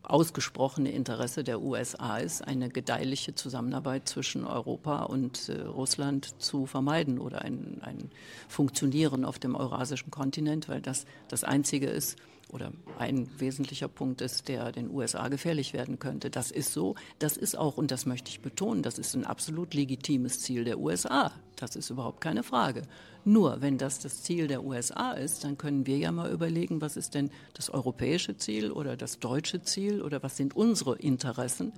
ausgesprochene 0.04 0.92
Interesse 0.92 1.44
der 1.44 1.62
USA 1.62 2.18
ist, 2.18 2.46
eine 2.46 2.70
gedeihliche 2.70 3.36
Zusammenarbeit 3.36 4.08
zwischen 4.08 4.46
Europa 4.46 5.04
und 5.04 5.50
äh, 5.50 5.62
Russland 5.62 6.42
zu 6.42 6.66
vermeiden 6.66 7.20
oder 7.20 7.42
ein, 7.42 7.80
ein 7.82 8.12
Funktionieren 8.48 9.24
auf 9.24 9.40
dem 9.40 9.56
eurasischen 9.56 10.12
Kontinent, 10.12 10.68
weil 10.68 10.82
das 10.82 11.06
das 11.28 11.44
Einzige 11.44 11.88
ist, 11.88 12.18
oder 12.50 12.72
ein 12.98 13.30
wesentlicher 13.40 13.88
Punkt 13.88 14.22
ist, 14.22 14.48
der 14.48 14.72
den 14.72 14.90
USA 14.90 15.28
gefährlich 15.28 15.74
werden 15.74 16.00
könnte. 16.00 16.30
Das 16.30 16.52
ist 16.52 16.72
so. 16.72 16.96
Das 17.20 17.36
ist 17.38 17.58
auch, 17.58 17.78
und 17.78 17.92
das 17.92 18.06
möchte 18.06 18.30
ich 18.30 18.42
betonen, 18.42 18.84
das 18.84 18.98
ist 18.98 19.16
ein 19.16 19.26
absolut 19.26 19.74
legitimes 19.74 20.40
Ziel 20.40 20.64
der 20.64 20.80
USA. 20.80 21.32
Das 21.58 21.76
ist 21.76 21.90
überhaupt 21.90 22.22
keine 22.22 22.44
Frage. 22.44 22.84
Nur, 23.26 23.62
wenn 23.62 23.78
das 23.78 24.00
das 24.00 24.24
Ziel 24.24 24.48
der 24.48 24.64
USA 24.64 25.12
ist, 25.12 25.44
dann 25.44 25.58
können 25.58 25.86
wir 25.86 25.98
ja 25.98 26.12
mal 26.12 26.32
überlegen, 26.32 26.80
was 26.80 26.96
ist 26.96 27.16
denn 27.16 27.32
das 27.54 27.70
europäische 27.70 28.38
Ziel 28.38 28.72
oder 28.72 28.96
das 28.96 29.20
deutsche 29.20 29.62
Ziel 29.62 30.02
oder 30.02 30.24
was 30.24 30.38
sind 30.38 30.56
unsere 30.56 30.96
Interessen? 30.98 31.74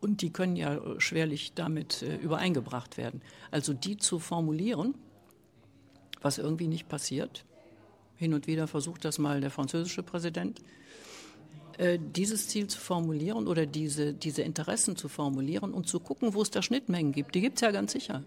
Und 0.00 0.20
die 0.20 0.30
können 0.30 0.54
ja 0.54 0.78
schwerlich 1.00 1.54
damit 1.54 2.02
äh, 2.02 2.16
übereingebracht 2.16 2.98
werden. 2.98 3.22
Also 3.50 3.72
die 3.72 3.96
zu 3.96 4.18
formulieren, 4.18 4.94
was 6.20 6.38
irgendwie 6.38 6.68
nicht 6.68 6.88
passiert, 6.88 7.44
hin 8.24 8.34
und 8.34 8.46
wieder 8.46 8.66
versucht 8.66 9.04
das 9.04 9.18
mal 9.18 9.40
der 9.40 9.50
französische 9.50 10.02
Präsident. 10.02 10.60
Äh, 11.76 11.98
dieses 12.00 12.48
Ziel 12.48 12.68
zu 12.68 12.78
formulieren 12.78 13.46
oder 13.46 13.66
diese, 13.66 14.14
diese 14.14 14.42
Interessen 14.42 14.96
zu 14.96 15.08
formulieren 15.08 15.74
und 15.74 15.88
zu 15.88 16.00
gucken, 16.00 16.32
wo 16.32 16.40
es 16.40 16.50
da 16.50 16.62
Schnittmengen 16.62 17.12
gibt. 17.12 17.34
Die 17.34 17.42
gibt 17.42 17.56
es 17.56 17.60
ja 17.60 17.70
ganz 17.70 17.92
sicher. 17.92 18.24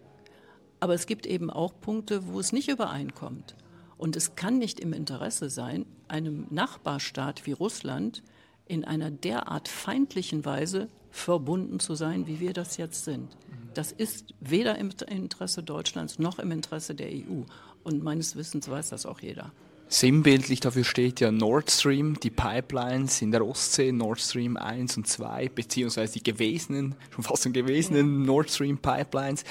Aber 0.80 0.94
es 0.94 1.08
gibt 1.08 1.26
eben 1.26 1.50
auch 1.50 1.74
Punkte, 1.82 2.28
wo 2.28 2.40
es 2.40 2.54
nicht 2.54 2.70
übereinkommt. 2.70 3.56
Und 3.98 4.16
es 4.16 4.36
kann 4.36 4.60
nicht 4.60 4.80
im 4.80 4.94
Interesse 4.94 5.50
sein, 5.50 5.88
einem 6.08 6.46
Nachbarstaat 6.52 7.48
wie 7.48 7.54
Russland 7.54 8.22
in 8.68 8.86
einer 8.86 9.10
derart 9.10 9.68
feindlichen 9.68 10.46
Weise 10.46 10.90
verbunden 11.10 11.80
zu 11.80 11.96
sein, 11.96 12.28
wie 12.28 12.40
wir 12.40 12.54
das 12.54 12.78
jetzt 12.78 13.06
sind. 13.06 13.36
Das 13.74 13.92
ist 13.92 14.36
weder 14.40 14.78
im 14.78 14.92
Interesse 15.08 15.64
Deutschlands 15.64 16.20
noch 16.20 16.38
im 16.38 16.52
Interesse 16.52 16.94
der 16.94 17.10
EU. 17.10 17.44
Und 17.84 18.04
meines 18.04 18.36
Wissens 18.36 18.70
weiß 18.70 18.90
das 18.90 19.06
auch 19.06 19.22
jeder. 19.22 19.52
Sinnbildlich 19.90 20.60
dafür 20.60 20.84
steht 20.84 21.22
ja 21.22 21.32
Nord 21.32 21.72
Stream, 21.72 22.20
die 22.20 22.30
Pipelines 22.30 23.22
in 23.22 23.32
der 23.32 23.48
Ostsee, 23.48 23.94
Nord 23.94 24.20
Stream 24.20 24.58
1 24.58 24.98
und 24.98 25.08
2, 25.08 25.50
beziehungsweise 25.56 26.14
die 26.14 26.24
gewesenen, 26.24 26.96
schon 27.10 27.24
fast 27.24 27.44
schon 27.44 27.54
gewesenen 27.54 28.24
Nord 28.24 28.52
Stream 28.52 28.78
Pipelines. 28.78 29.46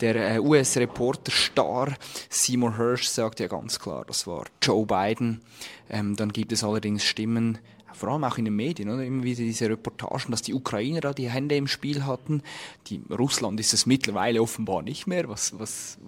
Der 0.00 0.36
äh, 0.36 0.38
US-Reporter 0.38 1.30
Star 1.30 1.94
Seymour 2.30 2.78
Hirsch 2.78 3.06
sagt 3.08 3.40
ja 3.40 3.48
ganz 3.48 3.78
klar, 3.78 4.04
das 4.06 4.26
war 4.26 4.46
Joe 4.62 4.86
Biden. 4.86 5.42
Ähm, 5.90 6.16
dann 6.16 6.32
gibt 6.32 6.52
es 6.52 6.64
allerdings 6.64 7.04
Stimmen, 7.04 7.58
vor 7.92 8.08
allem 8.08 8.24
auch 8.24 8.38
in 8.38 8.46
den 8.46 8.56
Medien, 8.56 8.88
oder? 8.88 9.04
immer 9.04 9.24
wieder 9.24 9.42
diese 9.42 9.68
Reportagen, 9.68 10.30
dass 10.30 10.40
die 10.40 10.54
Ukrainer 10.54 11.02
da 11.02 11.12
die 11.12 11.28
Hände 11.28 11.56
im 11.56 11.68
Spiel 11.68 12.06
hatten. 12.06 12.42
Die, 12.86 13.02
Russland 13.10 13.60
ist 13.60 13.74
es 13.74 13.84
mittlerweile 13.84 14.40
offenbar 14.40 14.80
nicht 14.80 15.06
mehr. 15.06 15.28
Was, 15.28 15.58
was, 15.58 15.98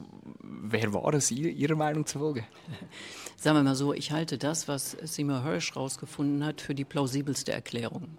wer 0.41 0.95
war 0.95 1.13
es 1.13 1.31
Ihrer 1.31 1.77
Meinung 1.77 2.07
zufolge? 2.07 2.45
Sagen 3.45 3.59
wir 3.59 3.63
mal 3.63 3.77
so, 3.77 3.93
ich 3.93 4.11
halte 4.11 4.39
das, 4.39 4.69
was 4.69 4.93
Seymour 5.03 5.45
Hirsch 5.45 5.75
herausgefunden 5.75 6.47
hat, 6.47 6.63
für 6.63 6.75
die 6.75 6.87
plausibelste 6.87 7.53
Erklärung. 7.53 8.17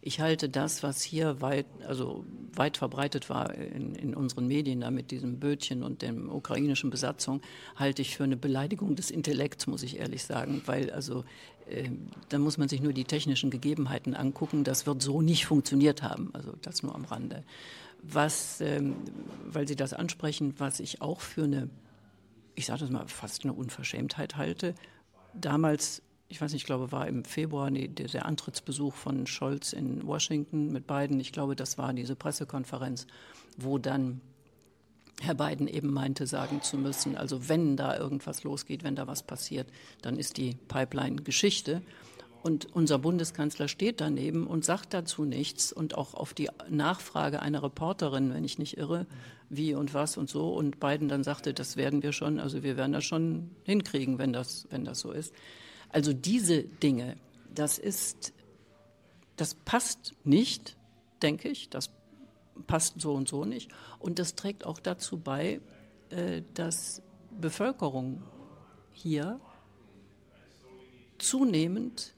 Ich 0.00 0.20
halte 0.20 0.48
das, 0.48 0.82
was 0.82 1.02
hier 1.02 1.42
weit, 1.42 1.66
also 1.86 2.24
weit 2.54 2.78
verbreitet 2.78 3.28
war 3.28 3.52
in, 3.52 3.94
in 3.94 4.14
unseren 4.14 4.46
Medien, 4.46 4.80
da 4.80 4.90
mit 4.90 5.10
diesem 5.10 5.38
Bötchen 5.38 5.82
und 5.82 6.00
der 6.00 6.14
ukrainischen 6.16 6.88
Besatzung, 6.88 7.42
halte 7.76 8.00
ich 8.00 8.16
für 8.16 8.24
eine 8.24 8.38
Beleidigung 8.38 8.96
des 8.96 9.10
Intellekts, 9.10 9.66
muss 9.66 9.82
ich 9.82 9.98
ehrlich 9.98 10.24
sagen. 10.24 10.62
Weil 10.64 10.90
also 10.90 11.26
äh, 11.68 11.90
da 12.30 12.38
muss 12.38 12.56
man 12.56 12.70
sich 12.70 12.80
nur 12.80 12.94
die 12.94 13.04
technischen 13.04 13.50
Gegebenheiten 13.50 14.14
angucken. 14.14 14.64
Das 14.64 14.86
wird 14.86 15.02
so 15.02 15.20
nicht 15.20 15.44
funktioniert 15.44 16.02
haben. 16.02 16.30
Also 16.32 16.54
das 16.62 16.82
nur 16.82 16.94
am 16.94 17.04
Rande. 17.04 17.44
Was, 18.02 18.62
ähm, 18.62 18.96
weil 19.44 19.68
Sie 19.68 19.76
das 19.76 19.92
ansprechen, 19.92 20.54
was 20.56 20.80
ich 20.80 21.02
auch 21.02 21.20
für 21.20 21.44
eine 21.44 21.68
ich 22.54 22.66
sage 22.66 22.80
das 22.80 22.90
mal, 22.90 23.06
fast 23.08 23.44
eine 23.44 23.52
Unverschämtheit 23.52 24.36
halte. 24.36 24.74
Damals, 25.34 26.02
ich 26.28 26.40
weiß 26.40 26.52
nicht, 26.52 26.62
ich 26.62 26.66
glaube, 26.66 26.92
war 26.92 27.08
im 27.08 27.24
Februar 27.24 27.70
nee, 27.70 27.88
der, 27.88 28.08
der, 28.08 28.26
Antrittsbesuch 28.26 28.94
von 28.94 29.26
Scholz 29.26 29.72
in 29.72 30.06
Washington 30.06 30.72
mit 30.72 30.86
Biden. 30.86 31.18
Ich 31.20 31.32
glaube, 31.32 31.56
das 31.56 31.78
war 31.78 31.92
diese 31.92 32.16
Pressekonferenz, 32.16 33.06
wo 33.56 33.78
dann 33.78 34.20
Herr 35.20 35.34
Biden 35.34 35.68
eben 35.68 35.92
meinte, 35.92 36.26
sagen 36.26 36.60
zu 36.62 36.76
müssen, 36.76 37.16
also 37.16 37.48
wenn 37.48 37.76
da 37.76 37.96
irgendwas 37.96 38.42
losgeht, 38.42 38.82
wenn 38.82 38.96
da 38.96 39.06
was 39.06 39.22
passiert, 39.22 39.68
dann 40.02 40.16
ist 40.18 40.36
die 40.36 40.56
Pipeline 40.68 41.22
Geschichte. 41.22 41.82
Und 42.42 42.74
unser 42.74 42.98
Bundeskanzler 42.98 43.68
steht 43.68 44.02
daneben 44.02 44.46
und 44.46 44.66
sagt 44.66 44.92
dazu 44.92 45.24
nichts. 45.24 45.72
Und 45.72 45.96
auch 45.96 46.12
auf 46.12 46.34
die 46.34 46.50
Nachfrage 46.68 47.40
einer 47.40 47.62
Reporterin, 47.62 48.34
wenn 48.34 48.44
ich 48.44 48.58
nicht 48.58 48.76
irre, 48.76 49.06
wie 49.56 49.74
und 49.74 49.94
was 49.94 50.16
und 50.16 50.28
so. 50.28 50.54
Und 50.54 50.80
Biden 50.80 51.08
dann 51.08 51.24
sagte, 51.24 51.54
das 51.54 51.76
werden 51.76 52.02
wir 52.02 52.12
schon, 52.12 52.40
also 52.40 52.62
wir 52.62 52.76
werden 52.76 52.92
das 52.92 53.04
schon 53.04 53.50
hinkriegen, 53.64 54.18
wenn 54.18 54.32
das, 54.32 54.66
wenn 54.70 54.84
das 54.84 55.00
so 55.00 55.12
ist. 55.12 55.34
Also 55.88 56.12
diese 56.12 56.64
Dinge, 56.64 57.16
das 57.54 57.78
ist, 57.78 58.32
das 59.36 59.54
passt 59.54 60.14
nicht, 60.24 60.76
denke 61.22 61.48
ich. 61.48 61.70
Das 61.70 61.90
passt 62.66 63.00
so 63.00 63.14
und 63.14 63.28
so 63.28 63.44
nicht. 63.44 63.70
Und 63.98 64.18
das 64.18 64.34
trägt 64.34 64.64
auch 64.66 64.78
dazu 64.78 65.18
bei, 65.18 65.60
äh, 66.10 66.42
dass 66.54 67.02
Bevölkerung 67.40 68.22
hier 68.92 69.40
zunehmend 71.18 72.14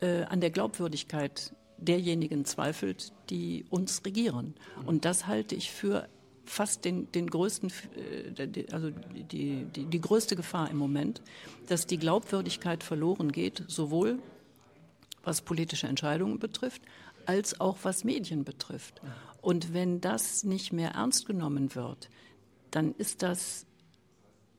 äh, 0.00 0.22
an 0.24 0.40
der 0.40 0.50
Glaubwürdigkeit 0.50 1.54
derjenigen 1.78 2.44
zweifelt, 2.44 3.12
die 3.30 3.64
uns 3.70 4.04
regieren. 4.04 4.54
Und 4.86 5.04
das 5.04 5.26
halte 5.26 5.54
ich 5.54 5.70
für 5.70 6.08
fast 6.44 6.84
den, 6.84 7.10
den 7.12 7.28
größten, 7.28 7.72
äh, 7.96 8.66
also 8.72 8.90
die, 8.90 9.64
die, 9.64 9.84
die 9.84 10.00
größte 10.00 10.36
Gefahr 10.36 10.70
im 10.70 10.76
Moment, 10.76 11.22
dass 11.66 11.86
die 11.86 11.98
Glaubwürdigkeit 11.98 12.82
verloren 12.82 13.32
geht, 13.32 13.64
sowohl 13.68 14.18
was 15.22 15.42
politische 15.42 15.86
Entscheidungen 15.86 16.38
betrifft, 16.38 16.82
als 17.26 17.60
auch 17.60 17.78
was 17.82 18.04
Medien 18.04 18.44
betrifft. 18.44 19.00
Und 19.40 19.72
wenn 19.72 20.00
das 20.00 20.44
nicht 20.44 20.72
mehr 20.72 20.90
ernst 20.90 21.26
genommen 21.26 21.74
wird, 21.74 22.10
dann 22.70 22.94
ist 22.96 23.22
das 23.22 23.66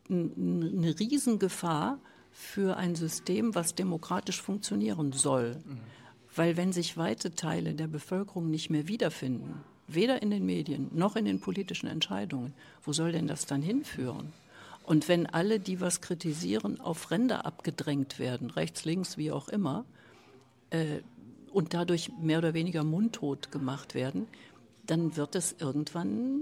eine 0.10 0.96
Riesengefahr 1.00 2.00
für 2.32 2.78
ein 2.78 2.96
System, 2.96 3.56
was 3.56 3.76
demokratisch 3.76 4.42
funktionieren 4.42 5.12
soll. 5.12 5.58
Weil 6.36 6.58
wenn 6.58 6.74
sich 6.74 6.98
weite 6.98 7.34
Teile 7.34 7.74
der 7.76 7.88
Bevölkerung 7.88 8.50
nicht 8.50 8.70
mehr 8.70 8.88
wiederfinden, 8.88 9.64
weder 9.88 10.22
in 10.22 10.32
den 10.32 10.46
Medien 10.46 10.90
noch 10.94 11.16
in 11.16 11.26
den 11.26 11.40
politischen 11.40 11.88
Entscheidungen, 11.88 12.54
wo 12.84 12.94
soll 12.94 13.12
denn 13.12 13.28
das 13.28 13.46
dann 13.46 13.62
hinführen? 13.62 14.34
Und 14.84 15.08
wenn 15.08 15.26
alle, 15.26 15.60
die 15.60 15.82
was 15.82 16.02
kritisieren, 16.02 16.80
auf 16.80 17.10
Ränder 17.10 17.46
abgedrängt 17.46 18.20
werden, 18.20 18.52
rechts, 18.52 18.86
links, 18.86 19.18
wie 19.18 19.32
auch 19.32 19.48
immer, 19.48 19.86
äh, 20.70 21.00
und 21.52 21.74
dadurch 21.74 22.12
mehr 22.22 22.40
oder 22.40 22.54
weniger 22.54 22.84
mundtot 22.84 23.52
gemacht 23.52 23.96
werden, 23.96 24.28
dann 24.86 25.16
wird 25.16 25.36
es 25.36 25.56
irgendwann, 25.58 26.42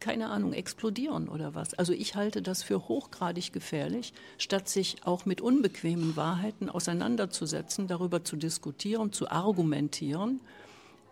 keine 0.00 0.30
Ahnung, 0.30 0.54
explodieren 0.54 1.28
oder 1.28 1.54
was. 1.54 1.74
Also 1.74 1.92
ich 1.92 2.16
halte 2.16 2.42
das 2.42 2.62
für 2.62 2.88
hochgradig 2.88 3.52
gefährlich, 3.52 4.12
statt 4.38 4.68
sich 4.68 5.04
auch 5.04 5.26
mit 5.26 5.40
unbequemen 5.40 6.16
Wahrheiten 6.16 6.70
auseinanderzusetzen, 6.70 7.86
darüber 7.86 8.24
zu 8.24 8.36
diskutieren, 8.36 9.12
zu 9.12 9.30
argumentieren 9.30 10.40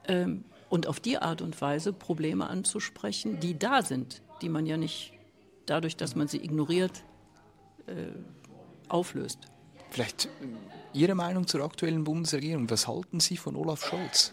ähm, 0.08 0.44
und 0.74 0.88
auf 0.88 0.98
die 0.98 1.18
Art 1.18 1.40
und 1.40 1.60
Weise 1.60 1.92
Probleme 1.92 2.48
anzusprechen, 2.48 3.38
die 3.38 3.56
da 3.56 3.82
sind, 3.82 4.22
die 4.42 4.48
man 4.48 4.66
ja 4.66 4.76
nicht 4.76 5.12
dadurch, 5.66 5.96
dass 5.96 6.16
man 6.16 6.26
sie 6.26 6.38
ignoriert, 6.38 7.04
äh, 7.86 8.08
auflöst. 8.88 9.38
Vielleicht 9.90 10.28
Ihre 10.92 11.14
Meinung 11.14 11.46
zur 11.46 11.62
aktuellen 11.62 12.02
Bundesregierung. 12.02 12.68
Was 12.70 12.88
halten 12.88 13.20
Sie 13.20 13.36
von 13.36 13.54
Olaf 13.54 13.86
Scholz? 13.86 14.32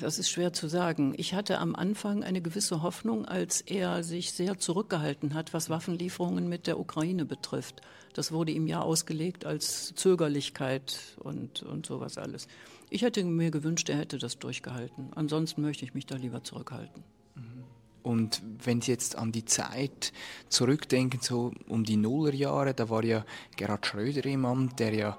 Das 0.00 0.18
ist 0.18 0.30
schwer 0.30 0.52
zu 0.52 0.66
sagen. 0.66 1.14
Ich 1.16 1.34
hatte 1.34 1.58
am 1.58 1.76
Anfang 1.76 2.24
eine 2.24 2.40
gewisse 2.40 2.82
Hoffnung, 2.82 3.24
als 3.24 3.60
er 3.60 4.02
sich 4.02 4.32
sehr 4.32 4.58
zurückgehalten 4.58 5.34
hat, 5.34 5.54
was 5.54 5.70
Waffenlieferungen 5.70 6.48
mit 6.48 6.66
der 6.66 6.80
Ukraine 6.80 7.24
betrifft. 7.24 7.82
Das 8.14 8.32
wurde 8.32 8.50
ihm 8.50 8.66
ja 8.66 8.80
ausgelegt 8.80 9.44
als 9.44 9.94
Zögerlichkeit 9.94 10.98
und, 11.18 11.62
und 11.62 11.86
sowas 11.86 12.18
alles. 12.18 12.48
Ich 12.90 13.02
hätte 13.02 13.24
mir 13.24 13.50
gewünscht, 13.50 13.88
er 13.88 13.98
hätte 13.98 14.18
das 14.18 14.38
durchgehalten. 14.38 15.10
Ansonsten 15.14 15.62
möchte 15.62 15.84
ich 15.84 15.94
mich 15.94 16.06
da 16.06 16.16
lieber 16.16 16.42
zurückhalten. 16.42 17.04
Und 18.02 18.42
wenn 18.64 18.80
Sie 18.80 18.90
jetzt 18.90 19.16
an 19.16 19.30
die 19.30 19.44
Zeit 19.44 20.12
zurückdenken, 20.48 21.20
so 21.20 21.52
um 21.68 21.84
die 21.84 21.96
Nullerjahre, 21.96 22.74
da 22.74 22.88
war 22.88 23.04
ja 23.04 23.24
Gerhard 23.56 23.86
Schröder 23.86 24.24
im 24.26 24.44
Amt, 24.44 24.80
der 24.80 24.94
ja 24.94 25.18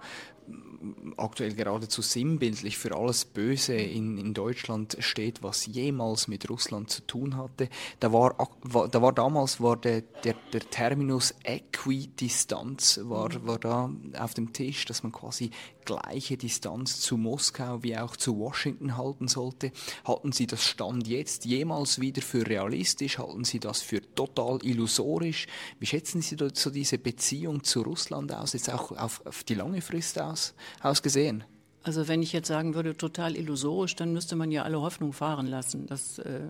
aktuell 1.17 1.53
geradezu 1.53 2.01
sinnbildlich 2.01 2.77
für 2.77 2.95
alles 2.95 3.25
Böse 3.25 3.75
in, 3.75 4.17
in 4.17 4.33
Deutschland 4.33 4.97
steht, 4.99 5.43
was 5.43 5.65
jemals 5.65 6.27
mit 6.27 6.49
Russland 6.49 6.89
zu 6.89 7.01
tun 7.05 7.37
hatte. 7.37 7.69
Da 7.99 8.11
war, 8.11 8.35
da 8.63 9.01
war 9.01 9.13
damals 9.13 9.61
war 9.61 9.77
der, 9.77 10.01
der, 10.01 10.35
der 10.53 10.61
Terminus 10.61 11.33
Äquidistanz 11.43 12.99
war, 13.03 13.29
mhm. 13.29 13.47
war 13.47 13.59
da 13.59 13.91
auf 14.19 14.33
dem 14.33 14.53
Tisch, 14.53 14.85
dass 14.85 15.03
man 15.03 15.11
quasi 15.11 15.51
gleiche 15.85 16.37
Distanz 16.37 16.99
zu 17.01 17.17
Moskau 17.17 17.83
wie 17.83 17.97
auch 17.97 18.15
zu 18.15 18.37
Washington 18.37 18.97
halten 18.97 19.27
sollte. 19.27 19.71
Halten 20.05 20.31
Sie 20.31 20.47
das 20.47 20.63
Stand 20.63 21.07
jetzt 21.07 21.45
jemals 21.45 21.99
wieder 21.99 22.21
für 22.21 22.47
realistisch? 22.47 23.17
Halten 23.17 23.43
Sie 23.43 23.59
das 23.59 23.81
für 23.81 24.01
total 24.15 24.59
illusorisch? 24.63 25.47
Wie 25.79 25.85
schätzen 25.85 26.21
Sie 26.21 26.37
so 26.53 26.69
diese 26.69 26.97
Beziehung 26.97 27.63
zu 27.63 27.81
Russland 27.81 28.33
aus, 28.33 28.53
jetzt 28.53 28.71
auch 28.71 28.91
auf, 28.91 29.25
auf 29.25 29.43
die 29.43 29.55
lange 29.55 29.81
Frist 29.81 30.19
aus, 30.19 30.53
ausgesehen? 30.81 31.43
Also 31.83 32.07
wenn 32.07 32.21
ich 32.21 32.31
jetzt 32.31 32.47
sagen 32.47 32.75
würde, 32.75 32.95
total 32.95 33.35
illusorisch, 33.35 33.95
dann 33.95 34.13
müsste 34.13 34.35
man 34.35 34.51
ja 34.51 34.63
alle 34.63 34.81
Hoffnung 34.81 35.13
fahren 35.13 35.47
lassen. 35.47 35.87
Das 35.87 36.19
äh, 36.19 36.41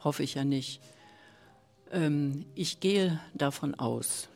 hoffe 0.00 0.22
ich 0.22 0.34
ja 0.34 0.44
nicht. 0.44 0.80
Ähm, 1.90 2.46
ich 2.54 2.80
gehe 2.80 3.20
davon 3.34 3.74
aus, 3.74 4.28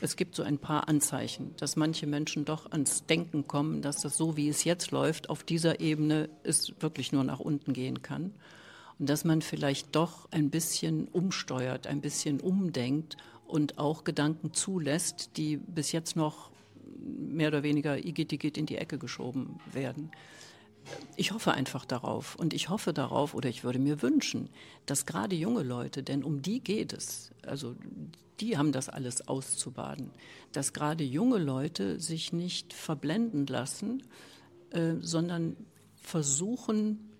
es 0.00 0.16
gibt 0.16 0.34
so 0.34 0.42
ein 0.42 0.58
paar 0.58 0.88
Anzeichen, 0.88 1.54
dass 1.56 1.76
manche 1.76 2.06
Menschen 2.06 2.44
doch 2.44 2.70
ans 2.72 3.06
Denken 3.06 3.46
kommen, 3.46 3.80
dass 3.80 4.02
das 4.02 4.16
so, 4.16 4.36
wie 4.36 4.48
es 4.48 4.64
jetzt 4.64 4.90
läuft, 4.90 5.30
auf 5.30 5.44
dieser 5.44 5.80
Ebene 5.80 6.28
es 6.42 6.74
wirklich 6.80 7.12
nur 7.12 7.24
nach 7.24 7.40
unten 7.40 7.72
gehen 7.72 8.02
kann. 8.02 8.34
Und 8.98 9.08
dass 9.08 9.24
man 9.24 9.42
vielleicht 9.42 9.94
doch 9.94 10.28
ein 10.30 10.50
bisschen 10.50 11.08
umsteuert, 11.08 11.86
ein 11.86 12.00
bisschen 12.00 12.40
umdenkt 12.40 13.16
und 13.46 13.78
auch 13.78 14.04
Gedanken 14.04 14.52
zulässt, 14.52 15.36
die 15.36 15.56
bis 15.56 15.92
jetzt 15.92 16.16
noch 16.16 16.50
mehr 17.04 17.48
oder 17.48 17.62
weniger 17.62 17.98
igitt 17.98 18.56
in 18.56 18.66
die 18.66 18.76
Ecke 18.76 18.98
geschoben 18.98 19.60
werden. 19.72 20.10
Ich 21.16 21.32
hoffe 21.32 21.52
einfach 21.52 21.84
darauf 21.84 22.34
und 22.36 22.52
ich 22.52 22.68
hoffe 22.68 22.92
darauf 22.92 23.34
oder 23.34 23.48
ich 23.48 23.64
würde 23.64 23.78
mir 23.78 24.02
wünschen, 24.02 24.50
dass 24.86 25.06
gerade 25.06 25.34
junge 25.34 25.62
Leute, 25.62 26.02
denn 26.02 26.22
um 26.22 26.42
die 26.42 26.60
geht 26.60 26.92
es, 26.92 27.32
also 27.46 27.74
die 28.40 28.58
haben 28.58 28.72
das 28.72 28.88
alles 28.88 29.26
auszubaden, 29.26 30.10
dass 30.52 30.72
gerade 30.72 31.04
junge 31.04 31.38
Leute 31.38 32.00
sich 32.00 32.32
nicht 32.32 32.72
verblenden 32.72 33.46
lassen, 33.46 34.02
äh, 34.70 34.94
sondern 35.00 35.56
versuchen, 35.96 37.10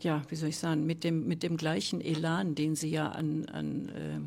ja, 0.00 0.22
wie 0.28 0.36
soll 0.36 0.48
ich 0.48 0.58
sagen, 0.58 0.86
mit 0.86 1.04
dem, 1.04 1.26
mit 1.26 1.42
dem 1.42 1.56
gleichen 1.56 2.00
Elan, 2.00 2.54
den 2.54 2.76
sie 2.76 2.90
ja 2.90 3.10
an, 3.10 3.46
an, 3.46 3.88
äh, 3.88 4.20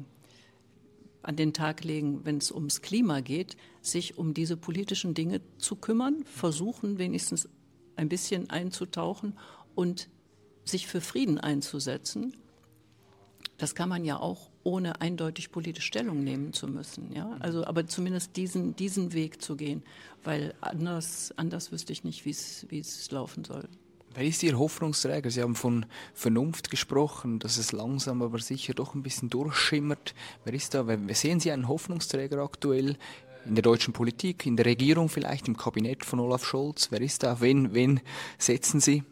an 1.24 1.36
den 1.36 1.54
Tag 1.54 1.84
legen, 1.84 2.26
wenn 2.26 2.38
es 2.38 2.52
ums 2.52 2.82
Klima 2.82 3.22
geht, 3.22 3.58
sich 3.82 4.18
um 4.18 4.34
diese 4.34 4.58
politischen 4.58 5.14
Dinge 5.14 5.42
zu 5.58 5.76
kümmern, 5.76 6.24
versuchen 6.26 7.00
wenigstens 7.00 7.50
ein 7.96 8.10
bisschen 8.10 8.50
einzutauchen 8.50 9.38
und 9.76 10.10
sich 10.66 10.88
für 10.88 11.02
Frieden 11.02 11.40
einzusetzen. 11.40 12.36
Das 13.58 13.76
kann 13.76 13.90
man 13.90 14.04
ja 14.04 14.20
auch 14.20 14.50
ohne 14.64 15.02
eindeutig 15.02 15.52
politische 15.52 15.88
Stellung 15.88 16.24
nehmen 16.24 16.54
zu 16.54 16.68
müssen. 16.68 17.14
Ja? 17.14 17.36
Also, 17.40 17.66
aber 17.66 17.88
zumindest 17.88 18.36
diesen, 18.36 18.76
diesen 18.76 19.14
Weg 19.14 19.42
zu 19.42 19.56
gehen, 19.56 19.84
weil 20.24 20.54
anders, 20.62 21.34
anders 21.38 21.72
wüsste 21.72 21.94
ich 21.94 22.04
nicht, 22.04 22.26
wie 22.26 22.32
es 22.80 23.12
laufen 23.12 23.44
soll. 23.44 23.68
Wer 24.16 24.26
ist 24.26 24.44
Ihr 24.44 24.60
Hoffnungsträger? 24.60 25.32
Sie 25.32 25.42
haben 25.42 25.56
von 25.56 25.88
Vernunft 26.14 26.70
gesprochen, 26.70 27.40
dass 27.40 27.58
es 27.58 27.72
langsam 27.72 28.22
aber 28.22 28.38
sicher 28.38 28.76
doch 28.76 28.94
ein 28.94 29.02
bisschen 29.02 29.32
durchschimmert. 29.32 30.14
Wer 30.46 30.54
ist 30.54 30.76
da? 30.76 30.86
Sehen 31.10 31.40
Sie 31.40 31.52
einen 31.52 31.68
Hoffnungsträger 31.68 32.38
aktuell 32.38 32.96
in 33.46 33.56
der 33.56 33.64
deutschen 33.64 33.92
Politik, 33.92 34.46
in 34.46 34.56
der 34.56 34.68
Regierung 34.68 35.10
vielleicht, 35.10 35.48
im 35.48 35.58
Kabinett 35.58 36.06
von 36.06 36.20
Olaf 36.20 36.46
Scholz? 36.46 36.92
Wer 36.92 37.02
ist 37.02 37.24
da? 37.24 37.42
Wen, 37.42 37.74
wen 37.74 38.02
setzen 38.38 38.80
Sie? 38.80 39.04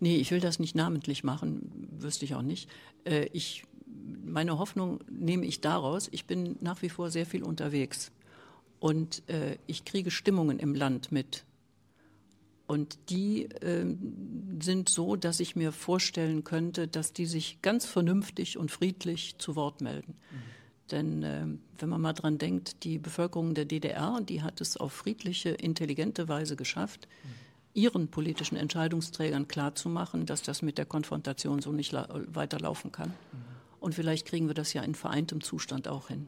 Nee, 0.00 0.16
ich 0.16 0.32
will 0.32 0.40
das 0.40 0.58
nicht 0.58 0.74
namentlich 0.74 1.22
machen, 1.22 1.88
wüsste 2.00 2.24
ich 2.24 2.34
auch 2.34 2.42
nicht. 2.42 2.68
Äh, 3.04 3.26
ich, 3.26 3.62
meine 4.24 4.58
Hoffnung 4.58 4.98
nehme 5.08 5.46
ich 5.46 5.60
daraus, 5.60 6.08
ich 6.10 6.24
bin 6.24 6.56
nach 6.60 6.82
wie 6.82 6.88
vor 6.88 7.12
sehr 7.12 7.26
viel 7.26 7.44
unterwegs 7.44 8.10
und 8.80 9.22
äh, 9.28 9.58
ich 9.68 9.84
kriege 9.84 10.10
Stimmungen 10.10 10.58
im 10.58 10.74
Land 10.74 11.12
mit. 11.12 11.44
Und 12.72 13.10
die 13.10 13.50
äh, 13.60 13.84
sind 14.62 14.88
so, 14.88 15.14
dass 15.14 15.40
ich 15.40 15.56
mir 15.56 15.72
vorstellen 15.72 16.42
könnte, 16.42 16.88
dass 16.88 17.12
die 17.12 17.26
sich 17.26 17.60
ganz 17.60 17.84
vernünftig 17.84 18.56
und 18.56 18.70
friedlich 18.70 19.36
zu 19.36 19.56
Wort 19.56 19.82
melden. 19.82 20.14
Mhm. 20.14 20.36
Denn 20.90 21.22
äh, 21.22 21.44
wenn 21.76 21.88
man 21.90 22.00
mal 22.00 22.14
dran 22.14 22.38
denkt, 22.38 22.82
die 22.84 22.98
Bevölkerung 22.98 23.52
der 23.52 23.66
DDR, 23.66 24.22
die 24.26 24.40
hat 24.40 24.62
es 24.62 24.78
auf 24.78 24.94
friedliche, 24.94 25.50
intelligente 25.50 26.28
Weise 26.28 26.56
geschafft, 26.56 27.08
mhm. 27.24 27.28
ihren 27.74 28.08
politischen 28.08 28.56
Entscheidungsträgern 28.56 29.48
klarzumachen, 29.48 30.24
dass 30.24 30.40
das 30.40 30.62
mit 30.62 30.78
der 30.78 30.86
Konfrontation 30.86 31.60
so 31.60 31.72
nicht 31.72 31.92
weiterlaufen 31.92 32.90
kann. 32.90 33.10
Mhm. 33.10 33.44
Und 33.80 33.94
vielleicht 33.94 34.26
kriegen 34.26 34.46
wir 34.46 34.54
das 34.54 34.72
ja 34.72 34.80
in 34.80 34.94
vereintem 34.94 35.42
Zustand 35.42 35.88
auch 35.88 36.08
hin. 36.08 36.26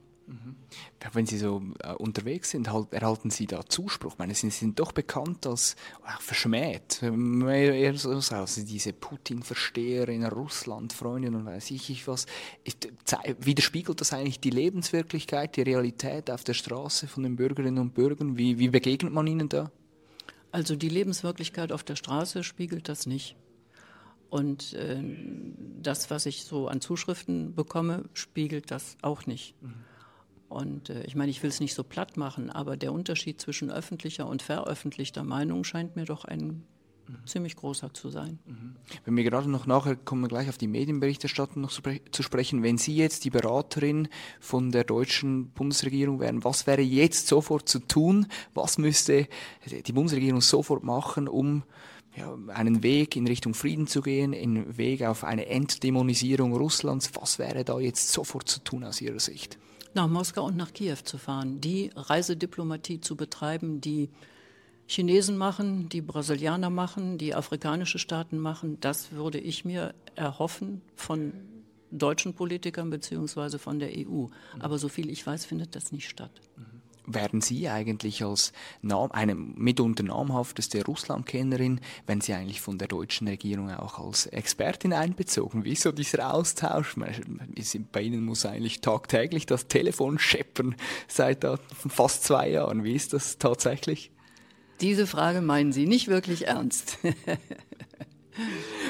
Wenn 1.12 1.26
Sie 1.26 1.38
so 1.38 1.62
äh, 1.80 1.92
unterwegs 1.92 2.50
sind, 2.50 2.72
halt, 2.72 2.92
erhalten 2.92 3.30
Sie 3.30 3.46
da 3.46 3.64
Zuspruch? 3.66 4.12
Ich 4.12 4.18
meine, 4.18 4.34
Sie 4.34 4.50
sind 4.50 4.78
doch 4.80 4.92
bekannt 4.92 5.46
als 5.46 5.76
auch 6.02 6.20
verschmäht. 6.20 7.02
Eher 7.02 7.96
so, 7.96 8.10
also 8.10 8.62
diese 8.64 8.92
Putin-Versteher 8.92 10.08
in 10.08 10.24
Russland, 10.24 10.92
Freundin 10.92 11.34
und 11.34 11.46
weiß 11.46 11.70
ich 11.70 12.08
was. 12.08 12.26
Widerspiegelt 13.38 14.00
das 14.00 14.12
eigentlich 14.12 14.40
die 14.40 14.50
Lebenswirklichkeit, 14.50 15.56
die 15.56 15.62
Realität 15.62 16.30
auf 16.30 16.42
der 16.42 16.54
Straße 16.54 17.06
von 17.06 17.22
den 17.22 17.36
Bürgerinnen 17.36 17.78
und 17.78 17.94
Bürgern? 17.94 18.36
Wie, 18.36 18.58
wie 18.58 18.68
begegnet 18.68 19.12
man 19.12 19.26
ihnen 19.26 19.48
da? 19.48 19.70
Also 20.50 20.74
die 20.74 20.88
Lebenswirklichkeit 20.88 21.70
auf 21.70 21.84
der 21.84 21.96
Straße 21.96 22.44
spiegelt 22.44 22.88
das 22.88 23.06
nicht. 23.06 23.36
Und 24.30 24.72
äh, 24.72 25.00
das, 25.80 26.10
was 26.10 26.26
ich 26.26 26.44
so 26.44 26.66
an 26.66 26.80
Zuschriften 26.80 27.54
bekomme, 27.54 28.08
spiegelt 28.14 28.70
das 28.70 28.96
auch 29.02 29.26
nicht. 29.26 29.54
Mhm. 29.62 29.74
Und 30.48 30.90
äh, 30.90 31.02
ich 31.04 31.14
meine, 31.14 31.30
ich 31.30 31.42
will 31.42 31.50
es 31.50 31.60
nicht 31.60 31.74
so 31.74 31.82
platt 31.82 32.16
machen, 32.16 32.50
aber 32.50 32.76
der 32.76 32.92
Unterschied 32.92 33.40
zwischen 33.40 33.70
öffentlicher 33.70 34.26
und 34.26 34.42
veröffentlichter 34.42 35.24
Meinung 35.24 35.64
scheint 35.64 35.96
mir 35.96 36.04
doch 36.04 36.24
ein 36.24 36.64
mhm. 37.08 37.26
ziemlich 37.26 37.56
großer 37.56 37.92
zu 37.92 38.10
sein. 38.10 38.38
Mhm. 38.46 38.76
Wenn 39.04 39.16
wir 39.16 39.24
gerade 39.24 39.50
noch 39.50 39.66
nachher 39.66 39.96
kommen 39.96 40.22
wir 40.22 40.28
gleich 40.28 40.48
auf 40.48 40.58
die 40.58 40.68
Medienberichterstattung 40.68 41.62
noch 41.62 41.70
zu, 41.70 42.22
sprechen. 42.22 42.62
Wenn 42.62 42.78
Sie 42.78 42.94
jetzt 42.94 43.24
die 43.24 43.30
Beraterin 43.30 44.08
von 44.40 44.70
der 44.70 44.84
deutschen 44.84 45.50
Bundesregierung 45.50 46.20
wären, 46.20 46.44
was 46.44 46.66
wäre 46.66 46.82
jetzt 46.82 47.26
sofort 47.26 47.68
zu 47.68 47.80
tun? 47.80 48.26
Was 48.52 48.78
müsste 48.78 49.28
die 49.66 49.92
Bundesregierung 49.92 50.40
sofort 50.40 50.84
machen, 50.84 51.28
um 51.28 51.64
ja, 52.16 52.36
einen 52.48 52.82
Weg 52.82 53.16
in 53.16 53.26
Richtung 53.26 53.54
Frieden 53.54 53.86
zu 53.86 54.00
gehen, 54.00 54.34
einen 54.34 54.76
Weg 54.76 55.02
auf 55.02 55.24
eine 55.24 55.46
Entdämonisierung 55.46 56.54
Russlands? 56.54 57.10
Was 57.14 57.38
wäre 57.38 57.64
da 57.64 57.78
jetzt 57.80 58.12
sofort 58.12 58.48
zu 58.48 58.60
tun 58.60 58.84
aus 58.84 59.00
Ihrer 59.00 59.20
Sicht? 59.20 59.58
Nach 59.94 60.08
Moskau 60.08 60.44
und 60.44 60.56
nach 60.56 60.72
Kiew 60.72 60.96
zu 61.04 61.18
fahren, 61.18 61.60
die 61.60 61.90
Reisediplomatie 61.94 63.00
zu 63.00 63.16
betreiben, 63.16 63.80
die 63.80 64.10
Chinesen 64.86 65.36
machen, 65.36 65.88
die 65.88 66.02
Brasilianer 66.02 66.70
machen, 66.70 67.16
die 67.18 67.34
afrikanische 67.34 67.98
Staaten 67.98 68.38
machen, 68.38 68.78
das 68.80 69.12
würde 69.12 69.38
ich 69.38 69.64
mir 69.64 69.94
erhoffen 70.14 70.82
von 70.94 71.32
deutschen 71.90 72.34
Politikern 72.34 72.90
beziehungsweise 72.90 73.58
von 73.58 73.78
der 73.78 73.90
EU. 73.96 74.26
Aber 74.58 74.78
so 74.78 74.88
viel 74.88 75.08
ich 75.08 75.26
weiß, 75.26 75.46
findet 75.46 75.74
das 75.74 75.92
nicht 75.92 76.08
statt. 76.08 76.40
Mhm 76.56 76.83
werden 77.06 77.40
Sie 77.40 77.68
eigentlich 77.68 78.24
als 78.24 78.52
Nam 78.82 79.10
eine 79.12 79.34
mitunter 79.34 80.02
namhafteste 80.02 80.84
Russlandkennerin, 80.84 81.80
wenn 82.06 82.20
Sie 82.20 82.32
eigentlich 82.32 82.60
von 82.60 82.78
der 82.78 82.88
deutschen 82.88 83.28
Regierung 83.28 83.70
auch 83.70 83.98
als 83.98 84.26
Expertin 84.26 84.92
einbezogen? 84.92 85.64
Wieso 85.64 85.92
dieser 85.92 86.32
Austausch? 86.32 86.96
Bei 87.92 88.02
Ihnen 88.02 88.24
muss 88.24 88.46
eigentlich 88.46 88.80
tagtäglich 88.80 89.46
das 89.46 89.68
Telefon 89.68 90.18
scheppern 90.18 90.74
seit 91.08 91.46
fast 91.88 92.24
zwei 92.24 92.50
Jahren. 92.50 92.84
Wie 92.84 92.94
ist 92.94 93.12
das 93.12 93.38
tatsächlich? 93.38 94.10
Diese 94.80 95.06
Frage 95.06 95.40
meinen 95.40 95.72
Sie 95.72 95.86
nicht 95.86 96.08
wirklich 96.08 96.48
ernst. 96.48 96.98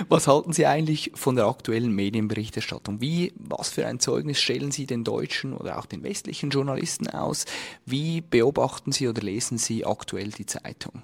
Was 0.09 0.26
halten 0.26 0.53
Sie 0.53 0.66
eigentlich 0.66 1.12
von 1.14 1.36
der 1.36 1.47
aktuellen 1.47 1.92
Medienberichterstattung? 1.92 3.01
Wie, 3.01 3.32
was 3.36 3.68
für 3.68 3.86
ein 3.86 4.01
Zeugnis 4.01 4.40
stellen 4.40 4.70
Sie 4.70 4.86
den 4.86 5.05
deutschen 5.05 5.53
oder 5.53 5.78
auch 5.78 5.86
den 5.86 6.03
westlichen 6.03 6.51
Journalisten 6.51 7.09
aus? 7.09 7.45
Wie 7.84 8.20
beobachten 8.20 8.92
Sie 8.92 9.09
oder 9.09 9.22
lesen 9.22 9.59
Sie 9.59 9.84
aktuell 9.84 10.30
die 10.30 10.47
Zeitung? 10.47 11.03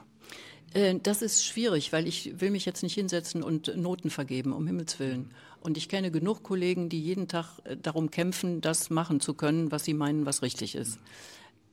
Äh, 0.73 0.97
das 1.03 1.23
ist 1.23 1.45
schwierig, 1.45 1.93
weil 1.93 2.07
ich 2.07 2.41
will 2.41 2.51
mich 2.51 2.65
jetzt 2.65 2.83
nicht 2.83 2.95
hinsetzen 2.95 3.43
und 3.43 3.77
Noten 3.77 4.11
vergeben, 4.11 4.53
um 4.53 4.67
Himmels 4.67 4.99
Willen. 4.99 5.31
Und 5.61 5.77
ich 5.77 5.89
kenne 5.89 6.11
genug 6.11 6.43
Kollegen, 6.43 6.89
die 6.89 7.01
jeden 7.01 7.29
Tag 7.29 7.59
äh, 7.65 7.77
darum 7.77 8.11
kämpfen, 8.11 8.61
das 8.61 8.91
machen 8.91 9.21
zu 9.21 9.35
können, 9.35 9.71
was 9.71 9.85
sie 9.85 9.95
meinen, 9.95 10.27
was 10.27 10.43
richtig 10.43 10.75
ist. 10.75 10.99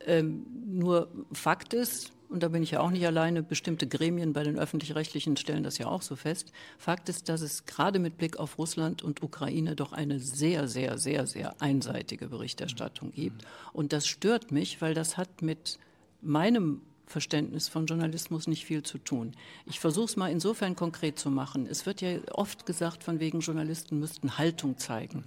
Ähm, 0.06 0.46
nur 0.66 1.08
Fakt 1.32 1.74
ist, 1.74 2.12
und 2.28 2.42
da 2.42 2.48
bin 2.48 2.62
ich 2.62 2.72
ja 2.72 2.80
auch 2.80 2.90
nicht 2.90 3.06
alleine, 3.06 3.42
bestimmte 3.42 3.86
Gremien 3.86 4.32
bei 4.32 4.42
den 4.42 4.58
öffentlich-rechtlichen 4.58 5.36
stellen 5.36 5.62
das 5.62 5.78
ja 5.78 5.86
auch 5.86 6.02
so 6.02 6.14
fest. 6.14 6.52
Fakt 6.78 7.08
ist, 7.08 7.28
dass 7.28 7.40
es 7.40 7.64
gerade 7.64 7.98
mit 7.98 8.18
Blick 8.18 8.38
auf 8.38 8.58
Russland 8.58 9.02
und 9.02 9.22
Ukraine 9.22 9.74
doch 9.76 9.92
eine 9.92 10.20
sehr, 10.20 10.68
sehr, 10.68 10.98
sehr, 10.98 11.26
sehr 11.26 11.60
einseitige 11.60 12.28
Berichterstattung 12.28 13.12
gibt. 13.12 13.44
Und 13.72 13.92
das 13.92 14.06
stört 14.06 14.52
mich, 14.52 14.80
weil 14.82 14.94
das 14.94 15.16
hat 15.16 15.42
mit 15.42 15.78
meinem 16.20 16.82
Verständnis 17.06 17.68
von 17.68 17.86
Journalismus 17.86 18.46
nicht 18.46 18.66
viel 18.66 18.82
zu 18.82 18.98
tun. 18.98 19.32
Ich 19.64 19.80
versuche 19.80 20.04
es 20.06 20.16
mal 20.16 20.30
insofern 20.30 20.76
konkret 20.76 21.18
zu 21.18 21.30
machen. 21.30 21.66
Es 21.66 21.86
wird 21.86 22.02
ja 22.02 22.18
oft 22.32 22.66
gesagt, 22.66 23.02
von 23.02 23.18
wegen 23.18 23.40
Journalisten 23.40 23.98
müssten 23.98 24.36
Haltung 24.36 24.76
zeigen. 24.76 25.24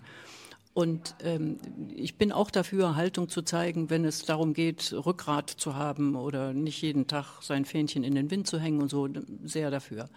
Und 0.73 1.15
ähm, 1.21 1.57
ich 1.93 2.15
bin 2.17 2.31
auch 2.31 2.49
dafür, 2.49 2.95
Haltung 2.95 3.27
zu 3.27 3.41
zeigen, 3.41 3.89
wenn 3.89 4.05
es 4.05 4.23
darum 4.23 4.53
geht, 4.53 4.93
Rückgrat 4.93 5.49
zu 5.49 5.75
haben 5.75 6.15
oder 6.15 6.53
nicht 6.53 6.81
jeden 6.81 7.07
Tag 7.07 7.41
sein 7.41 7.65
Fähnchen 7.65 8.03
in 8.03 8.15
den 8.15 8.31
Wind 8.31 8.47
zu 8.47 8.57
hängen 8.57 8.81
und 8.81 8.89
so, 8.89 9.09
sehr 9.43 9.69
dafür. 9.69 10.09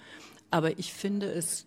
Aber 0.50 0.78
ich 0.78 0.92
finde 0.92 1.26
es 1.32 1.66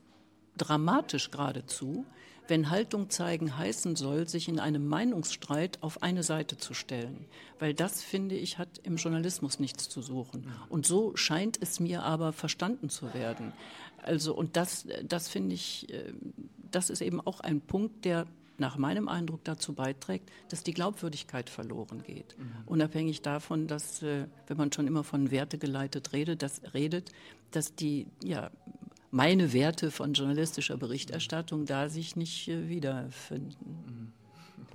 dramatisch 0.56 1.32
geradezu, 1.32 2.06
wenn 2.48 2.70
Haltung 2.70 3.10
zeigen 3.10 3.58
heißen 3.58 3.98
soll, 3.98 4.28
sich 4.30 4.48
in 4.48 4.60
einem 4.60 4.88
Meinungsstreit 4.88 5.80
auf 5.82 6.02
eine 6.02 6.24
Seite 6.24 6.58
zu 6.58 6.74
stellen. 6.74 7.26
Weil 7.60 7.74
das, 7.74 8.02
finde 8.02 8.36
ich, 8.36 8.58
hat 8.58 8.80
im 8.84 8.96
Journalismus 8.96 9.60
nichts 9.60 9.90
zu 9.90 10.02
suchen. 10.02 10.48
Und 10.70 10.86
so 10.86 11.14
scheint 11.18 11.62
es 11.62 11.82
mir 11.82 12.04
aber 12.04 12.32
verstanden 12.32 12.90
zu 12.90 13.14
werden. 13.14 13.52
Also, 14.02 14.34
und 14.34 14.56
das, 14.56 14.88
das 15.04 15.28
finde 15.28 15.56
ich, 15.56 15.92
äh, 15.92 16.14
das 16.72 16.90
ist 16.90 17.02
eben 17.02 17.20
auch 17.20 17.42
ein 17.42 17.60
Punkt, 17.60 18.06
der 18.06 18.26
nach 18.60 18.78
meinem 18.78 19.08
Eindruck 19.08 19.44
dazu 19.44 19.74
beiträgt, 19.74 20.32
dass 20.50 20.64
die 20.64 20.74
Glaubwürdigkeit 20.74 21.50
verloren 21.50 22.04
geht. 22.04 22.38
Mhm. 22.38 22.52
Unabhängig 22.66 23.22
davon, 23.22 23.68
dass, 23.68 24.02
äh, 24.02 24.28
wenn 24.48 24.58
man 24.58 24.72
schon 24.72 24.88
immer 24.88 25.04
von 25.04 25.32
Werte 25.32 25.58
geleitet 25.58 26.14
redet, 26.14 26.42
dass, 26.42 26.62
redet, 26.74 27.12
dass 27.52 27.76
die, 27.76 28.08
ja, 28.24 28.52
meine 29.12 29.54
Werte 29.54 29.92
von 29.92 30.14
journalistischer 30.14 30.78
Berichterstattung 30.78 31.66
da 31.66 31.90
sich 31.90 32.16
nicht 32.16 32.48
äh, 32.48 32.68
wiederfinden. 32.68 33.84
Mhm. 33.86 34.17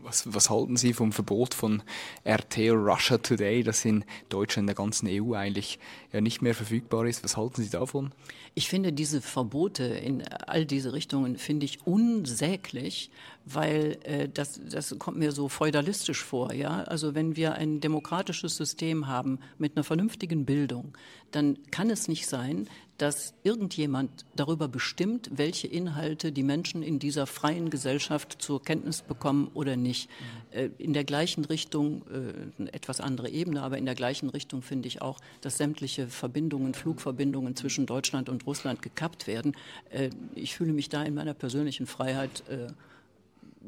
Was, 0.03 0.35
was, 0.35 0.51
halten 0.51 0.77
Sie 0.77 0.95
vom 0.95 1.13
Verbot 1.13 1.55
von 1.55 1.83
RT 2.27 2.71
Russia 2.71 3.19
Today, 3.19 3.63
das 3.63 3.85
in 3.85 4.05
Deutschland, 4.31 4.65
in 4.65 4.67
der 4.67 4.75
ganzen 4.75 5.09
EU 5.09 5.35
eigentlich 5.35 5.79
ja 6.13 6.21
nicht 6.21 6.43
mehr 6.43 6.55
verfügbar 6.55 7.07
ist? 7.07 7.23
Was 7.23 7.37
halten 7.37 7.63
Sie 7.63 7.71
davon? 7.71 8.11
Ich 8.55 8.69
finde 8.69 8.93
diese 8.93 9.23
Verbote 9.23 9.85
in 9.85 10.23
all 10.47 10.67
diese 10.67 10.93
Richtungen 10.93 11.39
finde 11.39 11.65
ich 11.65 11.87
unsäglich, 11.87 13.11
weil 13.47 13.99
äh, 14.03 14.29
das, 14.29 14.61
das 14.69 14.95
kommt 14.99 15.19
mir 15.19 15.33
so 15.33 15.49
feudalistisch 15.49 16.23
vor. 16.23 16.53
Ja? 16.53 16.83
Also 16.83 17.15
wenn 17.15 17.37
wir 17.37 17.55
ein 17.55 17.81
demokratisches 17.81 18.57
System 18.57 19.07
haben 19.07 19.39
mit 19.57 19.77
einer 19.77 19.85
vernünftigen 19.85 20.45
Bildung, 20.45 20.97
dann 21.31 21.59
kann 21.71 21.89
es 21.89 22.09
nicht 22.09 22.27
sein, 22.27 22.69
dass 23.03 23.35
irgendjemand 23.43 24.25
darüber 24.37 24.69
bestimmt, 24.69 25.29
welche 25.33 25.67
Inhalte 25.67 26.31
die 26.31 26.45
Menschen 26.45 26.85
in 26.85 27.01
dieser 27.01 27.27
freien 27.27 27.69
Gesellschaft 27.69 28.41
zur 28.41 28.63
Kenntnis 28.63 29.03
bekommen 29.03 29.51
oder 29.55 29.75
nicht. 29.75 30.09
Äh, 30.53 30.69
in 30.79 30.93
der 30.93 31.03
gleichen 31.03 31.45
Richtung, 31.45 32.03
äh, 32.13 32.69
etwas 32.71 33.01
andere 33.01 33.29
Ebene, 33.29 33.61
aber 33.63 33.77
in 33.77 33.87
der 33.87 33.97
gleichen 33.97 34.29
Richtung 34.29 34.63
finde 34.63 34.87
ich 34.87 35.03
auch, 35.03 35.19
dass 35.41 35.59
sämtliche 35.59 36.07
Verbindungen, 36.07 36.75
Flugverbindungen 36.75 37.57
zwischen 37.57 37.87
Deutschland 37.87 38.29
und 38.29 38.47
Russland 38.47 38.83
gekappt 38.83 39.27
werden. 39.27 39.57
Äh, 39.91 40.11
ich 40.37 40.55
fühle 40.55 40.73
mich 40.73 40.89
da 40.89 41.03
in 41.03 41.15
meiner 41.15 41.35
persönlichen 41.35 41.87
Freiheit 41.87 42.45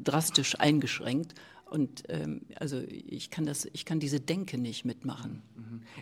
drastisch 0.01 0.59
eingeschränkt. 0.59 1.33
Und 1.75 2.03
ähm, 2.07 2.43
also 2.55 2.81
ich 2.87 3.29
kann 3.29 3.45
das, 3.45 3.67
ich 3.73 3.83
kann 3.83 3.99
diese 3.99 4.21
Denke 4.21 4.57
nicht 4.57 4.85
mitmachen. 4.85 5.41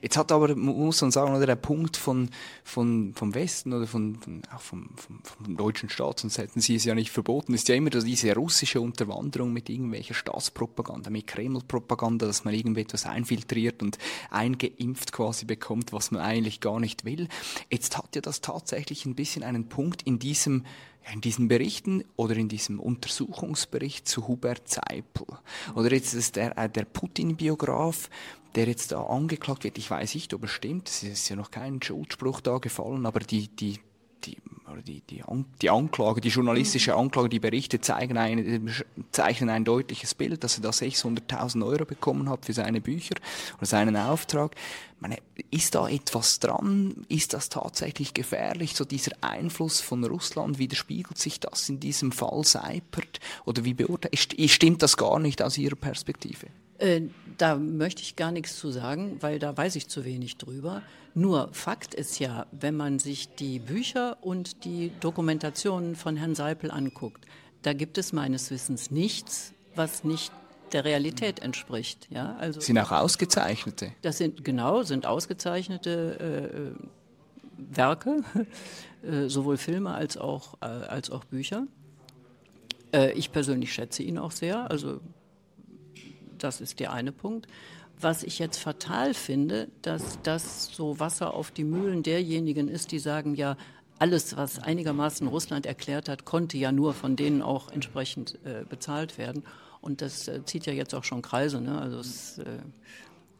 Jetzt 0.03 0.17
hat 0.17 0.31
aber, 0.31 0.55
muss 0.55 1.01
man 1.01 1.09
sagen, 1.09 1.33
oder 1.33 1.47
der 1.47 1.55
Punkt 1.55 1.97
von, 1.97 2.29
von, 2.63 3.13
vom 3.15 3.33
Westen 3.33 3.73
oder 3.73 3.87
von, 3.87 4.17
von 4.17 4.43
auch 4.53 4.61
vom, 4.61 4.91
vom, 4.95 5.19
vom, 5.23 5.57
deutschen 5.57 5.89
Staat, 5.89 6.19
sonst 6.19 6.37
hätten 6.37 6.61
sie 6.61 6.75
es 6.75 6.85
ja 6.85 6.93
nicht 6.93 7.09
verboten, 7.09 7.55
ist 7.55 7.69
ja 7.69 7.75
immer 7.75 7.89
diese 7.89 8.35
russische 8.35 8.81
Unterwanderung 8.81 9.51
mit 9.51 9.67
irgendwelcher 9.67 10.13
Staatspropaganda, 10.13 11.09
mit 11.09 11.25
Kreml-Propaganda, 11.25 12.27
dass 12.27 12.43
man 12.43 12.53
irgendetwas 12.53 13.07
einfiltriert 13.07 13.81
und 13.81 13.97
eingeimpft 14.29 15.11
quasi 15.11 15.45
bekommt, 15.45 15.91
was 15.91 16.11
man 16.11 16.21
eigentlich 16.21 16.59
gar 16.59 16.79
nicht 16.79 17.03
will. 17.03 17.27
Jetzt 17.71 17.97
hat 17.97 18.15
ja 18.15 18.21
das 18.21 18.41
tatsächlich 18.41 19.07
ein 19.07 19.15
bisschen 19.15 19.41
einen 19.41 19.69
Punkt 19.69 20.03
in 20.03 20.19
diesem 20.19 20.65
in 21.11 21.21
diesen 21.21 21.47
Berichten 21.47 22.03
oder 22.15 22.35
in 22.35 22.47
diesem 22.47 22.79
Untersuchungsbericht 22.79 24.07
zu 24.07 24.27
Hubert 24.27 24.69
Seipel. 24.69 25.27
Oder 25.75 25.91
jetzt 25.91 26.13
ist 26.13 26.35
der, 26.35 26.57
äh, 26.57 26.69
der 26.69 26.85
Putin-Biograf, 26.85 28.09
der 28.55 28.67
jetzt 28.67 28.91
da 28.91 29.03
angeklagt 29.03 29.63
wird. 29.63 29.77
Ich 29.77 29.89
weiß 29.89 30.15
nicht, 30.15 30.33
ob 30.33 30.43
es 30.43 30.51
stimmt. 30.51 30.87
Es 30.87 31.03
ist 31.03 31.29
ja 31.29 31.35
noch 31.35 31.51
kein 31.51 31.81
Schuldspruch 31.81 32.41
da 32.41 32.57
gefallen, 32.59 33.05
aber 33.05 33.19
die, 33.19 33.47
die, 33.47 33.79
die, 34.25 34.37
die, 34.85 35.01
die, 35.01 35.23
die 35.61 35.69
Anklage, 35.69 36.21
die 36.21 36.29
journalistische 36.29 36.95
Anklage, 36.95 37.29
die 37.29 37.39
Berichte 37.39 37.81
zeigen 37.81 38.17
ein, 38.17 38.69
zeichnen 39.11 39.49
ein 39.49 39.65
deutliches 39.65 40.13
Bild, 40.15 40.43
dass 40.43 40.57
er 40.57 40.63
da 40.63 40.69
600.000 40.69 41.65
Euro 41.65 41.85
bekommen 41.85 42.29
hat 42.29 42.45
für 42.45 42.53
seine 42.53 42.81
Bücher 42.81 43.15
oder 43.57 43.65
seinen 43.65 43.95
Auftrag. 43.95 44.55
meine, 44.99 45.17
ist 45.51 45.75
da 45.75 45.87
etwas 45.87 46.39
dran? 46.39 47.05
Ist 47.09 47.33
das 47.33 47.49
tatsächlich 47.49 48.13
gefährlich? 48.13 48.75
So 48.75 48.85
dieser 48.85 49.11
Einfluss 49.21 49.81
von 49.81 50.03
Russland, 50.03 50.59
widerspiegelt 50.59 51.17
sich 51.17 51.39
das 51.39 51.69
in 51.69 51.79
diesem 51.79 52.11
Fall 52.11 52.43
Seipert? 52.43 53.19
Oder 53.45 53.63
wie 53.65 53.73
beurteilt, 53.73 54.35
stimmt 54.49 54.81
das 54.81 54.97
gar 54.97 55.19
nicht 55.19 55.41
aus 55.41 55.57
Ihrer 55.57 55.75
Perspektive? 55.75 56.47
Äh, 56.77 57.01
da 57.37 57.55
möchte 57.55 58.01
ich 58.01 58.15
gar 58.15 58.31
nichts 58.31 58.57
zu 58.57 58.71
sagen, 58.71 59.17
weil 59.21 59.39
da 59.39 59.55
weiß 59.55 59.75
ich 59.75 59.87
zu 59.87 60.05
wenig 60.05 60.37
drüber. 60.37 60.81
Nur 61.15 61.49
Fakt 61.51 61.93
ist 61.93 62.19
ja, 62.19 62.47
wenn 62.51 62.75
man 62.75 62.99
sich 62.99 63.35
die 63.35 63.59
Bücher 63.59 64.17
und 64.21 64.65
die 64.65 64.91
Dokumentationen 64.99 65.95
von 65.95 66.17
Herrn 66.17 66.35
Seipel 66.35 66.71
anguckt, 66.71 67.25
da 67.61 67.73
gibt 67.73 67.97
es 67.97 68.13
meines 68.13 68.51
Wissens 68.51 68.91
nichts, 68.91 69.53
was 69.75 70.03
nicht 70.03 70.31
der 70.73 70.85
Realität 70.85 71.39
entspricht. 71.39 72.07
Ja, 72.09 72.35
also 72.39 72.59
sind 72.59 72.79
auch 72.79 72.91
ausgezeichnete. 72.91 73.91
Das 74.01 74.17
sind 74.17 74.43
genau 74.43 74.83
sind 74.83 75.05
ausgezeichnete 75.05 76.73
äh, 76.79 77.75
Werke, 77.75 78.23
äh, 79.03 79.29
sowohl 79.29 79.57
Filme 79.57 79.93
als 79.93 80.17
auch, 80.17 80.55
äh, 80.61 80.65
als 80.65 81.11
auch 81.11 81.23
Bücher. 81.25 81.67
Äh, 82.91 83.11
ich 83.13 83.31
persönlich 83.31 83.71
schätze 83.73 84.03
ihn 84.03 84.17
auch 84.17 84.31
sehr, 84.31 84.69
also 84.69 84.99
das 86.43 86.61
ist 86.61 86.79
der 86.79 86.93
eine 86.93 87.11
Punkt. 87.11 87.47
Was 87.99 88.23
ich 88.23 88.39
jetzt 88.39 88.57
fatal 88.57 89.13
finde, 89.13 89.69
dass 89.81 90.19
das 90.23 90.65
so 90.73 90.99
Wasser 90.99 91.33
auf 91.33 91.51
die 91.51 91.63
Mühlen 91.63 92.03
derjenigen 92.03 92.67
ist, 92.67 92.91
die 92.91 92.99
sagen, 92.99 93.35
ja, 93.35 93.55
alles, 93.99 94.35
was 94.35 94.59
einigermaßen 94.59 95.27
Russland 95.27 95.65
erklärt 95.65 96.09
hat, 96.09 96.25
konnte 96.25 96.57
ja 96.57 96.71
nur 96.71 96.93
von 96.93 97.15
denen 97.15 97.41
auch 97.41 97.71
entsprechend 97.71 98.39
äh, 98.43 98.65
bezahlt 98.67 99.17
werden. 99.17 99.43
Und 99.79 100.01
das 100.01 100.27
äh, 100.27 100.43
zieht 100.45 100.65
ja 100.65 100.73
jetzt 100.73 100.93
auch 100.95 101.03
schon 101.03 101.21
Kreise. 101.21 101.61
Ne? 101.61 101.79
Also 101.79 101.99
es, 101.99 102.39
äh, 102.39 102.59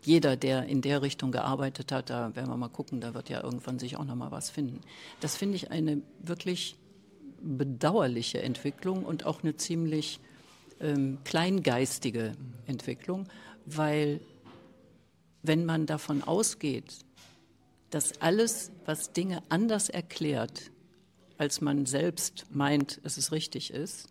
jeder, 0.04 0.36
der 0.36 0.66
in 0.66 0.82
der 0.82 1.02
Richtung 1.02 1.32
gearbeitet 1.32 1.92
hat, 1.92 2.10
da 2.10 2.36
werden 2.36 2.50
wir 2.50 2.58
mal 2.58 2.70
gucken, 2.70 3.02
da 3.02 3.14
wird 3.14 3.30
ja 3.30 3.42
irgendwann 3.42 3.80
sich 3.80 3.98
auch 3.98 4.06
noch 4.06 4.16
mal 4.16 4.32
was 4.32 4.50
finden. 4.50 4.82
Das 5.20 5.36
finde 5.36 5.56
ich 5.56 5.72
eine 5.72 6.02
wirklich 6.20 6.76
bedauerliche 7.42 8.42
Entwicklung 8.42 9.04
und 9.04 9.26
auch 9.26 9.44
eine 9.44 9.56
ziemlich 9.58 10.20
ähm, 10.84 11.18
kleingeistige 11.24 12.34
Entwicklung, 12.68 13.28
weil 13.66 14.20
wenn 15.42 15.66
man 15.66 15.86
davon 15.86 16.22
ausgeht, 16.24 16.94
dass 17.90 18.22
alles, 18.22 18.72
was 18.86 19.14
Dinge 19.14 19.44
anders 19.50 19.90
erklärt, 19.90 20.72
als 21.38 21.62
man 21.62 21.86
selbst 21.86 22.46
meint, 22.50 23.04
dass 23.04 23.18
es 23.18 23.32
richtig 23.32 23.72
ist, 23.72 24.08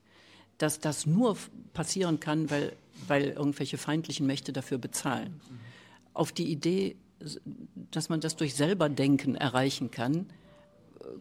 dass 0.58 0.80
das 0.80 1.06
nur 1.06 1.36
passieren 1.72 2.20
kann, 2.20 2.50
weil, 2.50 2.76
weil 3.08 3.30
irgendwelche 3.30 3.78
feindlichen 3.78 4.26
Mächte 4.26 4.52
dafür 4.52 4.78
bezahlen. 4.78 5.40
Auf 6.14 6.32
die 6.32 6.50
Idee, 6.50 6.96
dass 7.90 8.08
man 8.08 8.20
das 8.20 8.36
durch 8.36 8.54
selber 8.54 8.88
Denken 8.88 9.34
erreichen 9.34 9.90
kann, 9.90 10.26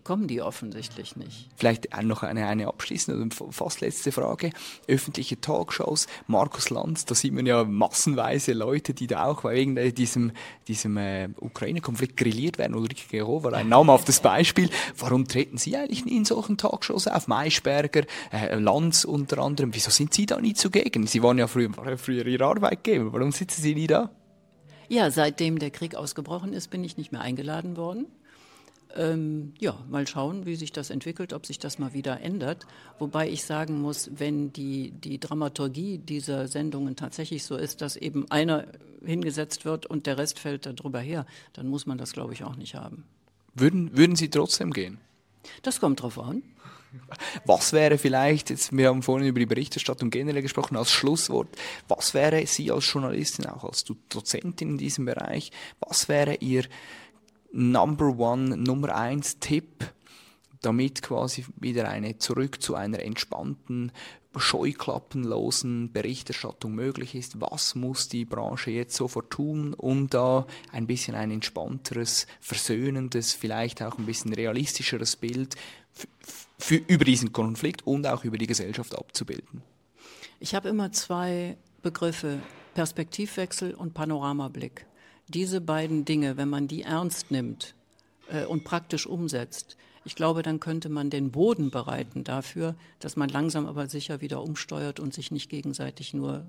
kommen 0.04 0.28
die 0.28 0.42
offensichtlich 0.42 1.16
nicht. 1.16 1.50
Vielleicht 1.56 1.90
noch 2.04 2.24
eine, 2.24 2.48
eine 2.48 2.68
abschließende, 2.68 3.36
fast 3.52 3.82
letzte 3.82 4.12
Frage. 4.12 4.52
Öffentliche 4.88 5.40
Talkshows, 5.40 6.08
Markus 6.28 6.70
Lanz, 6.70 7.06
da 7.06 7.16
sieht 7.16 7.34
man 7.34 7.46
ja 7.46 7.64
massenweise 7.64 8.54
Leute, 8.54 8.94
die 8.94 9.08
da 9.08 9.26
auch 9.26 9.44
wegen 9.44 9.76
diesem, 9.94 10.32
diesem 10.68 10.98
äh, 10.98 11.30
Ukraine-Konflikt 11.40 12.18
grilliert 12.18 12.58
werden. 12.58 12.76
Ulrike 12.76 13.08
Gero 13.10 13.44
war 13.44 13.54
ein 13.54 13.70
namhaftes 13.70 14.20
Beispiel. 14.20 14.70
Warum 14.98 15.28
treten 15.28 15.58
Sie 15.58 15.76
eigentlich 15.76 16.06
nie 16.06 16.18
in 16.18 16.26
solchen 16.26 16.58
Talkshows 16.58 17.08
auf? 17.08 17.28
Maischberger, 17.28 18.04
äh, 18.32 18.56
Lanz 18.56 19.06
unter 19.06 19.40
anderem. 19.40 19.74
Wieso 19.74 19.92
sind 19.92 20.14
Sie 20.14 20.26
da 20.26 20.40
nie 20.40 20.54
zugegen? 20.54 21.08
Sie 21.08 21.22
waren 21.24 21.38
ja 21.38 21.48
früher, 21.48 21.70
früher 21.98 22.26
Ihr 22.26 22.42
Arbeitgeber. 22.42 23.14
Warum 23.14 23.32
sitzen 23.32 23.62
Sie 23.62 23.76
nie 23.76 23.88
da? 23.88 24.10
Ja, 24.92 25.10
seitdem 25.10 25.58
der 25.58 25.72
Krieg 25.72 25.96
ausgebrochen 25.96 26.52
ist, 26.52 26.68
bin 26.68 26.84
ich 26.84 26.98
nicht 26.98 27.14
mehr 27.14 27.22
eingeladen 27.22 27.78
worden. 27.78 28.08
Ähm, 28.96 29.54
ja, 29.60 29.78
mal 29.90 30.08
schauen, 30.08 30.46
wie 30.46 30.56
sich 30.56 30.72
das 30.72 30.90
entwickelt, 30.90 31.34
ob 31.34 31.46
sich 31.46 31.60
das 31.60 31.80
mal 31.80 31.94
wieder 31.94 32.22
ändert. 32.22 32.66
Wobei 33.00 33.30
ich 33.30 33.44
sagen 33.44 33.82
muss, 33.82 34.10
wenn 34.14 34.52
die, 34.54 34.92
die 34.92 35.20
Dramaturgie 35.20 35.98
dieser 35.98 36.48
Sendungen 36.48 36.96
tatsächlich 36.96 37.44
so 37.44 37.56
ist, 37.56 37.82
dass 37.82 37.96
eben 37.96 38.30
einer 38.32 38.68
hingesetzt 39.04 39.66
wird 39.66 39.86
und 39.86 40.06
der 40.08 40.18
Rest 40.18 40.40
fällt 40.40 40.66
darüber 40.66 41.00
her, 41.00 41.26
dann 41.54 41.68
muss 41.68 41.86
man 41.86 41.98
das, 41.98 42.14
glaube 42.14 42.34
ich, 42.34 42.44
auch 42.44 42.56
nicht 42.56 42.76
haben. 42.76 43.04
Würden, 43.54 43.96
würden 43.98 44.16
Sie 44.16 44.30
trotzdem 44.30 44.72
gehen? 44.72 45.00
Das 45.64 45.80
kommt 45.80 46.02
drauf 46.02 46.20
an. 46.20 46.44
Was 47.46 47.72
wäre 47.72 47.98
vielleicht, 47.98 48.50
jetzt, 48.50 48.76
wir 48.76 48.90
haben 48.90 49.02
vorhin 49.02 49.28
über 49.28 49.40
die 49.40 49.46
Berichterstattung 49.46 50.10
generell 50.10 50.42
gesprochen, 50.42 50.76
als 50.76 50.92
Schlusswort, 50.92 51.48
was 51.88 52.14
wäre 52.14 52.46
Sie 52.46 52.70
als 52.70 52.92
Journalistin, 52.92 53.46
auch 53.46 53.64
als 53.64 53.86
Dozentin 54.10 54.72
in 54.72 54.78
diesem 54.78 55.06
Bereich, 55.06 55.52
was 55.80 56.10
wäre 56.10 56.36
Ihr 56.36 56.66
Number 57.52 58.18
One, 58.18 58.56
Nummer 58.58 58.96
eins 58.96 59.40
Tipp, 59.40 59.92
damit 60.62 61.02
quasi 61.02 61.46
wieder 61.60 61.90
eine 61.90 62.18
zurück 62.18 62.62
zu 62.62 62.76
einer 62.76 63.00
entspannten, 63.00 63.92
scheuklappenlosen 64.38 65.92
Berichterstattung 65.92 66.74
möglich 66.74 67.16
ist. 67.16 67.42
Was 67.42 67.76
muss 67.76 68.08
die 68.08 68.24
Branche 68.24 68.72
jetzt 68.72 68.96
sofort 68.96 69.30
tun, 69.32 69.74
um 69.74 70.10
da 70.10 70.46
ein 70.72 70.88
bisschen 70.88 71.16
ein 71.16 71.32
entspannteres, 71.32 72.28
versöhnendes, 72.40 73.34
vielleicht 73.34 73.82
auch 73.82 73.98
ein 73.98 74.06
bisschen 74.06 74.34
realistischeres 74.34 75.18
Bild 75.18 75.56
über 76.88 77.04
diesen 77.04 77.34
Konflikt 77.34 77.86
und 77.86 78.08
auch 78.08 78.24
über 78.24 78.38
die 78.38 78.48
Gesellschaft 78.48 78.98
abzubilden? 78.98 79.64
Ich 80.40 80.56
habe 80.56 80.70
immer 80.70 80.92
zwei 80.92 81.58
Begriffe, 81.82 82.40
Perspektivwechsel 82.74 83.74
und 83.74 83.94
Panoramablick 83.94 84.86
diese 85.32 85.62
beiden 85.62 86.06
Dinge, 86.06 86.38
wenn 86.38 86.50
man 86.50 86.68
die 86.68 86.84
ernst 86.84 87.32
nimmt 87.32 87.74
äh, 88.30 88.46
und 88.46 88.64
praktisch 88.64 89.08
umsetzt, 89.08 89.78
ich 90.04 90.16
glaube, 90.16 90.42
dann 90.42 90.60
könnte 90.60 90.90
man 90.90 91.10
den 91.10 91.32
Boden 91.32 91.70
bereiten 91.70 92.24
dafür, 92.24 92.76
dass 93.00 93.16
man 93.16 93.30
langsam 93.30 93.68
aber 93.68 93.88
sicher 93.88 94.20
wieder 94.22 94.42
umsteuert 94.42 95.00
und 95.00 95.14
sich 95.14 95.32
nicht 95.32 95.50
gegenseitig 95.50 96.14
nur 96.14 96.46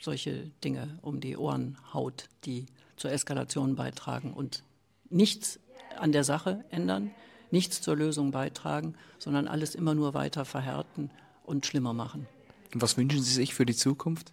solche 0.00 0.50
Dinge 0.64 0.98
um 1.00 1.20
die 1.20 1.36
Ohren 1.36 1.78
haut, 1.92 2.28
die 2.44 2.66
zur 2.96 3.12
Eskalation 3.12 3.76
beitragen 3.76 4.32
und 4.32 4.64
nichts 5.10 5.60
an 5.96 6.10
der 6.10 6.24
Sache 6.24 6.64
ändern, 6.70 7.12
nichts 7.52 7.80
zur 7.80 7.96
Lösung 7.96 8.32
beitragen, 8.32 8.94
sondern 9.18 9.46
alles 9.46 9.74
immer 9.76 9.94
nur 9.94 10.14
weiter 10.14 10.44
verhärten 10.44 11.10
und 11.44 11.66
schlimmer 11.66 11.92
machen. 11.92 12.26
Was 12.72 12.96
wünschen 12.96 13.22
Sie 13.22 13.32
sich 13.32 13.54
für 13.54 13.66
die 13.66 13.76
Zukunft? 13.76 14.32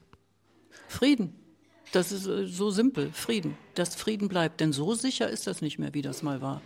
Frieden. 0.87 1.35
Das 1.91 2.11
ist 2.11 2.27
äh, 2.27 2.45
so 2.45 2.69
simpel, 2.69 3.11
Frieden. 3.13 3.57
Dass 3.75 3.95
Frieden 3.95 4.27
bleibt, 4.27 4.59
denn 4.59 4.73
so 4.73 4.93
sicher 4.93 5.29
ist 5.29 5.47
das 5.47 5.61
nicht 5.61 5.79
mehr, 5.79 5.93
wie 5.93 6.01
das 6.01 6.23
mal 6.23 6.41
war. 6.41 6.61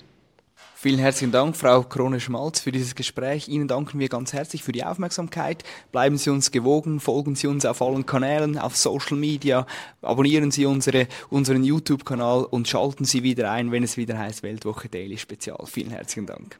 Vielen 0.76 1.00
herzlichen 1.00 1.32
Dank, 1.32 1.56
Frau 1.56 1.82
Krone-Schmalz, 1.82 2.60
für 2.60 2.72
dieses 2.72 2.94
Gespräch. 2.96 3.48
Ihnen 3.48 3.68
danken 3.68 4.00
wir 4.00 4.10
ganz 4.10 4.34
herzlich 4.34 4.64
für 4.64 4.74
die 4.74 4.84
Aufmerksamkeit. 4.84 5.64
Bleiben 5.92 6.18
Sie 6.18 6.30
uns 6.30 6.52
gewogen, 6.52 7.00
folgen 7.00 7.36
Sie 7.36 7.48
uns 7.48 7.66
auf 7.66 7.82
allen 7.82 8.06
Kanälen, 8.06 8.58
auf 8.58 8.76
Social 8.76 9.18
Media, 9.18 9.66
abonnieren 10.02 10.52
Sie 10.52 10.66
unsere, 10.66 11.08
unseren 11.30 11.64
YouTube-Kanal 11.64 12.44
und 12.44 12.68
schalten 12.68 13.06
Sie 13.06 13.24
wieder 13.24 13.50
ein, 13.52 13.72
wenn 13.72 13.84
es 13.84 13.96
wieder 13.96 14.18
heißt 14.18 14.44
Weltwoche 14.44 14.90
Daily 14.90 15.18
Spezial. 15.18 15.66
Vielen 15.66 15.92
herzlichen 15.92 16.28
Dank. 16.28 16.60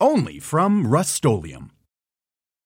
only 0.00 0.38
from 0.38 0.86
Rust-Oleum 0.86 1.70